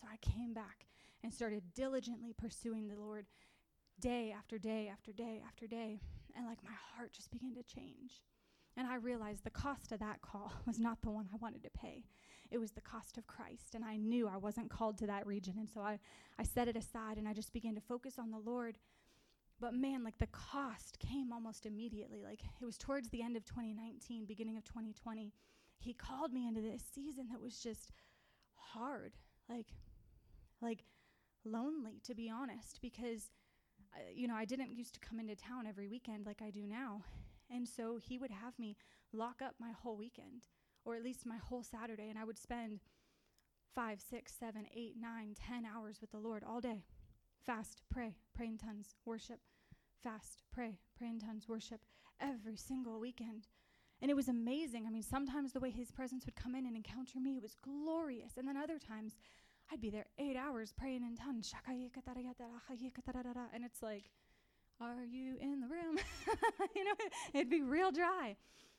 So 0.01 0.07
I 0.11 0.17
came 0.17 0.53
back 0.53 0.87
and 1.23 1.31
started 1.31 1.61
diligently 1.75 2.33
pursuing 2.33 2.87
the 2.87 2.99
Lord 2.99 3.27
day 3.99 4.33
after 4.35 4.57
day 4.57 4.89
after 4.91 5.11
day 5.11 5.41
after 5.47 5.67
day. 5.67 5.99
And 6.35 6.47
like 6.47 6.63
my 6.63 6.71
heart 6.95 7.13
just 7.13 7.31
began 7.31 7.53
to 7.53 7.63
change. 7.63 8.23
And 8.77 8.87
I 8.87 8.95
realized 8.95 9.43
the 9.43 9.51
cost 9.51 9.91
of 9.91 9.99
that 9.99 10.21
call 10.21 10.53
was 10.65 10.79
not 10.79 11.01
the 11.01 11.11
one 11.11 11.27
I 11.31 11.37
wanted 11.37 11.63
to 11.63 11.69
pay. 11.69 12.05
It 12.49 12.57
was 12.57 12.71
the 12.71 12.81
cost 12.81 13.17
of 13.17 13.27
Christ. 13.27 13.75
And 13.75 13.85
I 13.85 13.97
knew 13.97 14.27
I 14.27 14.37
wasn't 14.37 14.71
called 14.71 14.97
to 14.99 15.07
that 15.07 15.27
region. 15.27 15.55
And 15.57 15.69
so 15.69 15.81
I, 15.81 15.99
I 16.39 16.43
set 16.43 16.67
it 16.67 16.75
aside 16.75 17.17
and 17.17 17.27
I 17.27 17.33
just 17.33 17.53
began 17.53 17.75
to 17.75 17.81
focus 17.81 18.15
on 18.17 18.31
the 18.31 18.39
Lord. 18.39 18.77
But 19.59 19.75
man, 19.75 20.03
like 20.03 20.17
the 20.17 20.27
cost 20.27 20.97
came 20.97 21.31
almost 21.31 21.67
immediately. 21.67 22.23
Like 22.23 22.41
it 22.59 22.65
was 22.65 22.77
towards 22.77 23.09
the 23.09 23.21
end 23.21 23.37
of 23.37 23.45
2019, 23.45 24.25
beginning 24.25 24.57
of 24.57 24.63
2020. 24.63 25.31
He 25.77 25.93
called 25.93 26.33
me 26.33 26.47
into 26.47 26.61
this 26.61 26.83
season 26.93 27.27
that 27.31 27.41
was 27.41 27.59
just 27.59 27.91
hard. 28.55 29.13
Like 29.47 29.67
like 30.61 30.83
lonely 31.43 31.99
to 32.03 32.13
be 32.13 32.29
honest 32.29 32.79
because 32.81 33.31
uh, 33.95 33.99
you 34.13 34.27
know 34.27 34.35
I 34.35 34.45
didn't 34.45 34.75
used 34.75 34.93
to 34.93 34.99
come 34.99 35.19
into 35.19 35.35
town 35.35 35.65
every 35.67 35.87
weekend 35.87 36.25
like 36.25 36.41
I 36.41 36.51
do 36.51 36.65
now 36.67 37.03
and 37.49 37.67
so 37.67 37.97
he 37.97 38.17
would 38.17 38.31
have 38.31 38.57
me 38.59 38.77
lock 39.11 39.41
up 39.41 39.55
my 39.59 39.71
whole 39.71 39.97
weekend 39.97 40.47
or 40.85 40.95
at 40.95 41.03
least 41.03 41.25
my 41.25 41.37
whole 41.37 41.63
Saturday 41.63 42.09
and 42.09 42.19
I 42.19 42.23
would 42.23 42.37
spend 42.37 42.79
five 43.73 43.99
six 44.01 44.33
seven 44.37 44.65
eight 44.75 44.95
nine 44.99 45.35
ten 45.35 45.65
hours 45.65 45.99
with 45.99 46.11
the 46.11 46.19
Lord 46.19 46.43
all 46.47 46.61
day 46.61 46.85
fast 47.45 47.81
pray 47.89 48.15
pray 48.35 48.47
in 48.47 48.57
tongues 48.57 48.95
worship 49.05 49.39
fast 50.03 50.43
pray 50.51 50.79
pray 50.97 51.09
in 51.09 51.19
tongues 51.19 51.49
worship 51.49 51.81
every 52.19 52.55
single 52.55 52.99
weekend 52.99 53.47
and 54.01 54.09
it 54.09 54.15
was 54.15 54.27
amazing. 54.27 54.85
I 54.87 54.89
mean, 54.89 55.03
sometimes 55.03 55.53
the 55.53 55.59
way 55.59 55.69
his 55.69 55.91
presence 55.91 56.25
would 56.25 56.35
come 56.35 56.55
in 56.55 56.65
and 56.65 56.75
encounter 56.75 57.19
me, 57.19 57.37
it 57.37 57.43
was 57.43 57.55
glorious. 57.61 58.33
And 58.35 58.47
then 58.47 58.57
other 58.57 58.79
times, 58.79 59.13
I'd 59.71 59.81
be 59.81 59.89
there 59.89 60.07
eight 60.19 60.35
hours 60.35 60.73
praying 60.77 61.03
in 61.03 61.15
tongues. 61.15 61.53
And 63.53 63.63
it's 63.63 63.81
like, 63.81 64.11
are 64.81 65.05
you 65.05 65.37
in 65.39 65.61
the 65.61 65.67
room? 65.67 65.97
you 66.75 66.83
know, 66.83 66.93
it'd 67.33 67.49
be 67.49 67.61
real 67.61 67.91
dry. 67.91 68.35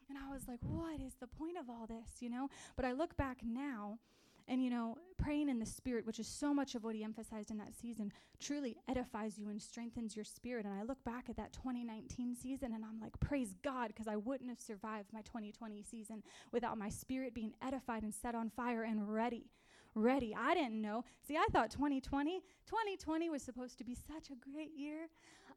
And 0.09 0.19
I 0.19 0.31
was 0.31 0.47
like, 0.47 0.61
what 0.63 1.01
is 1.01 1.15
the 1.21 1.27
point 1.27 1.57
of 1.57 1.71
all 1.71 1.87
this, 1.87 2.21
you 2.21 2.29
know? 2.29 2.51
But 2.77 2.85
I 2.85 2.93
look 2.93 3.17
back 3.17 3.39
now 3.43 4.01
and, 4.49 4.63
you 4.63 4.69
know, 4.69 4.99
praying 5.17 5.49
in 5.49 5.61
the 5.61 5.67
spirit, 5.67 6.05
which 6.05 6.19
is 6.19 6.27
so 6.27 6.53
much 6.53 6.75
of 6.75 6.85
what 6.85 6.95
he 6.95 7.05
emphasized 7.05 7.51
in 7.51 7.57
that 7.59 7.75
season, 7.75 8.13
truly 8.41 8.77
edifies 8.89 9.39
you 9.39 9.49
and 9.49 9.63
strengthens 9.63 10.15
your 10.15 10.25
spirit. 10.25 10.67
And 10.67 10.75
I 10.75 10.83
look 10.83 11.03
back 11.05 11.31
at 11.31 11.37
that 11.37 11.55
2019 11.55 12.35
season 12.35 12.75
and 12.75 12.85
I'm 12.85 13.01
like, 13.01 13.19
praise 13.21 13.55
God, 13.63 13.89
because 13.89 14.09
I 14.09 14.17
wouldn't 14.17 14.51
have 14.51 14.61
survived 14.61 15.13
my 15.13 15.23
2020 15.23 15.83
season 15.85 16.23
without 16.51 16.77
my 16.77 16.91
spirit 16.91 17.33
being 17.33 17.55
edified 17.63 18.03
and 18.03 18.13
set 18.13 18.35
on 18.35 18.51
fire 18.51 18.83
and 18.83 19.15
ready 19.15 19.47
ready. 19.95 20.35
I 20.35 20.55
didn't 20.55 20.81
know. 20.81 21.05
See, 21.27 21.37
I 21.37 21.47
thought 21.53 21.71
2020, 21.71 22.41
2020 22.67 23.31
was 23.31 23.43
supposed 23.43 23.79
to 23.79 23.85
be 23.85 23.95
such 23.95 24.31
a 24.31 24.53
great 24.53 24.73
year. 24.77 25.09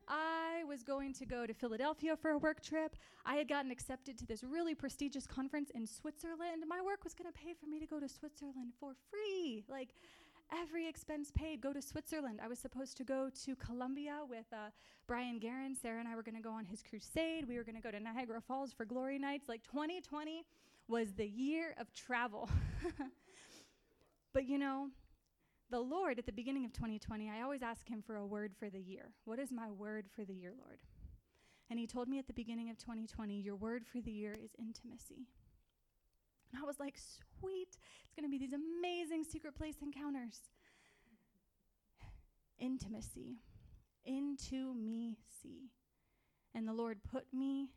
I 0.07 0.63
was 0.67 0.83
going 0.83 1.13
to 1.13 1.25
go 1.25 1.47
to 1.47 1.53
Philadelphia 1.53 2.15
for 2.15 2.31
a 2.31 2.37
work 2.37 2.61
trip. 2.61 2.95
I 3.25 3.35
had 3.35 3.47
gotten 3.47 3.71
accepted 3.71 4.17
to 4.19 4.25
this 4.25 4.43
really 4.43 4.75
prestigious 4.75 5.25
conference 5.25 5.71
in 5.71 5.87
Switzerland. 5.87 6.63
My 6.67 6.81
work 6.81 7.03
was 7.03 7.13
going 7.13 7.31
to 7.31 7.37
pay 7.37 7.53
for 7.59 7.65
me 7.65 7.79
to 7.79 7.87
go 7.87 7.99
to 7.99 8.07
Switzerland 8.07 8.73
for 8.79 8.93
free. 9.09 9.63
Like, 9.67 9.89
every 10.53 10.87
expense 10.87 11.31
paid, 11.31 11.59
go 11.61 11.73
to 11.73 11.81
Switzerland. 11.81 12.39
I 12.43 12.47
was 12.47 12.59
supposed 12.59 12.97
to 12.97 13.03
go 13.03 13.29
to 13.45 13.55
Colombia 13.55 14.19
with 14.29 14.45
uh, 14.53 14.69
Brian 15.07 15.39
Guerin. 15.39 15.75
Sarah 15.75 15.99
and 15.99 16.07
I 16.07 16.15
were 16.15 16.23
going 16.23 16.35
to 16.35 16.41
go 16.41 16.51
on 16.51 16.65
his 16.65 16.83
crusade. 16.87 17.47
We 17.47 17.57
were 17.57 17.63
going 17.63 17.75
to 17.75 17.81
go 17.81 17.91
to 17.91 17.99
Niagara 17.99 18.41
Falls 18.41 18.73
for 18.73 18.85
Glory 18.85 19.17
Nights. 19.17 19.49
Like 19.49 19.63
2020 19.63 20.45
was 20.87 21.13
the 21.13 21.27
year 21.27 21.73
of 21.79 21.91
travel. 21.93 22.49
But 24.35 24.49
you 24.49 24.57
know, 24.57 24.89
the 25.71 25.79
Lord 25.79 26.19
at 26.19 26.25
the 26.25 26.33
beginning 26.33 26.65
of 26.65 26.73
2020, 26.73 27.29
I 27.29 27.41
always 27.41 27.63
ask 27.63 27.87
him 27.87 28.03
for 28.05 28.17
a 28.17 28.25
word 28.25 28.51
for 28.59 28.69
the 28.69 28.81
year. 28.81 29.13
What 29.23 29.39
is 29.39 29.49
my 29.49 29.71
word 29.71 30.07
for 30.13 30.25
the 30.25 30.33
year, 30.33 30.51
Lord? 30.61 30.79
And 31.69 31.79
he 31.79 31.87
told 31.87 32.09
me 32.09 32.19
at 32.19 32.27
the 32.27 32.33
beginning 32.33 32.69
of 32.69 32.77
2020, 32.77 33.39
your 33.39 33.55
word 33.55 33.85
for 33.87 34.01
the 34.01 34.11
year 34.11 34.33
is 34.33 34.51
intimacy. 34.59 35.29
And 36.51 36.61
I 36.61 36.65
was 36.65 36.81
like, 36.81 36.95
sweet. 37.39 37.77
It's 38.03 38.13
going 38.13 38.29
to 38.29 38.29
be 38.29 38.37
these 38.37 38.53
amazing 38.53 39.23
secret 39.23 39.55
place 39.55 39.77
encounters. 39.81 40.41
Intimacy. 42.59 43.37
Into 44.03 44.73
me 44.73 45.15
see. 45.41 45.69
And 46.53 46.67
the 46.67 46.73
Lord 46.73 46.99
put 47.09 47.23
me 47.33 47.69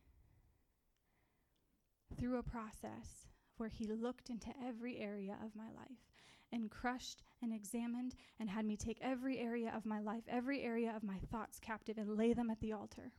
through 2.19 2.37
a 2.39 2.43
process 2.43 3.29
where 3.59 3.69
He 3.69 3.87
looked 3.87 4.29
into 4.29 4.49
every 4.67 4.99
area 4.99 5.37
of 5.41 5.55
my 5.55 5.71
life 5.77 6.18
and 6.53 6.71
crushed 6.71 7.23
and 7.43 7.53
examined 7.53 8.15
and 8.39 8.49
had 8.49 8.65
me 8.65 8.77
take 8.77 8.99
every 9.01 9.39
area 9.39 9.73
of 9.75 9.87
my 9.87 10.01
life, 10.01 10.25
every 10.29 10.63
area 10.63 10.93
of 10.95 11.03
my 11.03 11.19
thoughts 11.31 11.59
captive, 11.59 11.99
and 11.99 12.17
lay 12.17 12.33
them 12.33 12.51
at 12.51 12.61
the 12.61 12.73
altar. 12.73 13.13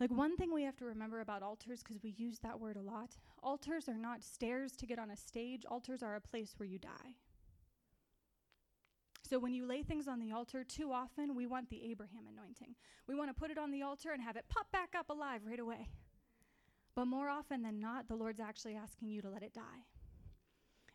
Like, 0.00 0.10
one 0.10 0.36
thing 0.36 0.52
we 0.52 0.64
have 0.64 0.76
to 0.78 0.84
remember 0.84 1.20
about 1.20 1.42
altars, 1.42 1.82
because 1.82 2.02
we 2.02 2.10
use 2.10 2.38
that 2.40 2.58
word 2.58 2.76
a 2.76 2.82
lot 2.82 3.16
altars 3.42 3.88
are 3.88 3.98
not 3.98 4.22
stairs 4.24 4.72
to 4.76 4.86
get 4.86 4.98
on 4.98 5.10
a 5.10 5.16
stage, 5.16 5.64
altars 5.70 6.02
are 6.02 6.16
a 6.16 6.20
place 6.20 6.54
where 6.56 6.68
you 6.68 6.78
die. 6.78 7.16
So, 9.22 9.38
when 9.38 9.54
you 9.54 9.64
lay 9.64 9.82
things 9.82 10.08
on 10.08 10.18
the 10.18 10.32
altar, 10.32 10.64
too 10.64 10.92
often 10.92 11.34
we 11.34 11.46
want 11.46 11.70
the 11.70 11.84
Abraham 11.90 12.24
anointing. 12.30 12.74
We 13.06 13.14
want 13.14 13.30
to 13.30 13.34
put 13.34 13.50
it 13.50 13.58
on 13.58 13.70
the 13.70 13.82
altar 13.82 14.10
and 14.12 14.22
have 14.22 14.36
it 14.36 14.46
pop 14.48 14.70
back 14.72 14.94
up 14.98 15.08
alive 15.08 15.42
right 15.46 15.60
away. 15.60 15.88
But 16.94 17.06
more 17.06 17.28
often 17.28 17.62
than 17.62 17.80
not, 17.80 18.08
the 18.08 18.16
Lord's 18.16 18.40
actually 18.40 18.76
asking 18.76 19.08
you 19.08 19.22
to 19.22 19.30
let 19.30 19.42
it 19.42 19.54
die. 19.54 19.86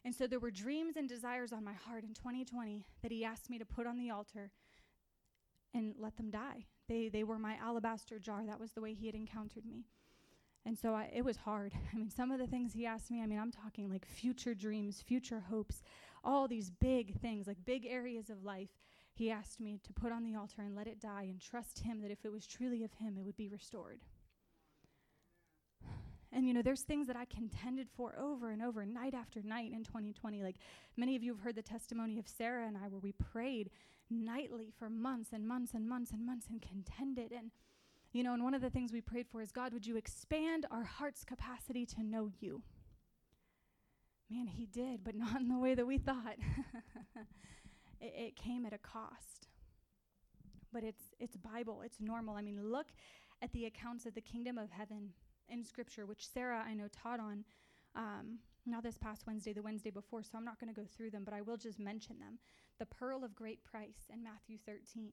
And 0.07 0.15
so 0.15 0.25
there 0.25 0.39
were 0.39 0.51
dreams 0.51 0.95
and 0.95 1.09
desires 1.09 1.51
on 1.51 1.65
my 1.65 1.73
heart 1.73 2.05
in 2.05 2.13
2020 2.13 2.85
that 3.01 3.11
He 3.11 3.25
asked 3.25 3.49
me 3.49 3.59
to 3.59 3.65
put 3.65 3.85
on 3.85 3.97
the 3.97 4.09
altar 4.09 4.51
and 5.73 5.95
let 5.99 6.15
them 6.15 6.29
die. 6.29 6.67
They, 6.87 7.09
they 7.09 7.25
were 7.25 7.37
my 7.37 7.57
alabaster 7.61 8.17
jar. 8.17 8.45
That 8.45 8.57
was 8.57 8.71
the 8.71 8.79
way 8.79 8.93
He 8.93 9.07
had 9.07 9.15
encountered 9.15 9.65
me. 9.65 9.83
And 10.65 10.79
so 10.79 10.93
I, 10.93 11.11
it 11.13 11.25
was 11.25 11.35
hard. 11.35 11.73
I 11.93 11.97
mean, 11.97 12.09
some 12.09 12.31
of 12.31 12.39
the 12.39 12.47
things 12.47 12.71
He 12.71 12.85
asked 12.85 13.11
me, 13.11 13.21
I 13.21 13.25
mean, 13.25 13.37
I'm 13.37 13.51
talking 13.51 13.89
like 13.89 14.05
future 14.05 14.55
dreams, 14.55 15.03
future 15.05 15.43
hopes, 15.49 15.81
all 16.23 16.47
these 16.47 16.69
big 16.69 17.19
things, 17.19 17.45
like 17.45 17.57
big 17.65 17.85
areas 17.85 18.29
of 18.29 18.45
life. 18.45 18.69
He 19.13 19.29
asked 19.29 19.59
me 19.59 19.81
to 19.83 19.91
put 19.91 20.13
on 20.13 20.23
the 20.23 20.39
altar 20.39 20.61
and 20.61 20.73
let 20.73 20.87
it 20.87 21.01
die 21.01 21.23
and 21.23 21.41
trust 21.41 21.79
Him 21.79 22.01
that 22.03 22.11
if 22.11 22.23
it 22.23 22.31
was 22.31 22.47
truly 22.47 22.85
of 22.85 22.93
Him, 22.93 23.17
it 23.17 23.25
would 23.25 23.35
be 23.35 23.49
restored. 23.49 23.99
And 26.31 26.45
you 26.45 26.53
know, 26.53 26.61
there's 26.61 26.81
things 26.81 27.07
that 27.07 27.15
I 27.15 27.25
contended 27.25 27.87
for 27.95 28.15
over 28.19 28.51
and 28.51 28.61
over, 28.61 28.85
night 28.85 29.13
after 29.13 29.41
night 29.41 29.71
in 29.71 29.83
2020. 29.83 30.43
Like 30.43 30.57
many 30.97 31.15
of 31.15 31.23
you 31.23 31.33
have 31.33 31.41
heard 31.41 31.55
the 31.55 31.61
testimony 31.61 32.19
of 32.19 32.27
Sarah 32.27 32.67
and 32.67 32.77
I, 32.77 32.87
where 32.89 32.99
we 32.99 33.13
prayed 33.13 33.69
nightly 34.09 34.71
for 34.77 34.89
months 34.89 35.29
and 35.33 35.47
months 35.47 35.73
and 35.73 35.87
months 35.87 36.11
and 36.11 36.25
months 36.25 36.47
and 36.49 36.61
contended. 36.61 37.31
And 37.31 37.51
you 38.11 38.23
know, 38.23 38.33
and 38.33 38.43
one 38.43 38.53
of 38.53 38.61
the 38.61 38.69
things 38.69 38.91
we 38.91 39.01
prayed 39.01 39.27
for 39.31 39.41
is 39.41 39.51
God, 39.51 39.73
would 39.73 39.85
you 39.85 39.95
expand 39.95 40.65
our 40.69 40.83
heart's 40.83 41.23
capacity 41.23 41.85
to 41.87 42.03
know 42.03 42.29
you? 42.39 42.61
Man, 44.29 44.47
He 44.47 44.65
did, 44.65 45.03
but 45.03 45.15
not 45.15 45.39
in 45.39 45.47
the 45.47 45.59
way 45.59 45.75
that 45.75 45.87
we 45.87 45.97
thought. 45.97 46.35
it, 48.01 48.13
it 48.17 48.35
came 48.35 48.65
at 48.65 48.73
a 48.73 48.77
cost. 48.77 49.47
But 50.73 50.83
it's 50.83 51.03
it's 51.19 51.37
Bible, 51.37 51.81
it's 51.85 52.01
normal. 52.01 52.35
I 52.35 52.41
mean, 52.41 52.69
look 52.69 52.87
at 53.41 53.53
the 53.53 53.65
accounts 53.65 54.05
of 54.05 54.13
the 54.13 54.21
kingdom 54.21 54.57
of 54.57 54.69
heaven 54.71 55.11
in 55.49 55.63
Scripture, 55.63 56.05
which 56.05 56.27
Sarah, 56.27 56.63
I 56.67 56.73
know, 56.73 56.87
taught 56.91 57.19
on. 57.19 57.43
Um, 57.95 58.39
not 58.65 58.83
this 58.83 58.97
past 58.97 59.25
Wednesday, 59.25 59.53
the 59.53 59.61
Wednesday 59.61 59.89
before, 59.89 60.23
so 60.23 60.37
I'm 60.37 60.45
not 60.45 60.59
going 60.59 60.73
to 60.73 60.79
go 60.79 60.85
through 60.85 61.11
them, 61.11 61.23
but 61.23 61.33
I 61.33 61.41
will 61.41 61.57
just 61.57 61.79
mention 61.79 62.19
them. 62.19 62.37
The 62.79 62.85
pearl 62.85 63.23
of 63.23 63.33
great 63.33 63.63
price 63.63 64.09
in 64.11 64.23
Matthew 64.23 64.57
13, 64.65 65.11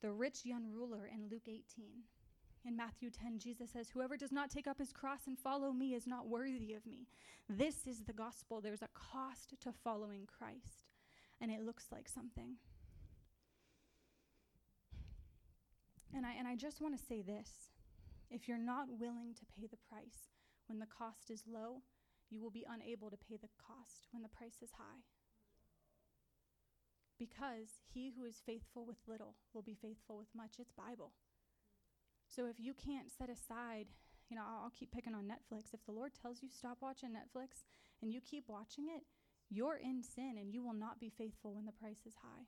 the 0.00 0.12
rich 0.12 0.44
young 0.44 0.70
ruler 0.70 1.10
in 1.12 1.28
Luke 1.28 1.48
18. 1.48 1.64
In 2.64 2.76
Matthew 2.76 3.10
10, 3.10 3.38
Jesus 3.38 3.70
says, 3.70 3.90
Whoever 3.90 4.16
does 4.16 4.32
not 4.32 4.50
take 4.50 4.66
up 4.66 4.78
his 4.78 4.92
cross 4.92 5.26
and 5.26 5.38
follow 5.38 5.72
me 5.72 5.94
is 5.94 6.06
not 6.06 6.28
worthy 6.28 6.74
of 6.74 6.84
me. 6.86 7.06
This 7.48 7.86
is 7.86 8.02
the 8.04 8.12
gospel. 8.12 8.60
There's 8.60 8.82
a 8.82 8.88
cost 8.94 9.54
to 9.60 9.72
following 9.84 10.26
Christ, 10.26 10.90
and 11.40 11.50
it 11.50 11.62
looks 11.62 11.86
like 11.92 12.08
something. 12.08 12.56
And 16.14 16.24
I, 16.24 16.32
and 16.38 16.48
I 16.48 16.56
just 16.56 16.80
want 16.80 16.98
to 16.98 17.04
say 17.04 17.22
this 17.22 17.50
if 18.30 18.48
you're 18.48 18.58
not 18.58 18.88
willing 18.98 19.34
to 19.34 19.46
pay 19.46 19.66
the 19.66 19.80
price 19.88 20.30
when 20.66 20.78
the 20.78 20.86
cost 20.86 21.30
is 21.30 21.44
low, 21.46 21.82
you 22.30 22.40
will 22.40 22.50
be 22.50 22.66
unable 22.68 23.10
to 23.10 23.16
pay 23.16 23.36
the 23.36 23.52
cost 23.58 24.08
when 24.10 24.22
the 24.22 24.28
price 24.28 24.62
is 24.62 24.70
high. 24.76 25.06
Because 27.18 27.80
he 27.86 28.12
who 28.16 28.24
is 28.24 28.42
faithful 28.44 28.84
with 28.84 28.96
little 29.06 29.36
will 29.54 29.62
be 29.62 29.78
faithful 29.80 30.18
with 30.18 30.28
much. 30.36 30.56
It's 30.58 30.72
Bible. 30.72 31.12
So 32.28 32.46
if 32.46 32.58
you 32.58 32.74
can't 32.74 33.12
set 33.16 33.30
aside, 33.30 33.86
you 34.28 34.36
know, 34.36 34.42
I'll, 34.42 34.72
keep 34.76 34.92
picking 34.92 35.14
on 35.14 35.24
Netflix. 35.24 35.72
If 35.72 35.84
the 35.86 35.92
Lord 35.92 36.12
tells 36.20 36.42
you 36.42 36.48
stop 36.50 36.78
watching 36.80 37.10
Netflix 37.10 37.62
and 38.02 38.12
you 38.12 38.20
keep 38.20 38.44
watching 38.48 38.88
it, 38.90 39.02
you're 39.48 39.78
in 39.78 40.02
sin 40.02 40.34
and 40.38 40.52
you 40.52 40.62
will 40.62 40.74
not 40.74 40.98
be 40.98 41.12
faithful 41.16 41.54
when 41.54 41.64
the 41.64 41.72
price 41.72 42.04
is 42.06 42.14
high. 42.20 42.44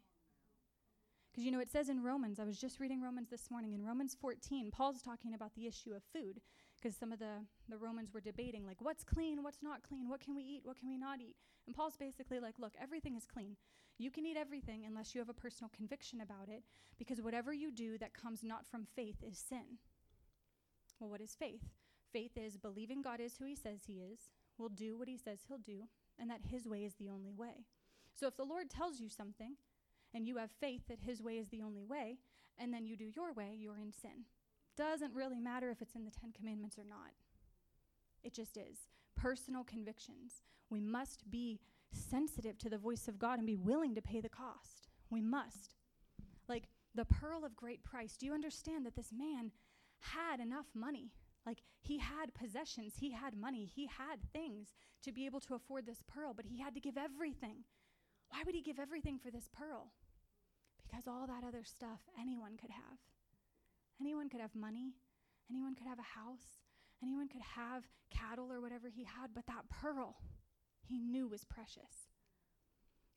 Because 1.39 1.47
you 1.47 1.53
know, 1.53 1.61
it 1.61 1.70
says 1.70 1.89
in 1.89 2.03
Romans, 2.03 2.41
I 2.41 2.45
was 2.45 2.59
just 2.59 2.80
reading 2.80 3.01
Romans 3.01 3.30
this 3.30 3.49
morning, 3.49 3.72
in 3.72 3.84
Romans 3.84 4.16
14, 4.20 4.72
Paul's 4.72 5.01
talking 5.01 5.34
about 5.34 5.55
the 5.55 5.68
issue 5.68 5.93
of 5.93 6.03
food, 6.12 6.41
because 6.74 6.97
some 6.97 7.12
of 7.12 7.20
the, 7.20 7.45
the 7.68 7.76
Romans 7.76 8.12
were 8.12 8.20
debating, 8.20 8.66
like, 8.66 8.80
what's 8.80 9.05
clean, 9.05 9.45
what's 9.45 9.62
not 9.62 9.84
clean, 9.84 10.09
what 10.09 10.18
can 10.18 10.34
we 10.34 10.43
eat, 10.43 10.62
what 10.64 10.76
can 10.76 10.89
we 10.89 10.99
not 10.99 11.20
eat. 11.20 11.36
And 11.68 11.76
Paul's 11.76 11.97
basically 11.97 12.41
like, 12.41 12.59
look, 12.59 12.72
everything 12.82 13.14
is 13.14 13.24
clean. 13.24 13.55
You 13.99 14.11
can 14.11 14.26
eat 14.26 14.36
everything 14.36 14.82
unless 14.84 15.14
you 15.14 15.20
have 15.20 15.28
a 15.28 15.32
personal 15.32 15.70
conviction 15.70 16.20
about 16.20 16.49
it, 16.49 16.64
because 16.99 17.22
whatever 17.22 17.53
you 17.53 17.70
do 17.70 17.99
that 17.99 18.20
comes 18.20 18.43
not 18.43 18.66
from 18.66 18.89
faith 18.97 19.22
is 19.22 19.39
sin. 19.39 19.78
Well, 20.99 21.11
what 21.11 21.20
is 21.20 21.36
faith? 21.39 21.62
Faith 22.12 22.32
is 22.36 22.57
believing 22.57 23.01
God 23.01 23.20
is 23.20 23.36
who 23.39 23.45
he 23.45 23.55
says 23.55 23.82
he 23.86 24.01
is, 24.12 24.28
will 24.59 24.70
do 24.70 24.99
what 24.99 25.07
he 25.07 25.16
says 25.16 25.43
he'll 25.47 25.59
do, 25.59 25.84
and 26.18 26.28
that 26.30 26.51
his 26.51 26.66
way 26.66 26.78
is 26.78 26.95
the 26.95 27.11
only 27.11 27.32
way. 27.32 27.66
So 28.18 28.26
if 28.26 28.36
the 28.36 28.43
Lord 28.43 28.70
tells 28.70 28.99
you 28.99 29.09
something, 29.09 29.55
and 30.14 30.26
you 30.26 30.36
have 30.36 30.50
faith 30.61 30.82
that 30.88 31.00
His 31.00 31.22
way 31.22 31.34
is 31.34 31.48
the 31.48 31.62
only 31.62 31.84
way, 31.84 32.18
and 32.59 32.72
then 32.72 32.86
you 32.86 32.96
do 32.96 33.11
your 33.14 33.32
way, 33.32 33.56
you're 33.59 33.78
in 33.78 33.92
sin. 33.92 34.24
Doesn't 34.76 35.14
really 35.14 35.40
matter 35.40 35.70
if 35.70 35.82
it's 35.82 35.94
in 35.94 36.04
the 36.04 36.11
Ten 36.11 36.32
Commandments 36.32 36.78
or 36.78 36.84
not. 36.84 37.12
It 38.22 38.34
just 38.34 38.56
is. 38.56 38.88
Personal 39.16 39.64
convictions. 39.64 40.42
We 40.70 40.80
must 40.80 41.30
be 41.30 41.61
sensitive 41.92 42.59
to 42.59 42.68
the 42.68 42.78
voice 42.78 43.09
of 43.09 43.18
God 43.18 43.38
and 43.38 43.46
be 43.46 43.56
willing 43.56 43.94
to 43.94 44.02
pay 44.02 44.20
the 44.20 44.28
cost. 44.28 44.88
We 45.11 45.20
must. 45.20 45.74
Like 46.48 46.68
the 46.94 47.04
pearl 47.04 47.44
of 47.44 47.56
great 47.56 47.84
price. 47.84 48.16
Do 48.16 48.26
you 48.26 48.34
understand 48.34 48.86
that 48.86 48.96
this 48.96 49.12
man 49.16 49.50
had 50.00 50.40
enough 50.40 50.66
money? 50.74 51.12
Like 51.46 51.62
he 51.80 51.98
had 51.98 52.34
possessions, 52.34 52.94
he 52.98 53.11
had 53.11 53.34
money, 53.36 53.64
he 53.64 53.86
had 53.86 54.20
things 54.32 54.74
to 55.02 55.12
be 55.12 55.24
able 55.24 55.40
to 55.40 55.54
afford 55.54 55.86
this 55.86 56.02
pearl, 56.06 56.34
but 56.34 56.44
he 56.44 56.61
had 56.61 56.74
to 56.74 56.80
give 56.80 56.98
everything. 56.98 57.64
Why 58.31 58.43
would 58.45 58.55
he 58.55 58.62
give 58.62 58.79
everything 58.79 59.18
for 59.18 59.31
this 59.31 59.49
pearl? 59.53 59.93
Because 60.83 61.07
all 61.07 61.26
that 61.26 61.45
other 61.47 61.64
stuff 61.64 62.01
anyone 62.20 62.57
could 62.57 62.70
have. 62.70 62.99
Anyone 64.01 64.29
could 64.29 64.41
have 64.41 64.55
money, 64.55 64.95
anyone 65.51 65.74
could 65.74 65.87
have 65.87 65.99
a 65.99 66.18
house, 66.18 66.62
anyone 67.03 67.29
could 67.29 67.43
have 67.43 67.85
cattle 68.11 68.53
or 68.53 68.61
whatever 68.61 68.89
he 68.89 69.05
had, 69.05 69.35
but 69.35 69.47
that 69.47 69.68
pearl 69.70 70.16
he 70.87 70.99
knew 70.99 71.29
was 71.29 71.45
precious. 71.45 72.09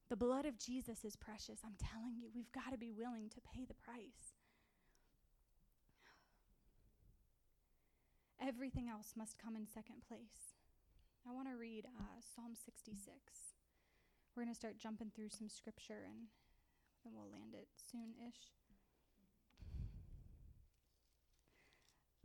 The 0.10 0.18
blood 0.18 0.46
of 0.46 0.58
Jesus 0.58 1.06
is 1.06 1.16
precious. 1.16 1.60
I'm 1.64 1.78
telling 1.80 2.18
you, 2.18 2.30
we've 2.34 2.52
got 2.52 2.72
to 2.72 2.78
be 2.78 2.92
willing 2.92 3.30
to 3.30 3.42
pay 3.42 3.64
the 3.64 3.76
price. 3.76 4.36
Everything 8.46 8.90
else 8.90 9.14
must 9.16 9.38
come 9.38 9.56
in 9.56 9.68
second 9.68 10.02
place. 10.08 10.58
I 11.28 11.32
want 11.32 11.48
to 11.48 11.56
read 11.56 11.86
uh, 11.86 12.20
Psalm 12.36 12.56
66. 12.56 13.51
We're 14.36 14.44
going 14.44 14.54
to 14.54 14.60
start 14.60 14.78
jumping 14.78 15.12
through 15.14 15.30
some 15.30 15.50
scripture 15.50 16.08
and 16.08 16.28
then 17.04 17.14
we'll 17.16 17.32
land 17.32 17.54
it 17.54 17.68
soon 17.76 18.14
ish. 18.28 18.52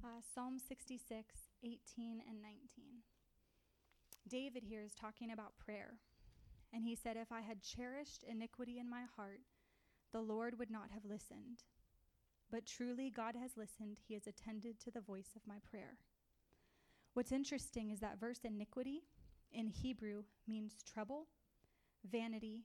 Uh, 0.04 0.20
Psalm 0.34 0.58
66, 0.58 1.34
18 1.64 2.22
and 2.28 2.42
19. 2.42 2.58
David 4.28 4.62
here 4.62 4.82
is 4.82 4.94
talking 4.94 5.32
about 5.32 5.58
prayer. 5.58 5.94
And 6.72 6.84
he 6.84 6.94
said, 6.94 7.16
If 7.16 7.32
I 7.32 7.40
had 7.40 7.62
cherished 7.62 8.22
iniquity 8.22 8.78
in 8.78 8.88
my 8.88 9.02
heart, 9.16 9.40
the 10.12 10.20
Lord 10.20 10.58
would 10.58 10.70
not 10.70 10.90
have 10.92 11.04
listened. 11.04 11.64
But 12.50 12.66
truly, 12.66 13.10
God 13.10 13.34
has 13.34 13.56
listened. 13.56 13.98
He 14.06 14.14
has 14.14 14.26
attended 14.26 14.78
to 14.80 14.90
the 14.90 15.00
voice 15.00 15.30
of 15.34 15.46
my 15.46 15.56
prayer. 15.68 15.98
What's 17.14 17.32
interesting 17.32 17.90
is 17.90 18.00
that 18.00 18.20
verse 18.20 18.40
iniquity 18.44 19.02
in 19.52 19.68
Hebrew 19.68 20.24
means 20.46 20.74
trouble, 20.82 21.26
vanity, 22.10 22.64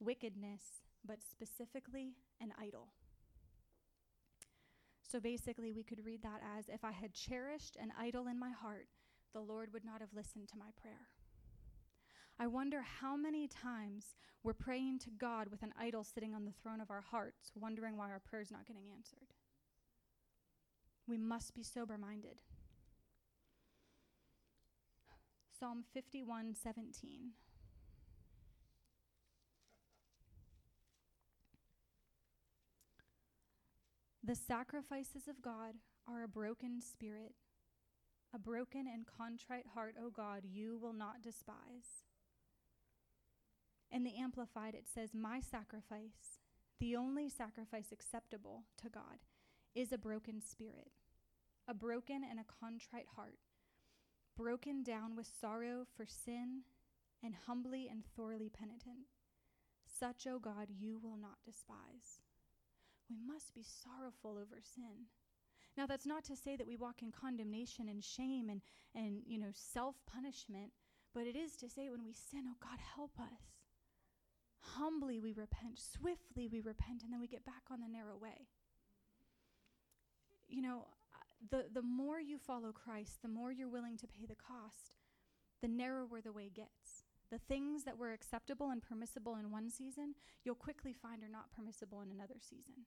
wickedness, 0.00 0.62
but 1.06 1.18
specifically 1.22 2.14
an 2.40 2.52
idol. 2.60 2.88
So 5.02 5.20
basically, 5.20 5.72
we 5.72 5.84
could 5.84 6.04
read 6.04 6.22
that 6.22 6.40
as 6.58 6.68
if 6.68 6.84
I 6.84 6.92
had 6.92 7.12
cherished 7.12 7.76
an 7.80 7.92
idol 7.98 8.26
in 8.26 8.38
my 8.38 8.50
heart, 8.50 8.88
the 9.32 9.40
Lord 9.40 9.72
would 9.72 9.84
not 9.84 10.00
have 10.00 10.14
listened 10.14 10.48
to 10.48 10.58
my 10.58 10.70
prayer. 10.80 11.08
I 12.38 12.46
wonder 12.48 12.82
how 12.82 13.16
many 13.16 13.46
times 13.46 14.16
we're 14.42 14.54
praying 14.54 14.98
to 15.00 15.10
God 15.10 15.48
with 15.50 15.62
an 15.62 15.72
idol 15.78 16.02
sitting 16.02 16.34
on 16.34 16.44
the 16.44 16.52
throne 16.62 16.80
of 16.80 16.90
our 16.90 17.00
hearts, 17.00 17.52
wondering 17.54 17.96
why 17.96 18.10
our 18.10 18.20
prayer's 18.20 18.50
not 18.50 18.66
getting 18.66 18.90
answered. 18.94 19.34
We 21.06 21.16
must 21.16 21.54
be 21.54 21.62
sober 21.62 21.96
minded. 21.96 22.40
Psalm 25.58 25.84
51 25.92 26.54
17. 26.60 27.30
The 34.26 34.34
sacrifices 34.34 35.28
of 35.28 35.42
God 35.42 35.74
are 36.08 36.22
a 36.22 36.28
broken 36.28 36.80
spirit, 36.80 37.34
A 38.32 38.38
broken 38.38 38.86
and 38.90 39.06
contrite 39.06 39.66
heart, 39.74 39.96
O 40.02 40.08
God, 40.08 40.44
you 40.50 40.78
will 40.78 40.94
not 40.94 41.20
despise. 41.20 42.04
In 43.90 44.02
the 44.02 44.16
Amplified, 44.16 44.74
it 44.74 44.86
says, 44.88 45.10
My 45.12 45.40
sacrifice, 45.40 46.40
the 46.80 46.96
only 46.96 47.28
sacrifice 47.28 47.92
acceptable 47.92 48.64
to 48.82 48.88
God, 48.88 49.20
is 49.74 49.92
a 49.92 49.98
broken 49.98 50.40
spirit, 50.40 50.92
a 51.68 51.74
broken 51.74 52.22
and 52.28 52.40
a 52.40 52.44
contrite 52.62 53.08
heart, 53.14 53.36
broken 54.38 54.82
down 54.82 55.14
with 55.14 55.28
sorrow 55.38 55.84
for 55.94 56.06
sin 56.06 56.62
and 57.22 57.34
humbly 57.46 57.88
and 57.90 58.04
thoroughly 58.16 58.48
penitent. 58.48 59.04
Such, 59.86 60.26
O 60.26 60.38
God, 60.38 60.68
you 60.70 60.98
will 60.98 61.18
not 61.18 61.44
despise. 61.44 62.23
We 63.14 63.32
must 63.32 63.54
be 63.54 63.62
sorrowful 63.62 64.32
over 64.32 64.58
sin. 64.60 65.06
Now, 65.76 65.86
that's 65.86 66.06
not 66.06 66.24
to 66.24 66.36
say 66.36 66.56
that 66.56 66.66
we 66.66 66.76
walk 66.76 67.02
in 67.02 67.12
condemnation 67.12 67.88
and 67.88 68.02
shame 68.02 68.48
and, 68.48 68.60
and 68.94 69.22
you 69.26 69.38
know, 69.38 69.50
self 69.52 69.96
punishment, 70.06 70.72
but 71.14 71.26
it 71.26 71.36
is 71.36 71.54
to 71.56 71.68
say 71.68 71.88
when 71.88 72.04
we 72.04 72.12
sin, 72.12 72.44
oh 72.48 72.56
God, 72.60 72.78
help 72.96 73.12
us. 73.20 73.60
Humbly 74.60 75.20
we 75.20 75.32
repent, 75.32 75.78
swiftly 75.78 76.48
we 76.48 76.60
repent, 76.60 77.02
and 77.02 77.12
then 77.12 77.20
we 77.20 77.28
get 77.28 77.44
back 77.44 77.62
on 77.70 77.80
the 77.80 77.88
narrow 77.88 78.16
way. 78.16 78.48
You 80.48 80.62
know, 80.62 80.86
uh, 81.14 81.18
the, 81.50 81.66
the 81.72 81.82
more 81.82 82.20
you 82.20 82.38
follow 82.38 82.72
Christ, 82.72 83.22
the 83.22 83.28
more 83.28 83.52
you're 83.52 83.68
willing 83.68 83.96
to 83.98 84.06
pay 84.06 84.26
the 84.26 84.34
cost, 84.34 84.96
the 85.60 85.68
narrower 85.68 86.20
the 86.20 86.32
way 86.32 86.50
gets. 86.54 87.04
The 87.30 87.38
things 87.38 87.84
that 87.84 87.98
were 87.98 88.12
acceptable 88.12 88.70
and 88.70 88.82
permissible 88.82 89.36
in 89.36 89.50
one 89.50 89.70
season, 89.70 90.14
you'll 90.44 90.54
quickly 90.54 90.92
find 90.92 91.22
are 91.22 91.28
not 91.28 91.52
permissible 91.52 92.00
in 92.00 92.10
another 92.10 92.36
season 92.40 92.86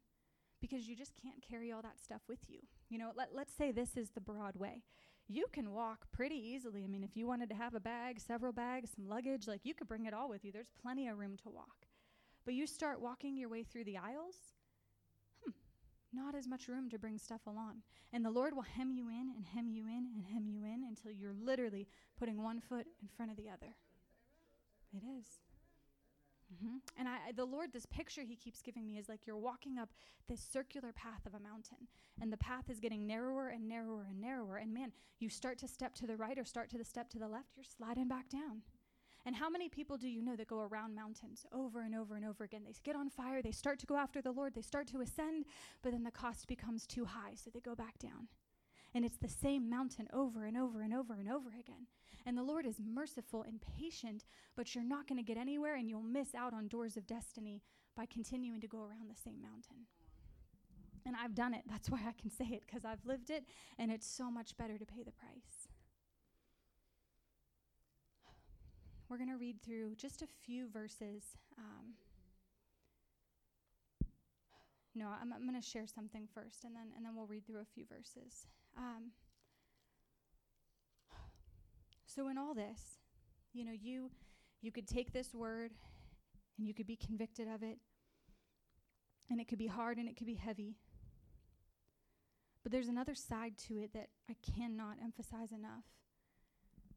because 0.61 0.87
you 0.87 0.95
just 0.95 1.13
can't 1.21 1.41
carry 1.47 1.71
all 1.71 1.81
that 1.81 1.99
stuff 1.99 2.21
with 2.27 2.39
you. 2.47 2.59
You 2.89 2.97
know, 2.99 3.11
let, 3.15 3.29
let's 3.33 3.53
say 3.53 3.71
this 3.71 3.97
is 3.97 4.09
the 4.09 4.21
broad 4.21 4.55
way. 4.55 4.83
You 5.27 5.45
can 5.51 5.73
walk 5.73 6.11
pretty 6.11 6.35
easily. 6.35 6.83
I 6.83 6.87
mean, 6.87 7.03
if 7.03 7.17
you 7.17 7.27
wanted 7.27 7.49
to 7.49 7.55
have 7.55 7.75
a 7.75 7.79
bag, 7.79 8.19
several 8.19 8.53
bags, 8.53 8.91
some 8.95 9.09
luggage, 9.09 9.47
like 9.47 9.61
you 9.63 9.73
could 9.73 9.87
bring 9.87 10.05
it 10.05 10.13
all 10.13 10.29
with 10.29 10.45
you. 10.45 10.51
There's 10.51 10.71
plenty 10.81 11.07
of 11.07 11.17
room 11.17 11.35
to 11.43 11.49
walk. 11.49 11.85
But 12.45 12.53
you 12.53 12.65
start 12.65 13.01
walking 13.01 13.35
your 13.35 13.49
way 13.49 13.63
through 13.63 13.83
the 13.83 13.97
aisles, 13.97 14.35
hmm, 15.43 15.51
not 16.13 16.33
as 16.33 16.47
much 16.47 16.69
room 16.69 16.89
to 16.89 16.97
bring 16.97 17.17
stuff 17.17 17.41
along. 17.45 17.81
And 18.13 18.23
the 18.23 18.31
Lord 18.31 18.55
will 18.55 18.61
hem 18.61 18.93
you 18.93 19.09
in 19.09 19.33
and 19.35 19.45
hem 19.53 19.69
you 19.69 19.85
in 19.85 20.07
and 20.15 20.23
hem 20.31 20.47
you 20.47 20.63
in 20.63 20.85
until 20.87 21.11
you're 21.11 21.33
literally 21.33 21.87
putting 22.17 22.41
one 22.41 22.61
foot 22.61 22.87
in 23.01 23.09
front 23.17 23.31
of 23.31 23.37
the 23.37 23.49
other. 23.49 23.75
It 24.93 25.03
is. 25.19 25.25
Mm-hmm. 26.53 26.77
And 26.97 27.07
I, 27.07 27.31
the 27.35 27.45
Lord, 27.45 27.73
this 27.73 27.85
picture 27.85 28.21
He 28.21 28.35
keeps 28.35 28.61
giving 28.61 28.87
me 28.87 28.97
is 28.97 29.09
like 29.09 29.27
you're 29.27 29.37
walking 29.37 29.77
up 29.77 29.89
this 30.29 30.41
circular 30.41 30.93
path 30.93 31.25
of 31.25 31.33
a 31.33 31.39
mountain, 31.39 31.87
and 32.21 32.31
the 32.31 32.37
path 32.37 32.69
is 32.69 32.79
getting 32.79 33.05
narrower 33.05 33.49
and 33.49 33.67
narrower 33.67 34.07
and 34.09 34.19
narrower. 34.19 34.57
And 34.57 34.73
man, 34.73 34.91
you 35.19 35.29
start 35.29 35.57
to 35.59 35.67
step 35.67 35.93
to 35.95 36.07
the 36.07 36.15
right 36.15 36.37
or 36.37 36.45
start 36.45 36.69
to 36.69 36.77
the 36.77 36.85
step 36.85 37.09
to 37.09 37.19
the 37.19 37.27
left, 37.27 37.55
you're 37.55 37.65
sliding 37.65 38.07
back 38.07 38.29
down. 38.29 38.61
And 39.25 39.35
how 39.35 39.49
many 39.49 39.67
people 39.67 39.97
do 39.97 40.07
you 40.07 40.21
know 40.21 40.37
that 40.37 40.47
go 40.47 40.61
around 40.61 40.95
mountains 40.95 41.45
over 41.51 41.81
and 41.81 41.93
over 41.93 42.15
and 42.15 42.25
over 42.25 42.45
again? 42.45 42.61
They 42.65 42.73
get 42.85 42.95
on 42.95 43.09
fire, 43.09 43.41
they 43.41 43.51
start 43.51 43.77
to 43.79 43.85
go 43.85 43.97
after 43.97 44.21
the 44.21 44.31
Lord, 44.31 44.53
they 44.55 44.61
start 44.61 44.87
to 44.87 45.01
ascend, 45.01 45.45
but 45.81 45.91
then 45.91 46.03
the 46.03 46.11
cost 46.11 46.47
becomes 46.47 46.87
too 46.87 47.03
high, 47.03 47.33
so 47.35 47.49
they 47.53 47.59
go 47.59 47.75
back 47.75 47.97
down. 47.99 48.29
And 48.95 49.05
it's 49.05 49.17
the 49.17 49.27
same 49.27 49.69
mountain 49.69 50.07
over 50.13 50.45
and 50.45 50.57
over 50.57 50.81
and 50.81 50.93
over 50.93 51.13
and 51.13 51.29
over 51.29 51.49
again. 51.49 51.88
And 52.25 52.38
the 52.38 52.43
Lord 52.43 52.65
is 52.65 52.79
merciful 52.83 53.43
and 53.43 53.61
patient, 53.77 54.25
but 54.55 54.73
you're 54.73 54.83
not 54.83 55.07
going 55.07 55.17
to 55.17 55.23
get 55.23 55.38
anywhere 55.38 55.75
and 55.75 55.89
you'll 55.89 56.01
miss 56.01 56.33
out 56.35 56.53
on 56.53 56.67
doors 56.67 56.97
of 56.97 57.05
destiny 57.07 57.61
by 57.95 58.05
continuing 58.05 58.61
to 58.61 58.67
go 58.67 58.79
around 58.79 59.09
the 59.09 59.21
same 59.21 59.41
mountain. 59.41 59.85
And 61.05 61.15
I've 61.15 61.35
done 61.35 61.53
it. 61.53 61.61
That's 61.69 61.89
why 61.89 61.99
I 62.07 62.13
can 62.19 62.29
say 62.29 62.45
it, 62.51 62.63
because 62.65 62.83
I've 62.83 63.05
lived 63.05 63.29
it, 63.29 63.45
and 63.79 63.91
it's 63.91 64.05
so 64.05 64.29
much 64.29 64.57
better 64.57 64.77
to 64.77 64.85
pay 64.85 65.03
the 65.03 65.11
price. 65.11 65.69
We're 69.07 69.17
going 69.17 69.29
to 69.29 69.38
read 69.38 69.61
through 69.63 69.95
just 69.95 70.21
a 70.21 70.27
few 70.45 70.67
verses. 70.67 71.23
Um, 71.57 71.93
no, 74.95 75.07
I'm, 75.07 75.31
I'm 75.31 75.47
going 75.47 75.59
to 75.59 75.65
share 75.65 75.88
something 75.88 76.27
first, 76.33 76.65
and 76.65 76.75
then 76.75 76.91
and 76.97 77.05
then 77.05 77.15
we'll 77.15 77.25
read 77.25 77.47
through 77.47 77.61
a 77.61 77.65
few 77.73 77.85
verses. 77.85 78.47
Um, 78.78 79.11
so 82.05 82.28
in 82.30 82.38
all 82.38 82.53
this, 82.53 82.99
you 83.53 83.65
know, 83.65 83.71
you 83.73 84.11
you 84.61 84.71
could 84.71 84.88
take 84.88 85.13
this 85.13 85.34
word 85.34 85.71
and 86.57 86.67
you 86.67 86.73
could 86.73 86.88
be 86.88 86.95
convicted 86.95 87.47
of 87.47 87.63
it. 87.63 87.78
And 89.30 89.39
it 89.39 89.47
could 89.47 89.59
be 89.59 89.67
hard 89.67 89.97
and 89.97 90.07
it 90.07 90.15
could 90.15 90.28
be 90.28 90.36
heavy. 90.36 90.75
But 92.63 92.71
there's 92.71 92.88
another 92.88 93.15
side 93.15 93.53
to 93.67 93.75
it 93.80 93.93
that 93.93 94.09
I 94.30 94.36
cannot 94.55 94.97
emphasize 95.03 95.51
enough. 95.51 95.86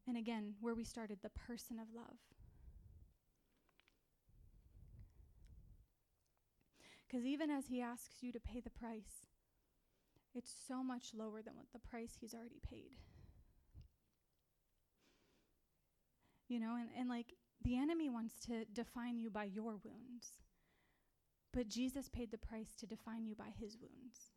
And 0.07 0.17
again, 0.17 0.55
where 0.61 0.75
we 0.75 0.85
started, 0.85 1.19
the 1.23 1.31
person 1.31 1.79
of 1.79 1.87
love. 1.95 2.17
Because 7.07 7.27
even 7.27 7.51
as 7.51 7.67
he 7.67 7.81
asks 7.81 8.23
you 8.23 8.33
to 8.33 8.41
pay 8.41 8.61
the 8.61 8.71
price, 8.71 9.30
it's 10.35 10.53
so 10.69 10.83
much 10.83 11.09
lower 11.15 11.43
than 11.43 11.57
what 11.57 11.67
the 11.73 11.79
price 11.79 12.17
he's 12.21 12.35
already 12.35 12.61
paid. 12.69 12.97
You 16.49 16.61
know, 16.61 16.77
and, 16.77 16.89
and 16.99 17.09
like 17.09 17.35
the 17.63 17.77
enemy 17.77 18.09
wants 18.09 18.35
to 18.47 18.65
define 18.73 19.19
you 19.19 19.31
by 19.31 19.45
your 19.45 19.77
wounds, 19.85 20.39
but 21.53 21.69
Jesus 21.69 22.09
paid 22.09 22.31
the 22.31 22.39
price 22.39 22.75
to 22.79 22.87
define 22.87 23.27
you 23.27 23.35
by 23.35 23.53
his 23.59 23.77
wounds. 23.81 24.31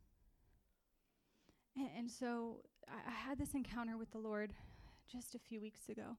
And, 1.76 1.90
and 1.98 2.12
so 2.12 2.62
I, 2.88 3.10
I, 3.10 3.14
had 3.14 3.40
this 3.40 3.54
encounter 3.54 3.98
with 3.98 4.12
the 4.12 4.20
Lord 4.20 4.54
just 5.12 5.36
a 5.36 5.40
few 5.40 5.62
weeks 5.62 5.90
ago. 5.90 6.18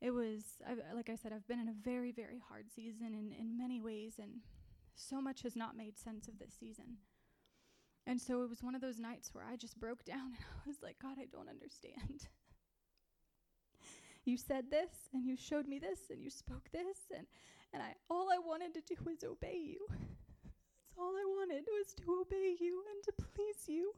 It 0.00 0.10
was, 0.10 0.60
I, 0.66 0.94
like 0.94 1.08
I 1.08 1.14
said, 1.14 1.32
I've 1.32 1.46
been 1.46 1.60
in 1.60 1.68
a 1.68 1.74
very, 1.82 2.12
very 2.12 2.42
hard 2.48 2.66
season 2.74 3.14
in, 3.14 3.32
in 3.38 3.56
many 3.56 3.80
ways, 3.80 4.14
and 4.20 4.40
so 4.94 5.20
much 5.20 5.42
has 5.42 5.56
not 5.56 5.76
made 5.76 5.98
sense 5.98 6.28
of 6.28 6.38
this 6.38 6.54
season. 6.58 6.98
And 8.06 8.20
so 8.20 8.42
it 8.42 8.50
was 8.50 8.62
one 8.62 8.74
of 8.74 8.80
those 8.80 8.98
nights 8.98 9.30
where 9.32 9.44
I 9.44 9.56
just 9.56 9.78
broke 9.80 10.04
down 10.14 10.26
and 10.36 10.44
I 10.64 10.68
was 10.68 10.76
like, 10.82 10.96
God, 11.00 11.16
I 11.18 11.26
don't 11.26 11.48
understand. 11.48 12.28
you 14.24 14.36
said 14.36 14.70
this 14.70 15.08
and 15.12 15.26
you 15.26 15.36
showed 15.36 15.66
me 15.66 15.78
this 15.78 16.10
and 16.10 16.22
you 16.22 16.30
spoke 16.30 16.70
this 16.72 16.98
and 17.14 17.26
and 17.72 17.82
I 17.82 17.94
all 18.08 18.28
I 18.32 18.38
wanted 18.38 18.72
to 18.74 18.80
do 18.80 18.94
was 19.04 19.24
obey 19.24 19.58
you. 19.58 19.80
That's 19.90 20.96
all 20.96 21.10
I 21.16 21.24
wanted 21.26 21.64
was 21.66 21.92
to 21.94 22.20
obey 22.20 22.54
you 22.60 22.82
and 22.94 23.02
to 23.04 23.12
please 23.34 23.66
you. 23.66 23.92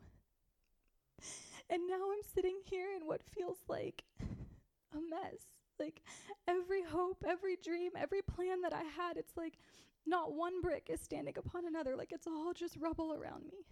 And 1.69 1.83
now 1.87 1.97
I'm 1.97 2.23
sitting 2.35 2.57
here 2.65 2.89
in 2.99 3.07
what 3.07 3.23
feels 3.35 3.59
like 3.69 4.05
a 4.21 4.97
mess. 4.97 5.43
Like 5.79 6.01
every 6.49 6.83
hope, 6.83 7.23
every 7.27 7.57
dream, 7.57 7.91
every 7.99 8.23
plan 8.23 8.63
that 8.63 8.73
I 8.73 8.83
had, 8.83 9.19
it's 9.19 9.37
like 9.37 9.59
not 10.07 10.33
one 10.33 10.63
brick 10.63 10.89
is 10.89 11.01
standing 11.01 11.35
upon 11.37 11.67
another. 11.67 11.97
Like 11.97 12.13
it's 12.13 12.27
all 12.27 12.55
just 12.55 12.77
rubble 12.81 13.13
around 13.13 13.45
me. 13.45 13.67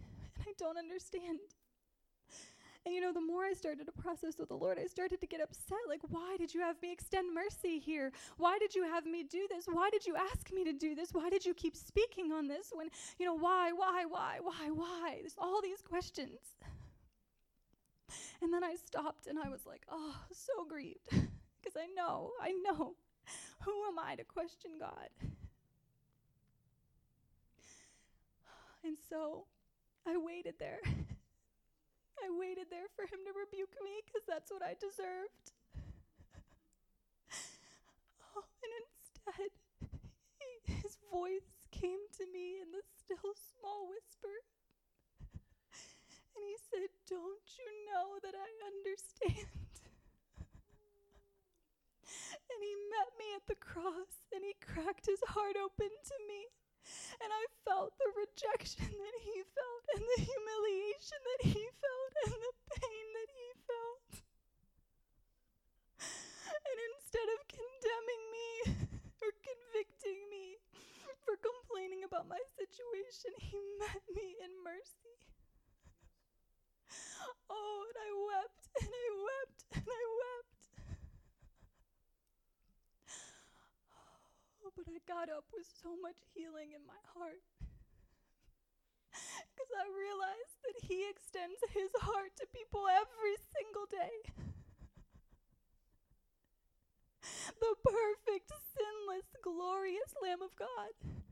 I 0.47 0.53
don't 0.57 0.77
understand. 0.77 1.39
And 2.85 2.93
you 2.93 3.01
know, 3.01 3.11
the 3.11 3.21
more 3.21 3.43
I 3.45 3.53
started 3.53 3.87
to 3.87 3.91
process 3.91 4.37
with 4.37 4.49
the 4.49 4.55
Lord, 4.55 4.77
I 4.77 4.85
started 4.85 5.19
to 5.21 5.25
get 5.25 5.41
upset. 5.41 5.77
Like, 5.89 6.01
why 6.09 6.35
did 6.37 6.53
you 6.53 6.61
have 6.61 6.79
me 6.83 6.91
extend 6.91 7.33
mercy 7.33 7.79
here? 7.79 8.11
Why 8.37 8.59
did 8.59 8.75
you 8.75 8.83
have 8.83 9.05
me 9.05 9.23
do 9.23 9.47
this? 9.49 9.65
Why 9.65 9.89
did 9.89 10.05
you 10.05 10.15
ask 10.15 10.51
me 10.53 10.63
to 10.65 10.73
do 10.73 10.93
this? 10.93 11.09
Why 11.11 11.31
did 11.31 11.43
you 11.43 11.55
keep 11.55 11.75
speaking 11.75 12.31
on 12.31 12.47
this 12.47 12.71
when, 12.71 12.89
you 13.17 13.25
know, 13.25 13.33
why, 13.33 13.71
why, 13.71 14.05
why, 14.07 14.37
why, 14.39 14.69
why? 14.71 15.17
There's 15.19 15.35
all 15.39 15.61
these 15.63 15.81
questions. 15.81 16.37
And 18.41 18.53
then 18.53 18.63
I 18.63 18.75
stopped 18.75 19.25
and 19.25 19.39
I 19.39 19.49
was 19.49 19.65
like, 19.65 19.81
oh, 19.89 20.15
so 20.31 20.65
grieved. 20.67 21.09
Because 21.63 21.81
I 21.81 21.87
know, 21.95 22.29
I 22.39 22.51
know. 22.51 22.93
Who 23.63 23.71
am 23.87 23.97
I 23.97 24.13
to 24.15 24.23
question 24.23 24.71
God? 24.79 25.09
And 28.83 28.95
so 29.09 29.45
I 30.07 30.17
waited 30.17 30.55
there. 30.59 30.79
I 32.23 32.29
waited 32.29 32.69
there 32.69 32.89
for 32.95 33.03
him 33.09 33.25
to 33.25 33.33
rebuke 33.33 33.73
me 33.81 34.05
because 34.05 34.21
that's 34.29 34.53
what 34.53 34.61
I 34.61 34.77
deserved. 34.77 35.51
oh, 38.37 38.45
and 38.45 38.71
instead, 38.85 39.51
his 40.81 40.97
voice 41.09 41.49
came 41.73 42.05
to 42.21 42.25
me 42.29 42.61
in 42.61 42.69
the 42.69 42.85
still 42.85 43.33
small 43.33 43.89
whisper. 43.89 44.45
And 46.37 46.41
he 46.45 46.57
said, 46.69 46.89
Don't 47.09 47.49
you 47.57 47.69
know 47.89 48.21
that 48.21 48.37
I 48.37 48.49
understand? 48.69 49.65
and 52.55 52.61
he 52.61 52.73
met 52.93 53.09
me 53.17 53.27
at 53.35 53.45
the 53.49 53.59
cross 53.59 54.23
and 54.31 54.45
he 54.45 54.55
cracked 54.61 55.05
his 55.05 55.19
heart 55.27 55.57
open 55.59 55.89
to 55.89 56.17
me. 56.29 56.47
And 57.21 57.29
I 57.31 57.45
felt 57.65 57.97
the 57.97 58.11
rejection 58.13 58.85
that 58.85 59.17
he 59.21 59.37
felt 59.55 59.83
and 59.95 60.03
the 60.03 60.21
humiliation 60.21 61.19
that 61.25 61.41
he 61.49 61.63
felt 61.81 62.13
and 62.25 62.35
the 62.37 62.53
pain 62.77 63.05
that 63.17 63.29
he 63.33 63.47
felt. 63.65 64.09
And 66.65 66.77
instead 66.93 67.27
of 67.35 67.39
condemning 67.47 68.23
me 68.35 68.47
or 69.21 69.31
convicting 69.41 70.19
me 70.29 70.57
for 71.23 71.37
complaining 71.41 72.03
about 72.05 72.27
my 72.27 72.41
situation, 72.57 73.31
he 73.39 73.57
met 73.79 74.01
me 74.13 74.37
in 74.43 74.51
mercy. 74.61 75.15
Oh, 77.49 77.85
and 77.89 77.97
I 77.97 78.11
wept 78.29 78.63
and 78.81 78.91
I 78.93 79.07
wept 79.25 79.59
and 79.73 79.87
I 79.89 80.03
wept. 80.21 80.61
Oh, 84.64 84.64
but 84.75 84.91
I 84.91 84.99
got 85.07 85.31
up 85.31 85.47
with 85.55 85.63
so 85.63 85.95
much 86.03 86.19
healing 86.35 86.75
in 86.75 86.83
my 86.83 86.99
heart. 87.15 87.41
Because 89.55 89.71
I 89.71 89.87
realized 89.87 90.59
that 90.67 90.83
He 90.83 91.07
extends 91.07 91.63
His 91.71 91.95
heart 92.03 92.35
to 92.35 92.45
people 92.51 92.83
every 92.91 93.39
single 93.55 93.87
day. 93.87 94.35
the 97.63 97.73
perfect, 97.87 98.51
sinless, 98.75 99.31
glorious 99.41 100.11
Lamb 100.21 100.43
of 100.43 100.51
God. 100.59 100.93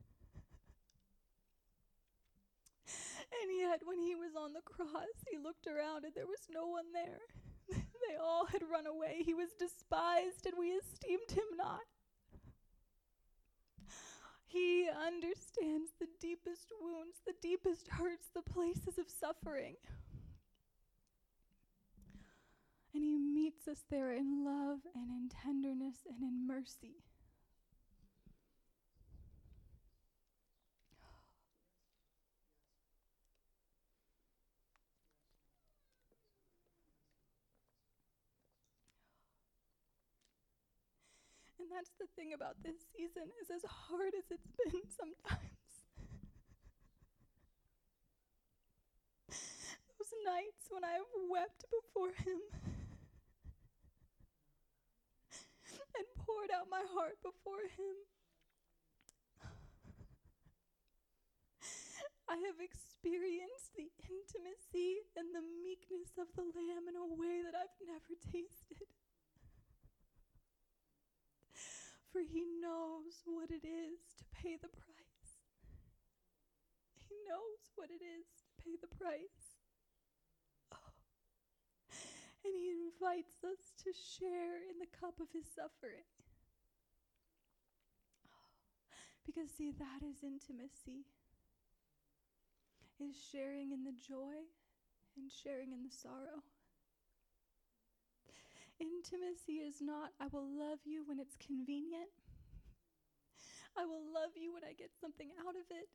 And 3.34 3.50
yet, 3.60 3.82
when 3.84 3.98
he 3.98 4.14
was 4.14 4.36
on 4.38 4.54
the 4.54 4.62
cross, 4.62 5.18
he 5.28 5.40
looked 5.40 5.66
around 5.66 6.06
and 6.06 6.14
there 6.14 6.28
was 6.28 6.46
no 6.52 6.68
one 6.68 6.94
there. 6.94 7.20
they 7.68 8.16
all 8.22 8.46
had 8.46 8.62
run 8.62 8.86
away. 8.86 9.24
He 9.26 9.34
was 9.34 9.50
despised, 9.58 10.46
and 10.46 10.54
we 10.58 10.68
esteemed 10.70 11.32
him 11.32 11.58
not. 11.58 11.82
He 14.54 14.88
understands 14.88 15.94
the 16.00 16.06
deepest 16.22 16.72
wounds, 16.80 17.18
the 17.26 17.34
deepest 17.42 17.88
hurts, 17.88 18.28
the 18.36 18.44
places 18.44 19.00
of 19.00 19.10
suffering. 19.10 19.78
And 22.94 23.04
He 23.04 23.18
meets 23.18 23.68
us 23.68 23.84
there 23.90 24.12
in 24.12 24.46
love 24.46 24.82
and 24.94 25.10
in 25.10 25.30
tenderness 25.30 26.06
and 26.08 26.22
in 26.22 26.46
mercy. 26.46 27.02
That's 41.74 41.98
the 41.98 42.06
thing 42.14 42.38
about 42.38 42.62
this 42.62 42.78
season 42.94 43.26
is 43.42 43.50
as 43.50 43.66
hard 43.66 44.14
as 44.14 44.30
it's 44.30 44.54
been 44.54 44.86
sometimes. 45.02 45.74
Those 49.98 50.14
nights 50.22 50.70
when 50.70 50.86
I 50.86 51.02
have 51.02 51.10
wept 51.34 51.66
before 51.74 52.14
him 52.22 52.38
and 55.98 56.06
poured 56.22 56.54
out 56.54 56.70
my 56.70 56.86
heart 56.94 57.18
before 57.26 57.66
him. 57.74 57.98
I 62.30 62.38
have 62.50 62.62
experienced 62.62 63.76
the 63.76 63.92
intimacy 64.10 65.04
and 65.18 65.36
the 65.36 65.44
meekness 65.62 66.18
of 66.18 66.32
the 66.38 66.46
Lamb 66.46 66.88
in 66.88 66.96
a 66.96 67.06
way 67.06 67.44
that 67.44 67.54
I've 67.54 67.76
never 67.84 68.16
tasted. 68.32 68.88
For 72.14 72.22
he 72.22 72.46
knows 72.62 73.26
what 73.26 73.50
it 73.50 73.66
is 73.66 74.14
to 74.22 74.26
pay 74.38 74.54
the 74.54 74.70
price. 74.70 75.42
He 76.94 77.18
knows 77.26 77.74
what 77.74 77.90
it 77.90 78.06
is 78.06 78.30
to 78.38 78.46
pay 78.62 78.78
the 78.78 78.94
price. 78.94 79.58
Oh. 80.70 80.94
And 82.46 82.54
he 82.54 82.70
invites 82.70 83.42
us 83.42 83.74
to 83.82 83.90
share 83.98 84.62
in 84.62 84.78
the 84.78 84.94
cup 84.94 85.18
of 85.18 85.34
his 85.34 85.50
suffering. 85.50 86.06
Oh. 88.30 88.46
Because, 89.26 89.50
see, 89.50 89.74
that 89.74 90.06
is 90.06 90.22
intimacy. 90.22 91.10
Is 93.02 93.18
sharing 93.18 93.74
in 93.74 93.84
the 93.84 93.98
joy 93.98 94.46
and 95.18 95.34
sharing 95.34 95.74
in 95.74 95.82
the 95.82 95.92
sorrow. 95.92 96.46
Intimacy 98.84 99.64
is 99.64 99.80
not, 99.80 100.12
I 100.20 100.28
will 100.28 100.44
love 100.44 100.84
you 100.84 101.08
when 101.08 101.16
it's 101.16 101.40
convenient. 101.40 102.12
I 103.80 103.88
will 103.88 104.04
love 104.12 104.36
you 104.36 104.52
when 104.52 104.68
I 104.68 104.76
get 104.76 104.92
something 105.00 105.32
out 105.40 105.56
of 105.56 105.72
it. 105.72 105.88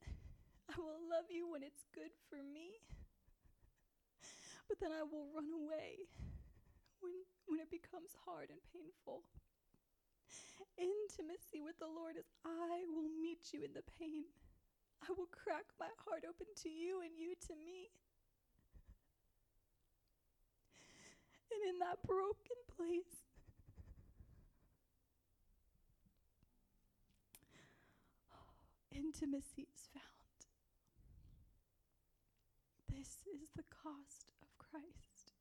I 0.72 0.80
will 0.80 1.04
love 1.04 1.28
you 1.28 1.44
when 1.44 1.60
it's 1.60 1.84
good 1.92 2.16
for 2.32 2.40
me. 2.40 2.80
But 4.72 4.80
then 4.80 4.88
I 4.88 5.04
will 5.04 5.28
run 5.36 5.52
away 5.52 6.08
when, 7.04 7.12
when 7.44 7.60
it 7.60 7.68
becomes 7.68 8.16
hard 8.24 8.48
and 8.48 8.60
painful. 8.72 9.20
Intimacy 10.80 11.60
with 11.60 11.76
the 11.76 11.92
Lord 11.92 12.16
is 12.16 12.24
I 12.40 12.88
will 12.88 13.12
meet 13.20 13.52
you 13.52 13.68
in 13.68 13.76
the 13.76 13.84
pain. 14.00 14.24
I 15.04 15.12
will 15.12 15.28
crack 15.28 15.68
my 15.76 15.92
heart 16.08 16.24
open 16.24 16.48
to 16.64 16.70
you 16.72 17.04
and 17.04 17.12
you 17.20 17.36
to 17.48 17.54
me. 17.54 17.92
And 21.52 21.60
in 21.68 21.76
that 21.80 22.00
broken 22.04 22.67
place, 22.78 23.26
intimacy 28.94 29.66
is 29.74 29.88
found. 29.92 30.04
This 32.88 33.08
is 33.26 33.50
the 33.56 33.64
cost 33.82 34.30
of 34.42 34.48
Christ. 34.58 35.34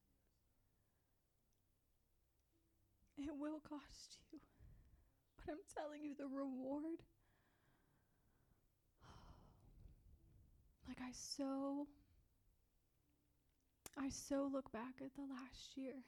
It 3.20 3.30
will 3.38 3.60
cost 3.60 4.18
you, 4.32 4.40
but 5.38 5.52
I'm 5.52 5.60
telling 5.76 6.02
you 6.04 6.16
the 6.18 6.26
reward. 6.28 7.04
Like 10.88 11.02
I 11.02 11.12
so 11.12 11.86
I 13.98 14.10
so 14.10 14.50
look 14.52 14.72
back 14.72 15.02
at 15.04 15.14
the 15.16 15.24
last 15.24 15.76
year 15.76 16.06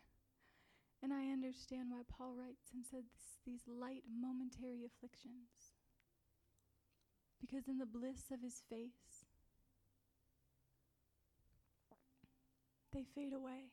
and 1.02 1.14
I 1.14 1.32
understand 1.32 1.90
why 1.90 2.02
Paul 2.10 2.36
writes 2.36 2.72
and 2.74 2.86
says 2.86 3.06
these 3.46 3.64
light 3.68 4.04
momentary 4.10 4.84
afflictions. 4.86 5.76
Because 7.40 7.68
in 7.68 7.78
the 7.78 7.86
bliss 7.86 8.32
of 8.34 8.42
his 8.42 8.62
face, 8.70 9.24
they 12.92 13.06
fade 13.16 13.34
away. 13.34 13.72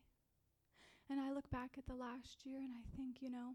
And 1.10 1.20
I 1.20 1.32
look 1.32 1.50
back 1.50 1.74
at 1.78 1.86
the 1.86 1.94
last 1.94 2.46
year 2.46 2.58
and 2.58 2.72
I 2.72 2.84
think, 2.96 3.22
you 3.22 3.30
know, 3.30 3.54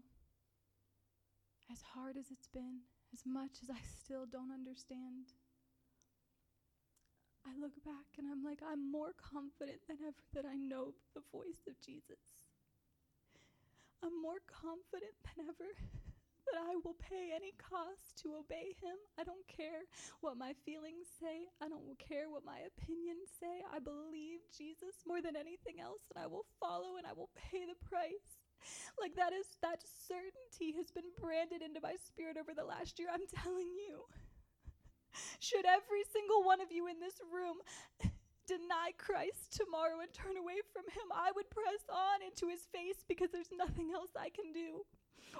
as 1.70 1.80
hard 1.94 2.16
as 2.16 2.30
it's 2.30 2.48
been, 2.48 2.80
as 3.12 3.24
much 3.24 3.62
as 3.62 3.70
I 3.70 3.80
still 4.04 4.26
don't 4.26 4.52
understand, 4.52 5.32
I 7.46 7.58
look 7.60 7.76
back 7.84 8.16
and 8.18 8.26
I'm 8.28 8.44
like, 8.44 8.60
I'm 8.60 8.90
more 8.90 9.12
confident 9.16 9.80
than 9.88 9.98
ever 10.06 10.22
that 10.34 10.44
I 10.44 10.56
know 10.56 10.92
the 11.14 11.22
voice 11.32 11.64
of 11.68 11.80
Jesus. 11.80 12.41
I'm 14.02 14.18
more 14.18 14.42
confident 14.50 15.14
than 15.22 15.46
ever 15.46 15.70
that 16.50 16.58
I 16.58 16.74
will 16.82 16.98
pay 16.98 17.30
any 17.30 17.54
cost 17.54 18.18
to 18.26 18.34
obey 18.34 18.74
him. 18.82 18.98
I 19.14 19.22
don't 19.22 19.46
care 19.46 19.86
what 20.20 20.34
my 20.34 20.58
feelings 20.66 21.06
say. 21.06 21.46
I 21.62 21.70
don't 21.70 21.94
care 22.02 22.26
what 22.26 22.42
my 22.42 22.66
opinions 22.66 23.30
say. 23.38 23.62
I 23.70 23.78
believe 23.78 24.42
Jesus 24.50 25.06
more 25.06 25.22
than 25.22 25.38
anything 25.38 25.78
else 25.78 26.02
and 26.10 26.18
I 26.18 26.26
will 26.26 26.50
follow 26.58 26.98
and 26.98 27.06
I 27.06 27.14
will 27.14 27.30
pay 27.38 27.62
the 27.62 27.78
price. 27.78 28.42
Like 28.98 29.14
that 29.14 29.30
is 29.30 29.46
that 29.62 29.86
certainty 29.86 30.74
has 30.74 30.90
been 30.90 31.14
branded 31.14 31.62
into 31.62 31.78
my 31.78 31.94
spirit 31.94 32.34
over 32.34 32.54
the 32.54 32.66
last 32.66 32.98
year. 32.98 33.08
I'm 33.10 33.26
telling 33.30 33.70
you. 33.70 34.06
Should 35.38 35.66
every 35.66 36.02
single 36.10 36.42
one 36.42 36.60
of 36.60 36.74
you 36.74 36.90
in 36.90 36.98
this 36.98 37.22
room 37.30 37.62
deny 38.52 38.92
Christ 39.00 39.56
tomorrow 39.56 40.04
and 40.04 40.12
turn 40.12 40.36
away 40.36 40.60
from 40.76 40.84
him, 40.92 41.08
I 41.08 41.32
would 41.32 41.48
press 41.48 41.88
on 41.88 42.20
into 42.20 42.52
his 42.52 42.68
face 42.68 43.00
because 43.08 43.32
there's 43.32 43.52
nothing 43.52 43.96
else 43.96 44.12
I 44.12 44.28
can 44.28 44.52
do. 44.52 44.84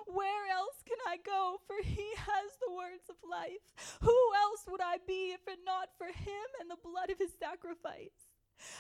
Where 0.09 0.49
else 0.49 0.81
can 0.89 0.97
I 1.05 1.21
go? 1.21 1.61
For 1.69 1.77
he 1.85 2.09
has 2.17 2.49
the 2.57 2.73
words 2.73 3.13
of 3.13 3.21
life. 3.21 3.61
Who 4.01 4.17
else 4.41 4.65
would 4.65 4.81
I 4.81 4.97
be 5.05 5.37
if 5.37 5.45
it 5.45 5.61
not 5.69 5.93
for 6.01 6.09
him 6.09 6.49
and 6.61 6.73
the 6.73 6.81
blood 6.81 7.13
of 7.13 7.21
his 7.21 7.37
sacrifice? 7.37 8.17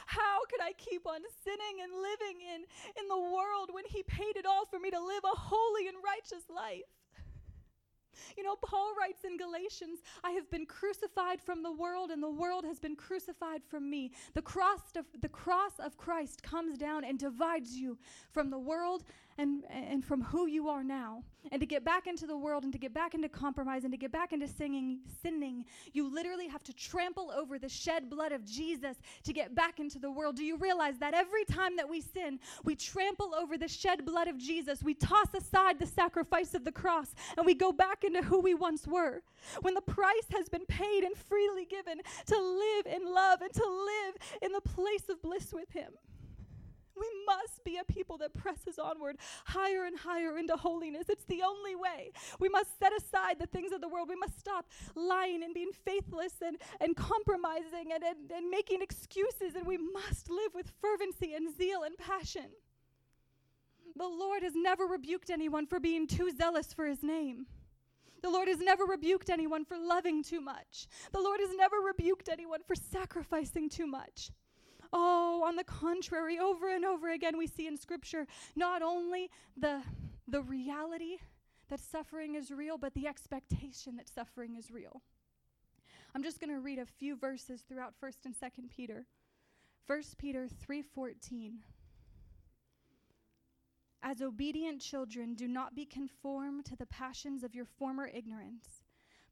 How 0.06 0.46
could 0.48 0.62
I 0.62 0.72
keep 0.80 1.04
on 1.04 1.20
sinning 1.44 1.84
and 1.84 1.92
living 1.92 2.38
in, 2.40 2.60
in 2.96 3.06
the 3.12 3.20
world 3.20 3.68
when 3.72 3.84
he 3.84 4.02
paid 4.02 4.40
it 4.40 4.46
all 4.46 4.64
for 4.64 4.78
me 4.78 4.88
to 4.90 5.00
live 5.00 5.24
a 5.26 5.36
holy 5.36 5.88
and 5.88 5.98
righteous 6.00 6.48
life? 6.48 6.88
You 8.36 8.42
know, 8.42 8.56
Paul 8.56 8.92
writes 8.98 9.24
in 9.24 9.36
Galatians, 9.36 10.00
I 10.24 10.32
have 10.32 10.50
been 10.50 10.66
crucified 10.66 11.40
from 11.40 11.62
the 11.62 11.72
world, 11.72 12.10
and 12.10 12.22
the 12.22 12.30
world 12.30 12.64
has 12.64 12.78
been 12.78 12.96
crucified 12.96 13.62
from 13.64 13.90
me. 13.90 14.12
The 14.34 14.42
cross 14.42 14.96
of, 14.96 15.06
the 15.20 15.28
cross 15.28 15.78
of 15.78 15.96
Christ 15.96 16.42
comes 16.42 16.78
down 16.78 17.04
and 17.04 17.18
divides 17.18 17.76
you 17.76 17.98
from 18.32 18.50
the 18.50 18.58
world 18.58 19.04
and, 19.38 19.64
and 19.70 20.04
from 20.04 20.22
who 20.22 20.46
you 20.46 20.68
are 20.68 20.84
now. 20.84 21.22
And 21.50 21.60
to 21.60 21.66
get 21.66 21.84
back 21.84 22.06
into 22.06 22.26
the 22.26 22.36
world 22.36 22.62
and 22.62 22.72
to 22.72 22.78
get 22.78 22.94
back 22.94 23.14
into 23.14 23.28
compromise 23.28 23.82
and 23.82 23.92
to 23.92 23.98
get 23.98 24.12
back 24.12 24.32
into 24.32 24.46
singing, 24.46 25.00
sinning, 25.22 25.64
you 25.92 26.12
literally 26.12 26.46
have 26.46 26.62
to 26.64 26.72
trample 26.72 27.32
over 27.36 27.58
the 27.58 27.68
shed 27.68 28.08
blood 28.08 28.32
of 28.32 28.44
Jesus 28.44 28.96
to 29.24 29.32
get 29.32 29.54
back 29.54 29.80
into 29.80 29.98
the 29.98 30.10
world. 30.10 30.36
Do 30.36 30.44
you 30.44 30.56
realize 30.56 30.98
that 30.98 31.14
every 31.14 31.44
time 31.44 31.76
that 31.76 31.88
we 31.88 32.00
sin, 32.00 32.38
we 32.64 32.76
trample 32.76 33.34
over 33.34 33.58
the 33.58 33.68
shed 33.68 34.06
blood 34.06 34.28
of 34.28 34.38
Jesus? 34.38 34.82
We 34.82 34.94
toss 34.94 35.34
aside 35.34 35.78
the 35.78 35.86
sacrifice 35.86 36.54
of 36.54 36.64
the 36.64 36.72
cross 36.72 37.14
and 37.36 37.44
we 37.44 37.54
go 37.54 37.72
back 37.72 38.04
into 38.04 38.22
who 38.22 38.40
we 38.40 38.54
once 38.54 38.86
were. 38.86 39.22
When 39.62 39.74
the 39.74 39.80
price 39.80 40.26
has 40.36 40.48
been 40.48 40.66
paid 40.66 41.02
and 41.02 41.16
freely 41.16 41.64
given 41.64 42.00
to 42.26 42.38
live 42.38 42.86
in 42.86 43.12
love 43.12 43.42
and 43.42 43.52
to 43.52 43.64
live 43.64 44.14
in 44.42 44.52
the 44.52 44.60
place 44.60 45.08
of 45.08 45.20
bliss 45.22 45.52
with 45.52 45.70
Him. 45.72 45.92
We 46.96 47.08
must 47.26 47.64
be 47.64 47.78
a 47.78 47.84
people 47.84 48.18
that 48.18 48.34
presses 48.34 48.78
onward 48.78 49.16
higher 49.44 49.84
and 49.84 49.98
higher 49.98 50.38
into 50.38 50.56
holiness. 50.56 51.08
It's 51.08 51.24
the 51.24 51.42
only 51.42 51.74
way. 51.74 52.12
We 52.38 52.48
must 52.48 52.78
set 52.78 52.92
aside 52.92 53.38
the 53.38 53.46
things 53.46 53.72
of 53.72 53.80
the 53.80 53.88
world. 53.88 54.08
We 54.08 54.16
must 54.16 54.38
stop 54.38 54.66
lying 54.94 55.42
and 55.42 55.54
being 55.54 55.72
faithless 55.84 56.34
and, 56.44 56.58
and 56.80 56.96
compromising 56.96 57.92
and, 57.94 58.02
and, 58.02 58.30
and 58.30 58.50
making 58.50 58.82
excuses. 58.82 59.54
And 59.56 59.66
we 59.66 59.78
must 59.78 60.30
live 60.30 60.54
with 60.54 60.72
fervency 60.80 61.34
and 61.34 61.54
zeal 61.56 61.82
and 61.82 61.96
passion. 61.96 62.50
The 63.96 64.08
Lord 64.08 64.42
has 64.42 64.54
never 64.54 64.86
rebuked 64.86 65.30
anyone 65.30 65.66
for 65.66 65.78
being 65.78 66.06
too 66.06 66.30
zealous 66.36 66.72
for 66.72 66.86
his 66.86 67.02
name. 67.02 67.46
The 68.22 68.30
Lord 68.30 68.48
has 68.48 68.60
never 68.60 68.84
rebuked 68.84 69.30
anyone 69.30 69.64
for 69.64 69.76
loving 69.76 70.22
too 70.22 70.40
much. 70.40 70.86
The 71.12 71.20
Lord 71.20 71.40
has 71.40 71.50
never 71.56 71.76
rebuked 71.78 72.28
anyone 72.28 72.60
for 72.66 72.76
sacrificing 72.76 73.68
too 73.68 73.86
much. 73.86 74.30
Oh, 74.92 75.42
on 75.46 75.56
the 75.56 75.64
contrary, 75.64 76.38
over 76.38 76.74
and 76.74 76.84
over 76.84 77.10
again, 77.10 77.38
we 77.38 77.46
see 77.46 77.66
in 77.66 77.76
Scripture 77.76 78.26
not 78.54 78.82
only 78.82 79.30
the, 79.56 79.82
the 80.28 80.42
reality 80.42 81.16
that 81.70 81.80
suffering 81.80 82.34
is 82.34 82.50
real, 82.50 82.76
but 82.76 82.92
the 82.94 83.06
expectation 83.06 83.96
that 83.96 84.08
suffering 84.08 84.56
is 84.56 84.70
real. 84.70 85.02
I'm 86.14 86.22
just 86.22 86.40
going 86.40 86.50
to 86.50 86.60
read 86.60 86.78
a 86.78 86.84
few 86.84 87.16
verses 87.16 87.62
throughout 87.62 87.94
1st 88.02 88.26
and 88.26 88.34
2nd 88.34 88.68
Peter. 88.68 89.06
1 89.86 90.02
Peter 90.18 90.46
3:14 90.46 91.54
As 94.02 94.20
obedient 94.20 94.80
children 94.80 95.34
do 95.34 95.48
not 95.48 95.74
be 95.74 95.86
conformed 95.86 96.66
to 96.66 96.76
the 96.76 96.86
passions 96.86 97.42
of 97.42 97.54
your 97.54 97.64
former 97.64 98.06
ignorance 98.06 98.82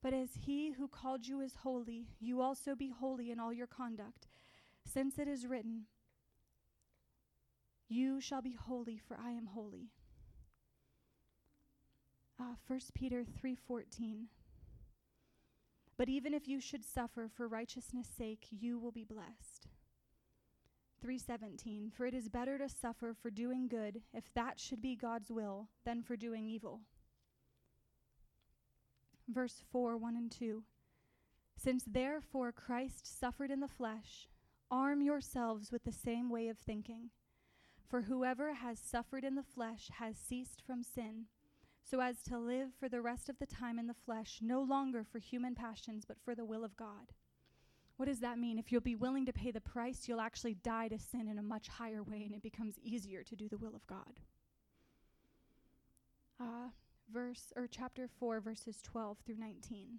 but 0.03 0.15
as 0.15 0.31
he 0.47 0.73
who 0.73 0.89
called 0.89 1.27
you 1.27 1.41
is 1.41 1.55
holy 1.57 2.09
you 2.19 2.41
also 2.41 2.75
be 2.75 2.89
holy 2.89 3.31
in 3.31 3.39
all 3.39 3.53
your 3.53 3.67
conduct 3.67 4.27
since 4.85 5.19
it 5.19 5.29
is 5.29 5.47
written, 5.47 5.87
You 7.89 8.21
shall 8.21 8.43
be 8.43 8.55
holy, 8.55 8.99
for 8.99 9.17
I 9.17 9.31
am 9.31 9.47
holy. 9.47 9.91
Uh, 12.41 12.55
1 12.67 12.81
Peter 12.95 13.25
3:14 13.25 14.29
But 15.97 16.09
even 16.09 16.33
if 16.33 16.49
you 16.49 16.61
should 16.61 16.85
suffer 16.85 17.29
for 17.29 17.47
righteousness' 17.47 18.09
sake 18.09 18.47
you 18.51 18.79
will 18.79 18.93
be 18.93 19.05
blessed. 19.05 19.69
3:17 21.05 21.91
For 21.93 22.07
it 22.07 22.15
is 22.15 22.29
better 22.29 22.57
to 22.59 22.69
suffer 22.69 23.15
for 23.15 23.31
doing 23.31 23.69
good 23.69 24.03
if 24.13 24.33
that 24.35 24.59
should 24.59 24.81
be 24.81 24.97
God's 24.97 25.31
will 25.31 25.69
than 25.85 26.03
for 26.03 26.17
doing 26.17 26.47
evil. 26.47 26.81
Verse 29.29 29.63
4 29.71 29.97
1 29.97 30.17
and 30.17 30.31
2 30.31 30.65
Since 31.57 31.85
therefore 31.85 32.53
Christ 32.53 33.07
suffered 33.07 33.51
in 33.51 33.61
the 33.61 33.69
flesh 33.69 34.29
Arm 34.71 35.03
yourselves 35.03 35.73
with 35.73 35.85
the 35.85 35.93
same 35.93 36.31
way 36.31 36.49
of 36.49 36.59
thinking. 36.59 37.11
For 37.89 38.03
whoever 38.03 38.55
has 38.55 38.79
suffered 38.79 39.25
in 39.25 39.35
the 39.35 39.43
flesh 39.43 39.91
has 39.99 40.17
ceased 40.17 40.63
from 40.65 40.85
sin, 40.85 41.27
so 41.83 42.01
as 42.01 42.23
to 42.23 42.39
live 42.39 42.69
for 42.79 42.89
the 42.89 43.01
rest 43.01 43.29
of 43.29 43.39
the 43.39 43.47
time 43.47 43.79
in 43.79 43.89
the 43.89 43.95
flesh, 43.95 44.39
no 44.41 44.63
longer 44.63 45.03
for 45.03 45.19
human 45.19 45.57
passions, 45.57 46.05
but 46.07 46.21
for 46.25 46.37
the 46.37 46.45
will 46.45 46.65
of 46.65 46.77
God. 46.77 47.13
What 47.97 48.07
does 48.07 48.21
that 48.21 48.39
mean? 48.39 48.59
If 48.59 48.71
you'll 48.71 48.81
be 48.81 48.95
willing 48.95 49.27
to 49.27 49.33
pay 49.33 49.51
the 49.51 49.61
price, 49.61 50.07
you'll 50.07 50.21
actually 50.21 50.55
die 50.55 50.89
to 50.89 50.99
sin 50.99 51.29
in 51.29 51.39
a 51.39 51.43
much 51.43 51.67
higher 51.67 52.03
way, 52.03 52.23
and 52.25 52.35
it 52.35 52.43
becomes 52.43 52.79
easier 52.79 53.25
to 53.25 53.37
do 53.37 53.49
the 53.49 53.59
will 53.59 53.75
of 53.75 53.87
God. 53.87 54.21
Uh, 56.41 56.69
verse 57.13 57.53
or 57.57 57.67
chapter 57.67 58.09
4 58.09 58.41
verses 58.41 58.81
12 58.83 59.19
through 59.27 59.37
19 59.37 59.99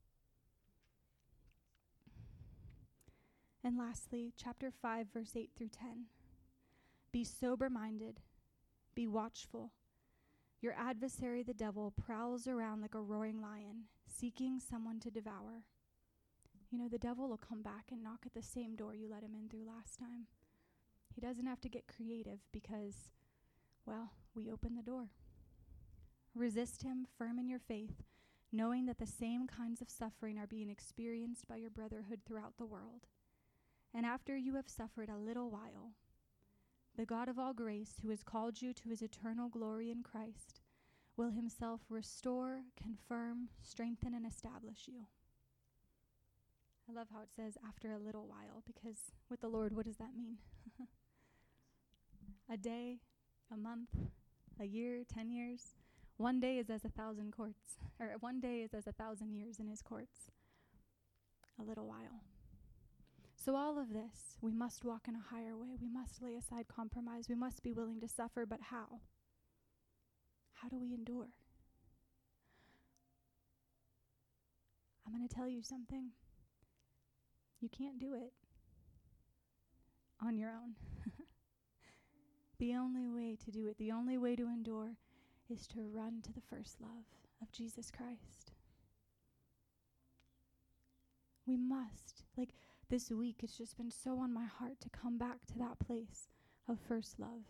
And 3.63 3.77
lastly, 3.77 4.33
chapter 4.35 4.71
5, 4.71 5.07
verse 5.13 5.33
8 5.35 5.51
through 5.55 5.69
10. 5.69 6.05
Be 7.11 7.23
sober 7.23 7.69
minded, 7.69 8.21
be 8.95 9.07
watchful. 9.07 9.71
Your 10.61 10.73
adversary, 10.73 11.43
the 11.43 11.53
devil, 11.53 11.91
prowls 11.91 12.47
around 12.47 12.81
like 12.81 12.95
a 12.95 13.01
roaring 13.01 13.41
lion, 13.41 13.85
seeking 14.07 14.59
someone 14.59 14.99
to 15.01 15.11
devour. 15.11 15.65
You 16.71 16.77
know, 16.77 16.87
the 16.87 16.97
devil 16.97 17.27
will 17.27 17.37
come 17.37 17.61
back 17.61 17.85
and 17.91 18.03
knock 18.03 18.21
at 18.25 18.33
the 18.33 18.41
same 18.41 18.75
door 18.75 18.95
you 18.95 19.09
let 19.09 19.23
him 19.23 19.35
in 19.35 19.49
through 19.49 19.67
last 19.67 19.99
time. 19.99 20.27
He 21.13 21.21
doesn't 21.21 21.45
have 21.45 21.59
to 21.61 21.69
get 21.69 21.87
creative 21.87 22.39
because, 22.51 23.11
well, 23.85 24.11
we 24.33 24.49
open 24.49 24.75
the 24.75 24.81
door. 24.81 25.09
Resist 26.33 26.83
him 26.83 27.05
firm 27.17 27.37
in 27.37 27.49
your 27.49 27.59
faith, 27.59 28.03
knowing 28.51 28.85
that 28.85 28.99
the 28.99 29.05
same 29.05 29.47
kinds 29.47 29.81
of 29.81 29.89
suffering 29.89 30.39
are 30.39 30.47
being 30.47 30.69
experienced 30.69 31.47
by 31.47 31.57
your 31.57 31.69
brotherhood 31.69 32.21
throughout 32.25 32.53
the 32.57 32.65
world. 32.65 33.07
And 33.93 34.05
after 34.05 34.37
you 34.37 34.55
have 34.55 34.69
suffered 34.69 35.09
a 35.09 35.17
little 35.17 35.49
while, 35.49 35.93
the 36.97 37.05
God 37.05 37.29
of 37.29 37.39
all 37.39 37.53
grace, 37.53 37.95
who 38.01 38.09
has 38.09 38.23
called 38.23 38.61
you 38.61 38.73
to 38.73 38.89
his 38.89 39.01
eternal 39.01 39.49
glory 39.49 39.91
in 39.91 40.03
Christ, 40.03 40.61
will 41.17 41.31
himself 41.31 41.81
restore, 41.89 42.61
confirm, 42.81 43.49
strengthen, 43.61 44.13
and 44.13 44.25
establish 44.25 44.87
you. 44.87 45.05
I 46.89 46.93
love 46.93 47.07
how 47.13 47.21
it 47.21 47.29
says 47.35 47.57
after 47.67 47.91
a 47.91 47.99
little 47.99 48.27
while, 48.27 48.63
because 48.65 48.97
with 49.29 49.41
the 49.41 49.47
Lord, 49.47 49.75
what 49.75 49.85
does 49.85 49.97
that 49.97 50.15
mean? 50.17 50.37
a 52.49 52.57
day, 52.57 52.99
a 53.51 53.57
month, 53.57 53.89
a 54.59 54.65
year, 54.65 55.03
ten 55.07 55.29
years. 55.29 55.75
One 56.17 56.39
day 56.39 56.57
is 56.57 56.69
as 56.69 56.85
a 56.85 56.89
thousand 56.89 57.31
courts, 57.31 57.77
or 57.99 58.15
one 58.19 58.39
day 58.39 58.61
is 58.61 58.73
as 58.73 58.87
a 58.87 58.91
thousand 58.91 59.33
years 59.33 59.59
in 59.59 59.67
his 59.67 59.81
courts. 59.81 60.31
A 61.59 61.63
little 61.63 61.87
while. 61.87 62.23
So, 63.43 63.55
all 63.55 63.79
of 63.79 63.91
this, 63.91 64.37
we 64.39 64.53
must 64.53 64.85
walk 64.85 65.07
in 65.07 65.15
a 65.15 65.35
higher 65.35 65.57
way. 65.57 65.75
We 65.81 65.89
must 65.89 66.21
lay 66.21 66.35
aside 66.35 66.67
compromise. 66.67 67.27
We 67.27 67.33
must 67.33 67.63
be 67.63 67.73
willing 67.73 67.99
to 68.01 68.07
suffer, 68.07 68.45
but 68.45 68.59
how? 68.69 68.99
How 70.53 70.69
do 70.69 70.79
we 70.79 70.93
endure? 70.93 71.29
I'm 75.03 75.11
going 75.11 75.27
to 75.27 75.35
tell 75.35 75.47
you 75.47 75.63
something. 75.63 76.11
You 77.61 77.69
can't 77.69 77.97
do 77.97 78.13
it 78.13 78.31
on 80.23 80.37
your 80.37 80.51
own. 80.51 80.75
the 82.59 82.75
only 82.75 83.07
way 83.07 83.35
to 83.43 83.49
do 83.49 83.67
it, 83.67 83.79
the 83.79 83.91
only 83.91 84.19
way 84.19 84.35
to 84.35 84.43
endure, 84.43 84.97
is 85.49 85.65
to 85.69 85.81
run 85.91 86.21
to 86.21 86.31
the 86.31 86.41
first 86.47 86.79
love 86.79 87.05
of 87.41 87.51
Jesus 87.51 87.89
Christ. 87.89 88.51
We 91.47 91.57
must. 91.57 92.23
Like, 92.37 92.53
this 92.91 93.09
week 93.09 93.37
it's 93.41 93.57
just 93.57 93.77
been 93.77 93.89
so 93.89 94.19
on 94.19 94.33
my 94.33 94.43
heart 94.43 94.81
to 94.81 94.89
come 94.89 95.17
back 95.17 95.45
to 95.47 95.57
that 95.57 95.79
place 95.79 96.27
of 96.67 96.77
first 96.77 97.17
love, 97.21 97.45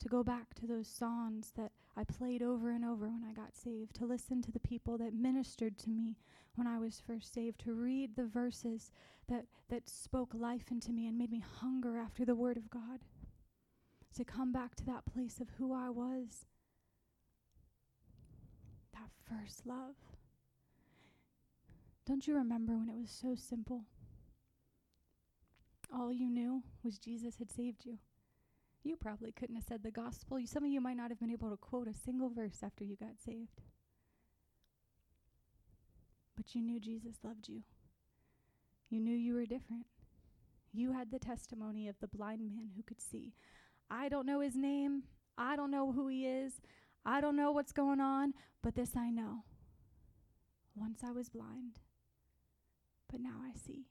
to 0.00 0.08
go 0.08 0.24
back 0.24 0.54
to 0.54 0.66
those 0.66 0.88
songs 0.88 1.52
that 1.56 1.70
I 1.96 2.02
played 2.02 2.42
over 2.42 2.72
and 2.72 2.84
over 2.84 3.06
when 3.06 3.22
I 3.24 3.32
got 3.32 3.54
saved, 3.54 3.94
to 3.96 4.06
listen 4.06 4.42
to 4.42 4.50
the 4.50 4.58
people 4.58 4.98
that 4.98 5.14
ministered 5.14 5.78
to 5.78 5.90
me 5.90 6.16
when 6.56 6.66
I 6.66 6.80
was 6.80 7.00
first 7.06 7.32
saved, 7.32 7.60
to 7.60 7.74
read 7.74 8.16
the 8.16 8.26
verses 8.26 8.90
that, 9.28 9.44
that 9.70 9.88
spoke 9.88 10.34
life 10.34 10.72
into 10.72 10.90
me 10.90 11.06
and 11.06 11.16
made 11.16 11.30
me 11.30 11.44
hunger 11.60 11.96
after 11.96 12.24
the 12.24 12.34
Word 12.34 12.56
of 12.56 12.68
God, 12.68 12.98
to 14.16 14.24
come 14.24 14.50
back 14.52 14.74
to 14.74 14.86
that 14.86 15.06
place 15.06 15.38
of 15.40 15.48
who 15.58 15.72
I 15.72 15.90
was, 15.90 16.44
that 18.94 19.10
first 19.30 19.64
love. 19.64 19.94
Don't 22.04 22.26
you 22.26 22.34
remember 22.34 22.76
when 22.76 22.88
it 22.88 22.98
was 23.00 23.10
so 23.10 23.36
simple? 23.36 23.84
All 25.94 26.12
you 26.12 26.30
knew 26.30 26.62
was 26.82 26.98
Jesus 26.98 27.36
had 27.38 27.50
saved 27.50 27.84
you. 27.84 27.98
You 28.82 28.96
probably 28.96 29.30
couldn't 29.30 29.56
have 29.56 29.64
said 29.64 29.82
the 29.82 29.90
gospel. 29.90 30.38
You, 30.38 30.46
some 30.46 30.64
of 30.64 30.70
you 30.70 30.80
might 30.80 30.96
not 30.96 31.10
have 31.10 31.20
been 31.20 31.30
able 31.30 31.50
to 31.50 31.56
quote 31.56 31.86
a 31.86 31.94
single 31.94 32.30
verse 32.30 32.58
after 32.62 32.82
you 32.82 32.96
got 32.96 33.20
saved. 33.24 33.60
But 36.36 36.54
you 36.54 36.62
knew 36.62 36.80
Jesus 36.80 37.16
loved 37.22 37.48
you. 37.48 37.62
You 38.90 39.00
knew 39.00 39.14
you 39.14 39.34
were 39.34 39.46
different. 39.46 39.86
You 40.72 40.92
had 40.92 41.10
the 41.10 41.18
testimony 41.18 41.88
of 41.88 41.96
the 42.00 42.08
blind 42.08 42.40
man 42.40 42.70
who 42.74 42.82
could 42.82 43.00
see. 43.00 43.34
I 43.90 44.08
don't 44.08 44.26
know 44.26 44.40
his 44.40 44.56
name. 44.56 45.02
I 45.36 45.54
don't 45.56 45.70
know 45.70 45.92
who 45.92 46.08
he 46.08 46.26
is. 46.26 46.54
I 47.04 47.20
don't 47.20 47.36
know 47.36 47.52
what's 47.52 47.72
going 47.72 48.00
on, 48.00 48.32
but 48.62 48.74
this 48.74 48.96
I 48.96 49.10
know. 49.10 49.44
Once 50.74 51.00
I 51.04 51.10
was 51.10 51.28
blind, 51.28 51.80
but 53.10 53.20
now 53.20 53.40
I 53.44 53.52
see. 53.58 53.86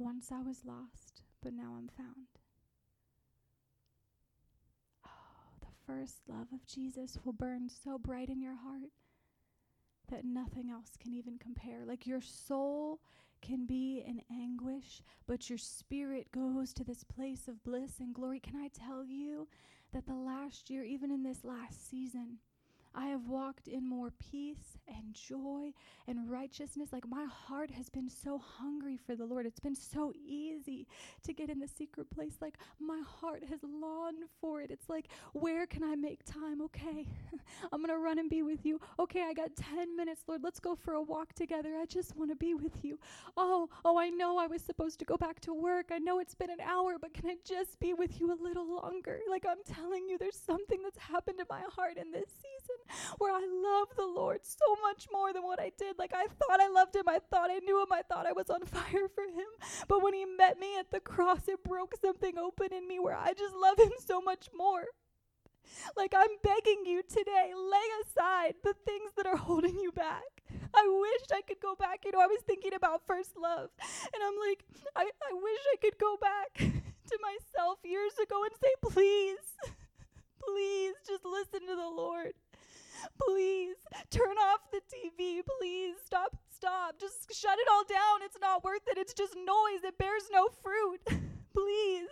Once 0.00 0.32
I 0.32 0.40
was 0.40 0.64
lost, 0.64 1.24
but 1.42 1.52
now 1.52 1.74
I'm 1.76 1.88
found. 1.88 2.26
Oh, 5.06 5.10
the 5.60 5.66
first 5.86 6.22
love 6.26 6.46
of 6.54 6.64
Jesus 6.66 7.18
will 7.22 7.34
burn 7.34 7.68
so 7.68 7.98
bright 7.98 8.30
in 8.30 8.40
your 8.40 8.56
heart 8.56 8.92
that 10.10 10.24
nothing 10.24 10.70
else 10.70 10.96
can 10.98 11.12
even 11.12 11.36
compare. 11.38 11.84
Like 11.84 12.06
your 12.06 12.22
soul 12.22 13.00
can 13.42 13.66
be 13.66 14.02
in 14.06 14.22
anguish, 14.30 15.02
but 15.26 15.50
your 15.50 15.58
spirit 15.58 16.32
goes 16.32 16.72
to 16.72 16.84
this 16.84 17.04
place 17.04 17.46
of 17.46 17.62
bliss 17.62 18.00
and 18.00 18.14
glory. 18.14 18.40
Can 18.40 18.56
I 18.56 18.68
tell 18.68 19.04
you 19.04 19.48
that 19.92 20.06
the 20.06 20.14
last 20.14 20.70
year, 20.70 20.82
even 20.82 21.10
in 21.10 21.24
this 21.24 21.44
last 21.44 21.90
season, 21.90 22.38
I 22.94 23.06
have 23.06 23.28
walked 23.28 23.68
in 23.68 23.88
more 23.88 24.12
peace 24.30 24.78
and 24.88 25.14
joy 25.14 25.72
and 26.08 26.30
righteousness. 26.30 26.92
Like 26.92 27.06
my 27.08 27.24
heart 27.24 27.70
has 27.70 27.88
been 27.88 28.08
so 28.08 28.38
hungry 28.38 28.98
for 29.06 29.14
the 29.14 29.24
Lord. 29.24 29.46
It's 29.46 29.60
been 29.60 29.76
so 29.76 30.12
easy 30.16 30.86
to 31.22 31.32
get 31.32 31.50
in 31.50 31.60
the 31.60 31.68
secret 31.68 32.10
place. 32.10 32.34
Like 32.40 32.58
my 32.80 33.00
heart 33.06 33.44
has 33.48 33.60
longed 33.62 34.24
for 34.40 34.60
it. 34.60 34.70
It's 34.70 34.88
like, 34.88 35.06
where 35.32 35.66
can 35.66 35.84
I 35.84 35.94
make 35.94 36.24
time? 36.24 36.60
Okay, 36.62 37.06
I'm 37.72 37.80
going 37.80 37.94
to 37.94 37.98
run 37.98 38.18
and 38.18 38.28
be 38.28 38.42
with 38.42 38.66
you. 38.66 38.80
Okay, 38.98 39.22
I 39.22 39.34
got 39.34 39.54
10 39.56 39.96
minutes, 39.96 40.22
Lord. 40.26 40.42
Let's 40.42 40.60
go 40.60 40.74
for 40.74 40.94
a 40.94 41.02
walk 41.02 41.32
together. 41.34 41.76
I 41.80 41.86
just 41.86 42.16
want 42.16 42.30
to 42.30 42.36
be 42.36 42.54
with 42.54 42.84
you. 42.84 42.98
Oh, 43.36 43.68
oh, 43.84 43.98
I 43.98 44.08
know 44.08 44.38
I 44.38 44.46
was 44.46 44.62
supposed 44.62 44.98
to 44.98 45.04
go 45.04 45.16
back 45.16 45.40
to 45.40 45.54
work. 45.54 45.90
I 45.92 45.98
know 45.98 46.18
it's 46.18 46.34
been 46.34 46.50
an 46.50 46.60
hour, 46.60 46.96
but 47.00 47.14
can 47.14 47.28
I 47.28 47.36
just 47.46 47.78
be 47.78 47.94
with 47.94 48.20
you 48.20 48.32
a 48.32 48.38
little 48.42 48.66
longer? 48.66 49.20
Like 49.30 49.46
I'm 49.48 49.62
telling 49.64 50.08
you, 50.08 50.18
there's 50.18 50.36
something 50.36 50.82
that's 50.82 50.98
happened 50.98 51.38
in 51.38 51.46
my 51.48 51.62
heart 51.74 51.96
in 51.96 52.10
this 52.10 52.28
season 52.28 52.79
where 53.18 53.32
I 53.32 53.40
love 53.40 53.88
the 53.96 54.06
Lord 54.06 54.40
so 54.42 54.76
much 54.82 55.06
more 55.12 55.32
than 55.32 55.42
what 55.42 55.60
I 55.60 55.72
did. 55.78 55.98
Like 55.98 56.12
I 56.14 56.26
thought 56.26 56.60
I 56.60 56.68
loved 56.68 56.94
him, 56.94 57.08
I 57.08 57.18
thought 57.30 57.50
I 57.50 57.58
knew 57.58 57.80
him, 57.82 57.92
I 57.92 58.02
thought 58.02 58.26
I 58.26 58.32
was 58.32 58.50
on 58.50 58.64
fire 58.66 59.08
for 59.14 59.24
him. 59.24 59.50
But 59.88 60.02
when 60.02 60.14
he 60.14 60.24
met 60.24 60.58
me 60.58 60.78
at 60.78 60.90
the 60.90 61.00
cross, 61.00 61.48
it 61.48 61.62
broke 61.64 61.94
something 62.00 62.38
open 62.38 62.72
in 62.72 62.86
me 62.86 62.98
where 62.98 63.16
I 63.16 63.32
just 63.32 63.54
love 63.54 63.78
him 63.78 63.92
so 63.98 64.20
much 64.20 64.48
more. 64.56 64.86
Like 65.96 66.14
I'm 66.16 66.36
begging 66.42 66.84
you 66.86 67.02
today, 67.02 67.52
lay 67.54 67.88
aside 68.02 68.54
the 68.64 68.74
things 68.84 69.12
that 69.16 69.26
are 69.26 69.36
holding 69.36 69.78
you 69.78 69.92
back. 69.92 70.42
I 70.74 70.86
wish 70.86 71.22
I 71.32 71.42
could 71.42 71.60
go 71.60 71.74
back. 71.74 72.04
You 72.04 72.12
know, 72.12 72.20
I 72.20 72.26
was 72.26 72.42
thinking 72.46 72.74
about 72.74 73.06
first 73.06 73.32
love, 73.36 73.70
and 74.14 74.22
I'm 74.22 74.38
like, 74.48 74.64
I, 74.96 75.02
I 75.02 75.32
wish 75.34 75.60
I 75.72 75.76
could 75.80 75.98
go 75.98 76.16
back 76.16 76.54
to 77.10 77.18
myself 77.20 77.78
years 77.84 78.12
ago 78.22 78.42
and 78.44 78.52
say, 78.60 78.72
please, 78.82 79.46
please 80.44 80.94
just 81.06 81.24
listen 81.24 81.66
to 81.66 81.74
the 81.74 81.90
Lord. 81.90 82.34
Please 83.20 83.76
turn 84.10 84.36
off 84.36 84.60
the 84.72 84.80
TV. 84.88 85.40
Please 85.58 85.96
stop, 86.04 86.36
stop. 86.50 86.98
Just 86.98 87.32
shut 87.32 87.58
it 87.58 87.68
all 87.70 87.84
down. 87.84 88.22
It's 88.22 88.38
not 88.40 88.64
worth 88.64 88.86
it. 88.88 88.98
It's 88.98 89.14
just 89.14 89.34
noise. 89.36 89.84
It 89.84 89.98
bears 89.98 90.24
no 90.32 90.48
fruit. 90.62 91.00
Please. 91.54 92.08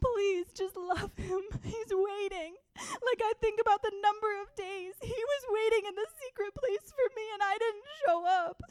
Please 0.00 0.46
just 0.52 0.76
love 0.76 1.12
him. 1.16 1.40
He's 1.64 1.92
waiting. 1.92 2.54
Like 2.76 3.20
I 3.24 3.32
think 3.40 3.60
about 3.60 3.82
the 3.82 3.92
number 4.02 4.28
of 4.40 4.54
days 4.56 4.94
he 5.00 5.16
was 5.16 5.42
waiting 5.48 5.88
in 5.88 5.94
the 5.94 6.08
secret 6.20 6.54
place 6.54 6.92
for 6.92 7.08
me 7.16 7.24
and 7.32 7.42
I 7.42 7.56
didn't 7.58 7.88
show 8.04 8.24
up. 8.26 8.62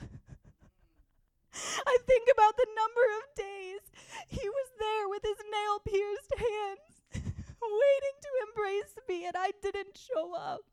I 1.86 1.98
think 2.08 2.28
about 2.32 2.56
the 2.56 2.68
number 2.74 3.06
of 3.20 3.24
days 3.36 3.84
he 4.28 4.48
was 4.48 4.70
there 4.80 5.10
with 5.10 5.22
his 5.24 5.42
nail 5.52 5.80
pierced 5.84 6.34
hands, 6.38 6.90
waiting 7.62 8.18
to 8.22 8.32
embrace 8.48 8.96
me, 9.10 9.26
and 9.26 9.36
I 9.36 9.52
didn't 9.62 9.98
show 9.98 10.34
up 10.34 10.71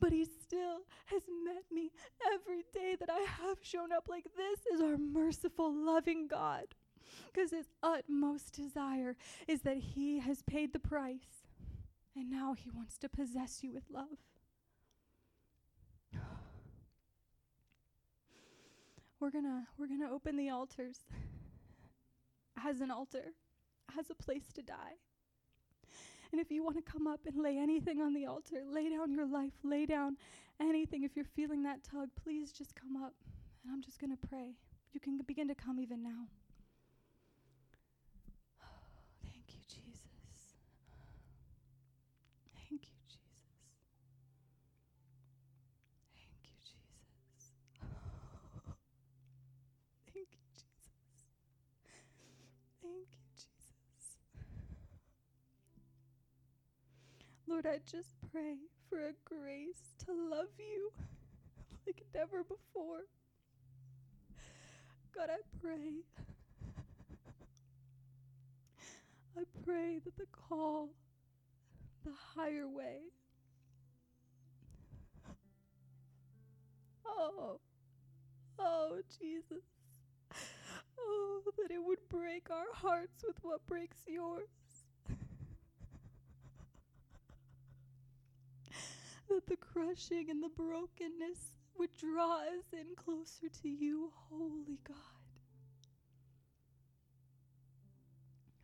but 0.00 0.12
He 0.12 0.24
still 0.24 0.80
has 1.06 1.22
met 1.44 1.64
me 1.72 1.90
every 2.32 2.64
day 2.72 2.96
that 2.98 3.10
I 3.10 3.20
have 3.20 3.58
shown 3.62 3.92
up. 3.92 4.08
Like, 4.08 4.24
this 4.36 4.66
is 4.72 4.80
our 4.80 4.96
merciful, 4.96 5.72
loving 5.72 6.26
God. 6.28 6.74
Because 7.32 7.50
His 7.50 7.68
utmost 7.82 8.52
desire 8.54 9.16
is 9.46 9.62
that 9.62 9.78
He 9.78 10.18
has 10.20 10.42
paid 10.42 10.72
the 10.72 10.78
price, 10.78 11.46
and 12.14 12.30
now 12.30 12.54
He 12.54 12.70
wants 12.70 12.98
to 12.98 13.08
possess 13.08 13.62
you 13.62 13.72
with 13.72 13.84
love. 13.90 14.18
We're 19.20 19.30
gonna 19.30 19.66
we're 19.76 19.88
gonna 19.88 20.12
open 20.12 20.36
the 20.36 20.48
altars 20.48 21.00
as 22.64 22.80
an 22.80 22.90
altar, 22.90 23.32
as 23.98 24.10
a 24.10 24.14
place 24.14 24.52
to 24.54 24.62
die. 24.62 24.96
And 26.32 26.40
if 26.40 26.50
you 26.50 26.62
want 26.62 26.76
to 26.76 26.82
come 26.82 27.06
up 27.06 27.20
and 27.26 27.42
lay 27.42 27.56
anything 27.58 28.00
on 28.00 28.12
the 28.12 28.26
altar, 28.26 28.56
lay 28.70 28.88
down 28.90 29.12
your 29.12 29.26
life, 29.26 29.52
lay 29.62 29.86
down 29.86 30.16
anything. 30.60 31.04
If 31.04 31.16
you're 31.16 31.24
feeling 31.24 31.62
that 31.62 31.82
tug, 31.84 32.08
please 32.22 32.52
just 32.52 32.74
come 32.74 32.96
up. 33.02 33.14
And 33.64 33.72
I'm 33.72 33.82
just 33.82 34.00
going 34.00 34.16
to 34.16 34.26
pray. 34.28 34.54
You 34.92 35.00
can 35.00 35.18
begin 35.26 35.48
to 35.48 35.54
come 35.54 35.80
even 35.80 36.02
now. 36.02 36.26
Thank 39.22 39.44
you, 39.48 39.60
Jesus. 39.68 40.00
Thank 42.54 42.82
you, 42.82 42.98
Jesus. 43.08 43.20
Thank 46.14 46.44
you, 46.44 46.52
Jesus. 46.64 47.52
Thank 50.12 50.28
you, 50.30 50.38
Jesus. 52.78 52.78
Thank 52.82 53.06
you. 57.20 57.37
Lord, 57.48 57.66
I 57.66 57.78
just 57.90 58.10
pray 58.30 58.56
for 58.90 58.98
a 58.98 59.12
grace 59.24 59.94
to 60.04 60.12
love 60.12 60.48
you 60.58 60.92
like 61.86 62.02
never 62.14 62.42
before. 62.42 63.06
God, 65.14 65.30
I 65.30 65.38
pray. 65.62 66.04
I 69.36 69.44
pray 69.64 69.98
that 70.04 70.16
the 70.18 70.26
call, 70.30 70.90
the 72.04 72.12
higher 72.34 72.68
way, 72.68 72.98
oh, 77.06 77.60
oh, 78.58 78.98
Jesus, 79.18 79.64
oh, 80.98 81.40
that 81.56 81.70
it 81.70 81.82
would 81.82 82.08
break 82.10 82.50
our 82.50 82.74
hearts 82.74 83.24
with 83.26 83.36
what 83.42 83.66
breaks 83.66 83.98
yours. 84.06 84.57
That 89.28 89.46
the 89.46 89.56
crushing 89.56 90.30
and 90.30 90.42
the 90.42 90.48
brokenness 90.48 91.52
would 91.78 91.90
draw 91.96 92.38
us 92.40 92.72
in 92.72 92.94
closer 92.96 93.48
to 93.62 93.68
you, 93.68 94.12
holy 94.30 94.78
God. 94.86 94.96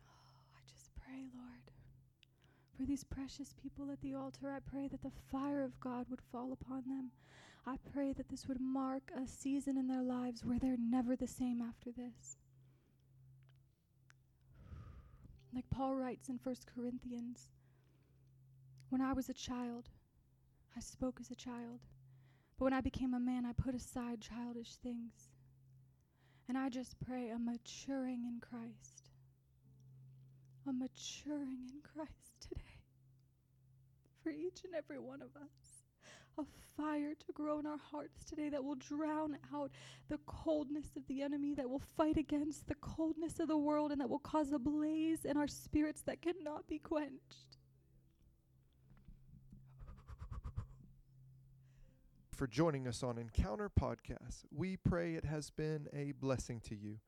Oh, 0.07 0.41
I 0.57 0.61
just 0.69 0.91
pray, 0.97 1.29
Lord, 1.37 1.71
for 2.77 2.85
these 2.85 3.05
precious 3.05 3.55
people 3.63 3.91
at 3.91 4.01
the 4.01 4.15
altar. 4.15 4.51
I 4.51 4.59
pray 4.61 4.89
that 4.89 5.03
the 5.03 5.13
fire 5.31 5.63
of 5.63 5.79
God 5.81 6.07
would 6.11 6.23
fall 6.33 6.53
upon 6.53 6.85
them. 6.89 7.11
I 7.67 7.77
pray 7.93 8.13
that 8.13 8.29
this 8.29 8.47
would 8.47 8.61
mark 8.61 9.11
a 9.17 9.27
season 9.27 9.79
in 9.79 9.87
their 9.87 10.03
lives 10.03 10.45
where 10.45 10.59
they're 10.59 10.77
never 10.79 11.17
the 11.17 11.27
same 11.27 11.63
after 11.63 11.91
this. 11.91 12.37
Like 15.55 15.71
Paul 15.71 15.95
writes 15.95 16.29
in 16.29 16.41
1 16.43 16.57
Corinthians, 16.75 17.49
when 18.91 19.01
I 19.01 19.13
was 19.13 19.29
a 19.29 19.35
child, 19.35 19.89
I 20.77 20.81
spoke 20.81 21.19
as 21.21 21.31
a 21.31 21.37
child, 21.37 21.81
but 22.59 22.65
when 22.65 22.73
I 22.73 22.81
became 22.81 23.15
a 23.15 23.21
man, 23.21 23.47
I 23.47 23.53
put 23.53 23.75
aside 23.75 24.21
childish 24.21 24.75
things. 24.77 25.13
And 26.49 26.59
I 26.59 26.69
just 26.69 26.99
pray 27.01 27.31
a 27.31 27.39
maturing 27.39 28.25
in 28.25 28.41
Christ, 28.41 29.11
a 30.69 30.73
maturing 30.73 31.71
in 31.71 31.81
Christ 31.83 32.33
today 32.41 32.61
for 34.23 34.31
each 34.31 34.65
and 34.65 34.75
every 34.75 34.99
one 34.99 35.23
of 35.23 35.37
us. 35.37 35.85
A 36.37 36.45
fire 36.77 37.15
to 37.15 37.33
grow 37.33 37.61
in 37.61 37.67
our 37.67 37.79
hearts 37.79 38.25
today 38.25 38.49
that 38.49 38.65
will 38.65 38.75
drown 38.75 39.39
out 39.55 39.71
the 40.09 40.19
coldness 40.27 40.97
of 40.97 41.07
the 41.07 41.23
enemy, 41.23 41.55
that 41.55 41.71
will 41.71 41.83
fight 41.97 42.17
against 42.17 42.67
the 42.67 42.75
coldness 42.75 43.39
of 43.39 43.47
the 43.47 43.57
world, 43.57 43.93
and 43.93 44.01
that 44.01 44.11
will 44.11 44.19
cause 44.19 44.51
a 44.51 44.59
blaze 44.59 45.25
in 45.25 45.37
our 45.37 45.47
spirits 45.47 46.03
that 46.03 46.23
cannot 46.23 46.67
be 46.67 46.81
quenched. 46.81 47.54
For 52.45 52.49
joining 52.49 52.87
us 52.87 53.03
on 53.03 53.17
Encounter 53.17 53.71
Podcast. 53.71 54.45
We 54.55 54.77
pray 54.77 55.15
it 55.15 55.25
has 55.25 55.49
been 55.49 55.89
a 55.95 56.13
blessing 56.13 56.61
to 56.69 56.75
you. 56.75 56.99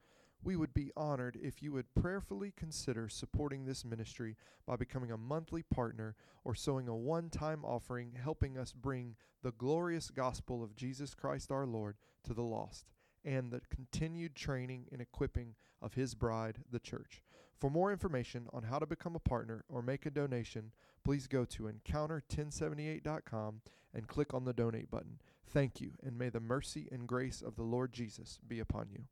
We 0.43 0.57
would 0.57 0.73
be 0.73 0.93
honored 0.97 1.39
if 1.43 1.63
you 1.63 1.73
would 1.73 1.95
prayerfully 1.95 2.55
consider 2.57 3.11
supporting 3.11 3.67
this 3.67 3.85
ministry 3.85 4.39
by 4.67 4.77
becoming 4.77 5.11
a 5.11 5.19
monthly 5.19 5.63
partner 5.63 6.17
or 6.43 6.55
sowing 6.55 6.89
a 6.89 6.97
one 6.97 7.29
time 7.29 7.67
offering, 7.67 8.13
helping 8.19 8.57
us 8.57 8.73
bring 8.73 9.15
the 9.43 9.53
glorious 9.53 10.09
gospel 10.09 10.65
of 10.65 10.75
Jesus 10.75 11.13
Christ 11.15 11.53
our 11.53 11.67
Lord 11.67 11.99
to 12.25 12.33
the 12.33 12.41
lost 12.41 12.87
and 13.23 13.51
the 13.51 13.61
continued 13.69 14.35
training 14.37 14.87
and 14.91 15.03
equipping 15.03 15.55
of 15.83 15.93
his 15.93 16.15
bride, 16.15 16.61
the 16.73 16.81
church. 16.81 17.23
For 17.61 17.69
more 17.69 17.93
information 17.93 18.47
on 18.55 18.63
how 18.63 18.79
to 18.79 18.87
become 18.87 19.17
a 19.17 19.19
partner 19.21 19.67
or 19.69 19.83
make 19.83 20.07
a 20.07 20.11
donation, 20.11 20.73
please 21.05 21.27
go 21.27 21.45
to 21.45 21.65
encounter1078.com 21.65 23.61
and 23.97 24.07
click 24.07 24.35
on 24.35 24.45
the 24.45 24.53
donate 24.53 24.91
button. 24.91 25.19
Thank 25.49 25.81
you, 25.81 25.93
and 26.05 26.19
may 26.19 26.29
the 26.29 26.39
mercy 26.39 26.87
and 26.93 27.09
grace 27.09 27.41
of 27.41 27.57
the 27.57 27.63
Lord 27.63 27.93
Jesus 27.93 28.39
be 28.47 28.61
upon 28.61 28.89
you. 28.93 29.07